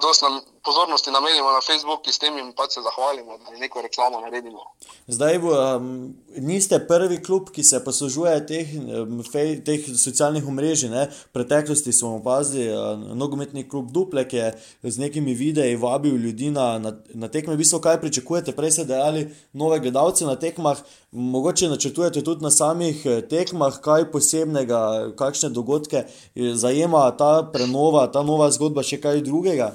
dosta 0.00 0.28
pozornosti 0.68 1.10
namenimo 1.10 1.48
na 1.52 1.62
Facebooku 1.68 2.04
in 2.06 2.12
s 2.12 2.20
tem 2.22 2.36
jim 2.36 2.52
pač 2.52 2.76
se 2.76 2.80
zahvalimo, 2.84 3.38
da 3.42 3.56
neko 3.58 3.82
reklamo 3.82 4.20
naredimo. 4.20 4.62
Zdaj, 5.06 5.38
um, 5.38 6.14
niste 6.36 6.78
prvi 6.88 7.22
klub, 7.26 7.50
ki 7.54 7.64
se 7.64 7.80
poslužuje 7.84 8.34
teh, 8.46 8.74
um, 8.76 9.22
teh 9.64 9.86
socialnih 10.04 10.44
omrežij. 10.52 10.90
Ne? 10.92 11.06
V 11.08 11.32
preteklosti 11.32 11.92
smo 11.92 12.16
opazili, 12.18 12.68
da 12.68 12.92
uh, 12.92 13.16
nogometni 13.16 13.64
klub 13.68 13.90
Duplek 13.92 14.32
je 14.32 14.52
z 14.82 15.00
nekimi 15.00 15.34
videi 15.34 15.76
vabil 15.76 16.16
ljudi 16.16 16.50
na, 16.50 16.68
na, 16.78 16.92
na 17.14 17.32
tekme. 17.32 17.54
V 17.54 17.62
bistvu, 17.64 17.80
kaj 17.80 18.00
pričakujete? 18.04 18.52
Prej 18.52 18.76
ste 18.76 18.88
dejali 18.92 19.28
nove 19.52 19.80
gledalce 19.80 20.28
na 20.28 20.36
tekmah, 20.36 20.84
mogoče 21.10 21.68
načrtujete 21.68 22.24
tudi 22.24 22.44
na 22.44 22.50
samih 22.50 23.06
eh, 23.06 23.20
tekmah, 23.28 23.80
kaj 23.80 24.10
posebnega, 24.12 24.80
kakšne 25.16 25.50
dogodke 25.50 26.04
eh, 26.04 26.54
zajema 26.54 27.08
ta 27.16 27.42
prenova, 27.52 28.06
ta 28.12 28.22
nova 28.22 28.50
zgodba, 28.52 28.84
še 28.84 29.00
kaj 29.00 29.24
drugega. 29.24 29.72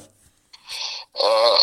Uh, 1.13 1.59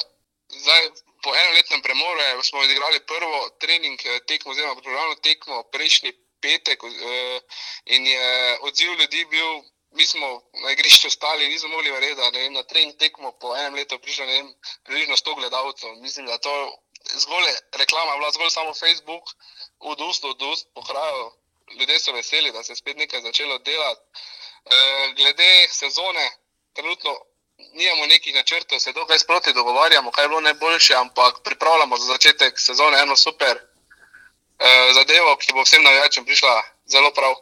zdaj, 0.48 0.90
po 1.22 1.34
enoletnem 1.36 1.82
premoru 1.82 2.42
smo 2.42 2.60
odigrali 2.60 3.00
prvo 3.06 3.48
trening 3.60 4.00
eh, 4.04 4.20
tekmo, 4.26 4.52
oziroma 4.52 4.80
programno 4.82 5.14
tekmo 5.14 5.62
prejšnji 5.62 6.12
petek 6.40 6.82
uh, 6.82 6.92
in 7.84 8.06
je 8.06 8.58
odziv 8.60 8.92
ljudi 9.00 9.24
bil, 9.24 9.62
mi 9.90 10.06
smo 10.06 10.42
na 10.62 10.70
igrišču 10.72 11.10
stali, 11.10 11.48
nismo 11.48 11.68
mogli 11.68 11.90
verjeti, 11.90 12.20
da 12.20 12.48
na 12.50 12.62
trening 12.62 12.96
tekmo 12.96 13.32
po 13.32 13.56
enem 13.56 13.74
letu 13.74 13.98
prišlo 13.98 14.26
ne, 14.26 14.44
približno 14.84 15.16
100 15.16 15.34
gledalcev. 15.34 15.94
Mislim, 15.94 16.26
da 16.26 16.38
to 16.38 16.54
zgolj 17.14 17.44
reklama, 17.72 18.16
bila 18.16 18.30
zgolj 18.30 18.50
samo 18.50 18.74
Facebook, 18.74 19.24
od 19.78 20.00
ust 20.00 20.22
do 20.22 20.50
ust, 20.52 20.66
po 20.74 20.82
kraju. 20.82 21.32
Ljudje 21.78 22.00
so 22.00 22.12
veseli, 22.12 22.52
da 22.52 22.62
se 22.62 22.72
je 22.72 22.76
spet 22.76 22.96
nekaj 22.96 23.20
začelo 23.20 23.58
delati. 23.58 24.00
Uh, 24.64 25.14
glede 25.16 25.68
sezone, 25.68 26.30
trenutno 26.74 27.18
nimamo 27.74 28.06
nekih 28.06 28.34
načrtov, 28.34 28.78
se 28.78 28.92
dokaj 28.92 29.18
sproti 29.18 29.52
dogovarjamo, 29.52 30.10
kaj 30.10 30.24
je 30.24 30.28
bilo 30.28 30.40
najboljše, 30.40 30.94
ampak 30.94 31.40
pripravljamo 31.44 31.96
za 31.96 32.06
začetek 32.12 32.58
sezone 32.58 32.98
eno 33.02 33.16
super 33.16 33.54
uh, 33.56 34.66
zadevo, 34.94 35.36
ki 35.40 35.52
bo 35.54 35.62
vsem 35.62 35.82
navijačem 35.82 36.24
prišla 36.24 36.62
zelo 36.86 37.10
prav. 37.14 37.34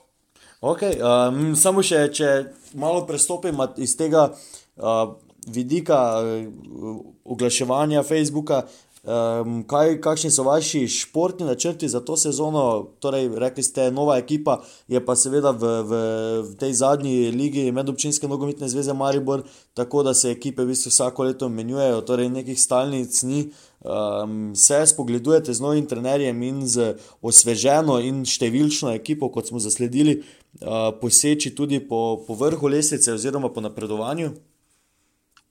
Okay, 0.61 0.99
um, 0.99 1.57
samo 1.57 1.83
še, 1.87 2.09
če 2.13 2.29
malo 2.75 3.05
prestopim 3.07 3.61
iz 3.79 3.95
tega 3.97 4.25
uh, 4.33 5.15
vidika 5.47 6.19
uh, 6.19 6.97
oglaševanja 7.25 8.03
Facebooka, 8.03 8.65
Um, 9.07 9.61
kaj, 9.63 10.01
kakšni 10.03 10.31
so 10.35 10.43
vaši 10.43 10.83
športni 10.91 11.47
načrti 11.47 11.89
za 11.89 12.01
to 12.01 12.17
sezono? 12.17 12.89
Torej, 12.99 13.31
rekli 13.39 13.63
ste, 13.63 13.91
nova 13.95 14.17
ekipa 14.19 14.59
je 14.89 14.99
pa 15.05 15.15
seveda 15.17 15.53
v, 15.55 15.71
v, 15.87 16.01
v 16.43 16.57
tej 16.59 16.73
zadnji 16.83 17.31
ligi 17.31 17.71
Medobčinske 17.73 18.29
nogometne 18.29 18.69
zveze 18.69 18.93
Maribor, 18.93 19.45
tako 19.75 20.03
da 20.03 20.15
se 20.15 20.31
ekipe 20.35 20.65
v 20.67 20.75
bistvu 20.75 20.91
vsako 20.91 21.29
leto 21.31 21.49
menjujejo, 21.49 22.03
torej 22.03 22.29
nekih 22.29 22.59
stalnic 22.61 23.23
ni. 23.23 23.49
Um, 23.79 24.57
se 24.59 24.83
spogledujete 24.87 25.55
z 25.55 25.63
novim 25.63 25.87
trenerjem 25.87 26.43
in 26.43 26.67
z 26.67 26.97
osveženo 27.23 28.01
in 28.03 28.25
številčno 28.27 28.91
ekipo, 28.99 29.31
kot 29.31 29.47
smo 29.47 29.63
zasledili, 29.63 30.19
uh, 30.19 30.91
poseči 30.99 31.55
tudi 31.55 31.79
po, 31.79 32.19
po 32.27 32.35
vrhu 32.35 32.67
lestvice 32.67 33.15
oziroma 33.15 33.55
po 33.55 33.63
napredovanju? 33.63 34.35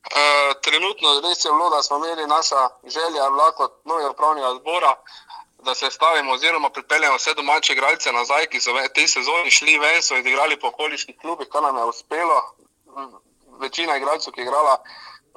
Uh, 0.07 0.55
trenutno 0.61 1.19
res 1.19 1.45
je 1.45 1.51
bilo, 1.51 1.69
da 1.69 1.83
smo 1.83 1.97
imeli 1.97 2.27
naša 2.27 2.69
želja, 2.83 3.29
lahko 3.29 3.69
novi 3.85 4.05
upravni 4.05 4.43
odbor, 4.43 4.83
da 5.63 5.75
se 5.75 5.91
stavimo 5.91 6.33
oziroma 6.33 6.69
pripeljemo 6.69 7.15
vse 7.15 7.33
domače 7.33 7.73
igralce 7.73 8.11
nazaj, 8.11 8.45
ki 8.47 8.61
so 8.61 8.73
v 8.73 8.87
tej 8.95 9.07
sezoni 9.07 9.51
šli 9.51 9.77
ven, 9.79 10.01
so 10.01 10.15
igrali 10.17 10.59
po 10.59 10.67
okoliških 10.67 11.17
klubih, 11.21 11.47
kar 11.51 11.63
nam 11.63 11.77
je 11.77 11.83
uspelo. 11.83 12.41
Večina 13.59 13.97
igralcev, 13.97 14.33
ki 14.33 14.41
je 14.41 14.45
igrala 14.45 14.77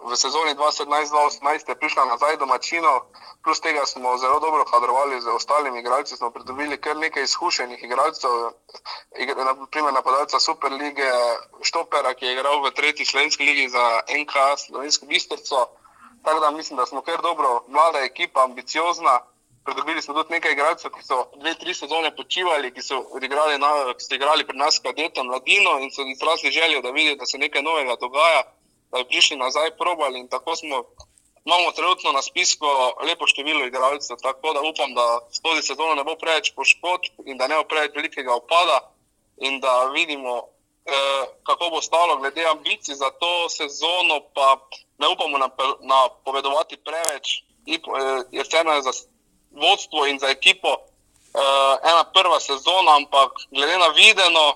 v 0.01 0.17
sezoni 0.17 0.55
2017-2018 0.57 1.69
je 1.69 1.75
prišla 1.77 2.05
nazaj 2.05 2.37
domačino, 2.37 3.05
plus 3.45 3.61
tega 3.61 3.87
smo 3.87 4.19
zelo 4.19 4.41
dobro 4.41 4.65
kadrovali 4.65 5.21
z 5.21 5.29
ostalimi 5.29 5.81
igralci, 5.81 6.17
smo 6.17 6.31
pridobili 6.31 6.81
kar 6.81 6.97
nekaj 6.97 7.23
izkušenih 7.23 7.83
igralcev, 7.83 8.31
naprimer 9.45 9.93
napadalca 9.93 10.41
Super 10.41 10.73
lige, 10.73 11.11
Štopera, 11.63 12.15
ki 12.15 12.27
je 12.27 12.33
igral 12.33 12.63
v 12.65 12.71
tretji 12.71 13.07
slovenski 13.07 13.45
ligi 13.45 13.69
za 13.69 14.01
NK, 14.09 14.35
slovensko 14.67 15.07
bistrco. 15.07 15.69
Tako 16.25 16.41
da 16.41 16.51
mislim, 16.51 16.77
da 16.77 16.87
smo 16.87 17.03
kar 17.03 17.23
dobro, 17.23 17.65
mlada 17.69 18.01
ekipa, 18.01 18.45
ambiciozna. 18.45 19.21
Pridobili 19.65 20.03
smo 20.03 20.15
tudi 20.15 20.33
nekaj 20.33 20.53
igralcev, 20.53 20.91
ki 20.91 21.05
so 21.05 21.27
dve, 21.37 21.55
tri 21.55 21.75
sezone 21.75 22.17
počivali, 22.17 22.73
ki 22.75 22.83
so 22.83 23.05
igrali, 23.23 23.59
na, 23.59 23.93
ki 23.97 24.05
so 24.05 24.15
igrali 24.15 24.47
pri 24.47 24.57
nas 24.57 24.81
kadetom, 24.81 25.27
mladino 25.27 25.79
in 25.81 25.93
so 25.93 26.03
izrazili 26.03 26.53
željo, 26.53 26.81
da 26.81 26.91
vidijo, 26.91 27.17
da 27.17 27.27
se 27.27 27.39
nekaj 27.39 27.63
novega 27.63 27.97
dogaja 28.01 28.43
da 28.91 28.99
bi 28.99 29.09
prišli 29.09 29.37
nazaj, 29.37 29.77
probali 29.77 30.21
in 30.21 30.29
tako 30.29 30.57
smo. 30.57 30.85
Imamo 31.45 31.73
trenutno 31.73 32.13
na 32.13 32.23
spisku 32.23 32.67
lepo 33.07 33.27
število 33.27 33.67
igralcev, 33.67 34.17
tako 34.23 34.53
da 34.53 34.61
upam, 34.61 34.95
da 34.95 35.21
skozi 35.37 35.63
sezono 35.63 35.95
ne 35.95 36.05
bo 36.05 36.15
preveč 36.15 36.53
poškodb 36.55 37.25
in 37.27 37.39
da 37.39 37.47
ne 37.49 37.57
bo 37.57 37.65
preveč 37.65 37.97
velikega 37.97 38.37
upada, 38.37 38.91
in 39.41 39.61
da 39.61 39.85
vidimo, 39.85 40.43
eh, 40.85 41.25
kako 41.43 41.71
bo 41.71 41.83
stalo, 41.83 42.17
glede 42.17 42.45
ambicij 42.47 42.95
za 42.95 43.11
to 43.11 43.49
sezono. 43.49 44.21
Pa 44.35 44.57
ne 44.99 45.09
upamo 45.09 45.39
napovedovati 45.81 46.77
preveč, 46.77 47.27
eh, 47.67 47.79
je 48.31 48.43
vseeno 48.43 48.83
za 48.83 48.93
vodstvo 49.51 50.07
in 50.07 50.19
za 50.19 50.29
ekipo 50.29 50.69
eh, 51.35 51.91
ena 51.91 52.05
prva 52.05 52.41
sezona, 52.41 52.97
ampak 52.97 53.33
glede 53.51 53.79
na 53.79 53.87
videno, 53.87 54.55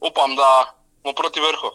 upam, 0.00 0.36
da 0.36 0.74
bomo 1.02 1.14
proti 1.14 1.40
vrhu. 1.40 1.70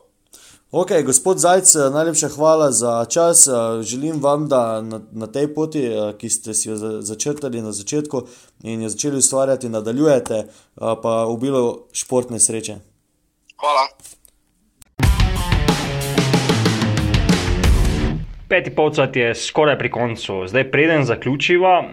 Ok, 0.72 0.88
gospod 1.06 1.38
Zajc, 1.38 1.76
najlepša 1.94 2.28
hvala 2.36 2.72
za 2.72 3.06
čas. 3.06 3.48
Želim 3.82 4.22
vam, 4.24 4.48
da 4.48 4.82
na, 4.82 5.00
na 5.12 5.28
tej 5.28 5.54
poti, 5.54 5.90
ki 6.18 6.30
ste 6.30 6.54
si 6.54 6.70
jo 6.70 6.78
začrtali 7.02 7.62
na 7.62 7.72
začetku 7.72 8.22
in 8.64 8.82
jo 8.82 8.90
začeli 8.90 9.18
ustvarjati, 9.18 9.70
nadaljujete, 9.70 10.46
pa 10.76 11.26
obilo 11.28 11.88
športne 11.92 12.40
sreče. 12.40 12.76
Hvala. 13.60 13.84
Peti 18.50 18.76
polcati 18.76 19.20
je 19.20 19.36
skoraj 19.36 19.78
pri 19.78 19.92
koncu, 19.92 20.48
zdaj 20.48 20.72
preden 20.72 21.04
zaključiva, 21.06 21.84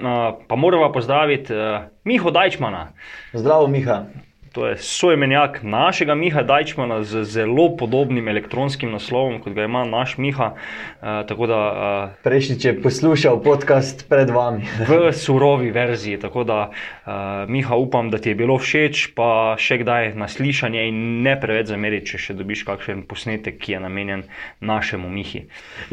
pa 0.48 0.56
moramo 0.56 0.92
pozdraviti 0.92 1.52
Miho 2.04 2.30
Dajčmana. 2.30 2.92
Zdravo, 3.34 3.66
Miha. 3.66 4.04
To 4.58 4.66
je 4.66 4.76
sojemenjak 4.76 5.60
našega 5.62 6.14
Miha 6.14 6.42
Dajčmana 6.42 7.02
z 7.02 7.22
zelo 7.24 7.76
podobnim 7.76 8.28
elektronskim 8.28 8.90
naslovom, 8.90 9.36
kot 9.38 9.52
ga 9.54 9.68
ima 9.68 9.84
naš 9.84 10.16
Miha. 10.18 10.48
Uh, 10.98 11.46
da, 11.46 11.58
uh, 11.70 12.16
Prejšnjič 12.22 12.64
je 12.64 12.72
poslušal 12.82 13.38
podcast 13.42 14.08
pred 14.08 14.30
vami. 14.30 14.66
v 14.88 15.12
surovi 15.12 15.70
verziji. 15.70 16.18
Tako 16.18 16.44
da, 16.44 16.70
uh, 16.70 17.12
Miha, 17.48 17.76
upam, 17.76 18.10
da 18.10 18.18
ti 18.18 18.28
je 18.28 18.34
bilo 18.34 18.56
všeč, 18.58 19.14
pa 19.14 19.54
še 19.58 19.78
kdaj 19.78 20.16
naslišanje 20.18 20.88
in 20.88 21.22
ne 21.22 21.36
preveč 21.38 21.70
zameriti, 21.70 22.16
če 22.16 22.18
še 22.18 22.36
dobiš 22.40 22.64
kakšen 22.66 23.04
posnetek, 23.06 23.60
ki 23.62 23.76
je 23.76 23.82
namenjen 23.86 24.26
našemu 24.58 25.06
Mihi. 25.06 25.44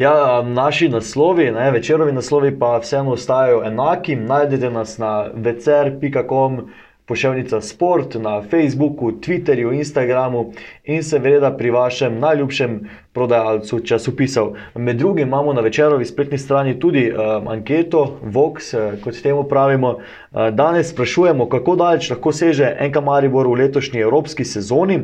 Ja, 0.02 0.42
naši 0.42 0.90
naslovi, 0.90 1.52
ne, 1.54 1.70
večerovi 1.70 2.10
naslovi 2.18 2.50
pa 2.58 2.80
vseeno 2.82 3.14
ostajajo 3.14 3.62
enaki. 3.70 4.18
Najdete 4.18 4.74
nas 4.74 4.98
na 4.98 5.30
večer.com 5.30 6.66
pošiljka 7.06 7.60
Sport 7.60 8.14
na 8.14 8.42
Facebooku, 8.42 9.12
Twitterju, 9.12 9.72
Instagramu 9.72 10.52
in 10.84 11.02
seveda 11.02 11.52
pri 11.56 11.70
vašem 11.70 12.18
najljubšem 12.18 12.80
prodajalcu 13.12 13.80
časopisov. 13.80 14.56
Med 14.74 14.96
drugim 14.96 15.28
imamo 15.28 15.52
na 15.52 15.60
večerovi 15.60 16.04
spletni 16.04 16.38
strani 16.38 16.80
tudi 16.80 17.12
uh, 17.12 17.52
anketo, 17.52 18.18
Vox, 18.22 18.74
uh, 18.74 18.98
kot 19.04 19.22
temu 19.22 19.44
pravimo. 19.48 19.88
Uh, 19.96 20.50
danes 20.50 20.90
sprašujemo, 20.90 21.48
kako 21.48 21.76
daleč 21.76 22.10
lahko 22.10 22.32
seže 22.32 22.74
NK 22.88 23.00
Maribor 23.04 23.46
v 23.46 23.62
letošnji 23.62 24.00
evropski 24.00 24.44
sezoni. 24.44 25.00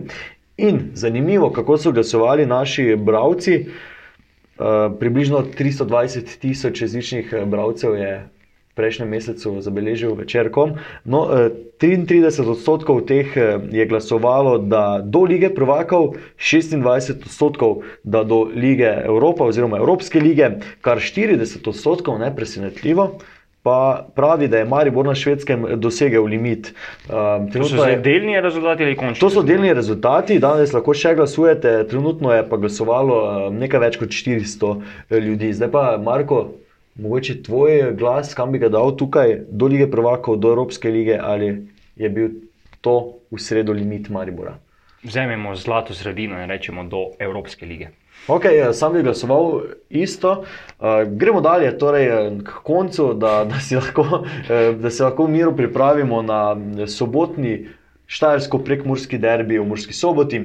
In 0.56 0.90
zanimivo, 0.94 1.50
kako 1.50 1.78
so 1.78 1.92
glasovali 1.92 2.46
naši 2.46 2.96
bralci. 2.96 3.66
Uh, 4.58 4.92
približno 4.98 5.46
320 5.58 6.38
tisoč 6.38 6.80
različnih 6.80 7.34
bralcev 7.46 7.94
je 7.96 8.28
prejšnjem 8.74 9.08
mesecu 9.08 9.60
zabeležil 9.60 10.14
večerkom. 10.14 10.78
No, 11.04 11.28
eh, 11.28 11.50
33 11.78 12.48
odstotkov 12.48 13.04
teh 13.04 13.36
eh, 13.36 13.58
je 13.70 13.86
glasovalo, 13.86 14.58
da 14.58 15.02
do 15.04 15.24
lige 15.24 15.52
prvakov, 15.54 16.16
26 16.38 17.26
odstotkov, 17.26 17.82
da 18.04 18.24
do 18.24 18.48
lige 18.54 18.88
Evropa 19.04 19.44
oziroma 19.44 19.76
Evropske 19.76 20.20
lige, 20.20 20.50
kar 20.80 20.98
40 20.98 21.68
odstotkov, 21.68 22.18
ne 22.18 22.32
presenetljivo. 22.36 23.18
Pa 23.62 24.08
pravi, 24.14 24.48
da 24.48 24.58
je 24.58 24.64
Maribor 24.66 25.06
na 25.06 25.14
švedskem 25.14 25.66
dosegel 25.78 26.24
limit. 26.24 26.72
Um, 27.06 27.46
To 27.52 27.62
so 27.62 27.76
zdaj 27.76 28.00
delni 28.02 28.40
rezultati 28.40 28.82
ali 28.82 28.96
končni? 28.96 29.20
To 29.20 29.30
so 29.30 29.42
delni 29.46 29.70
rezultati, 29.74 30.40
danes 30.42 30.72
lahko 30.74 30.94
še 30.98 31.14
glasujete, 31.14 31.76
trenutno 31.86 32.34
je 32.34 32.42
pa 32.48 32.58
glasovalo 32.58 33.50
nekaj 33.54 33.84
več 33.84 34.00
kot 34.02 34.10
400 34.10 34.72
ljudi. 35.14 35.52
Zdaj 35.54 35.70
pa, 35.70 35.84
Marko, 36.02 36.42
mogoče 36.94 37.42
tvoj 37.42 37.94
glas, 37.98 38.34
kam 38.34 38.52
bi 38.52 38.58
ga 38.58 38.68
dal 38.68 38.96
tukaj, 38.96 39.38
do 39.48 39.66
lige 39.66 39.90
prvakov, 39.90 40.36
do 40.36 40.52
Evropske 40.52 40.90
lige, 40.90 41.18
ali 41.18 41.66
je 41.96 42.08
bil 42.08 42.28
to 42.80 43.14
v 43.30 43.40
sredo 43.40 43.72
limit 43.72 44.08
Maribora? 44.08 44.58
Vzemimo 45.02 45.56
zlato 45.56 45.94
sredino 45.94 46.38
in 46.42 46.48
rečemo 46.48 46.84
do 46.84 47.10
Evropske 47.18 47.66
lige. 47.66 47.88
Ok, 48.28 48.44
sam 48.72 48.92
bi 48.92 49.02
glasoval 49.02 49.62
isto. 49.90 50.44
Uh, 50.78 50.86
gremo 51.10 51.40
dalje, 51.40 51.78
torej 51.78 52.06
eh, 52.06 52.30
k 52.44 52.60
koncu, 52.62 53.14
da, 53.14 53.44
da, 53.44 53.58
si 53.60 53.74
lahko, 53.74 54.04
eh, 54.48 54.74
da 54.78 54.90
se 54.90 55.04
lahko 55.04 55.26
v 55.26 55.30
miru 55.30 55.56
pripravimo 55.56 56.22
na 56.22 56.54
sobotni 56.86 57.66
štajersko-prekmurski 58.06 59.18
derbi 59.18 59.58
v 59.58 59.66
Murski 59.66 59.92
soboti. 59.92 60.44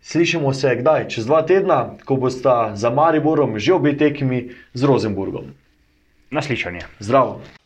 Slišimo 0.00 0.52
se 0.52 0.74
kdaj? 0.76 1.08
Čez 1.08 1.26
dva 1.26 1.42
tedna, 1.46 1.94
ko 2.04 2.16
bosta 2.16 2.72
za 2.74 2.90
Mariborom 2.90 3.58
že 3.58 3.72
obe 3.72 3.94
tekmi 3.96 4.50
z 4.74 4.82
Rosenburgom. 4.82 5.54
Naslišanje. 6.34 6.82
Zdravo. 6.98 7.38
thank 7.38 7.58
you 7.58 7.63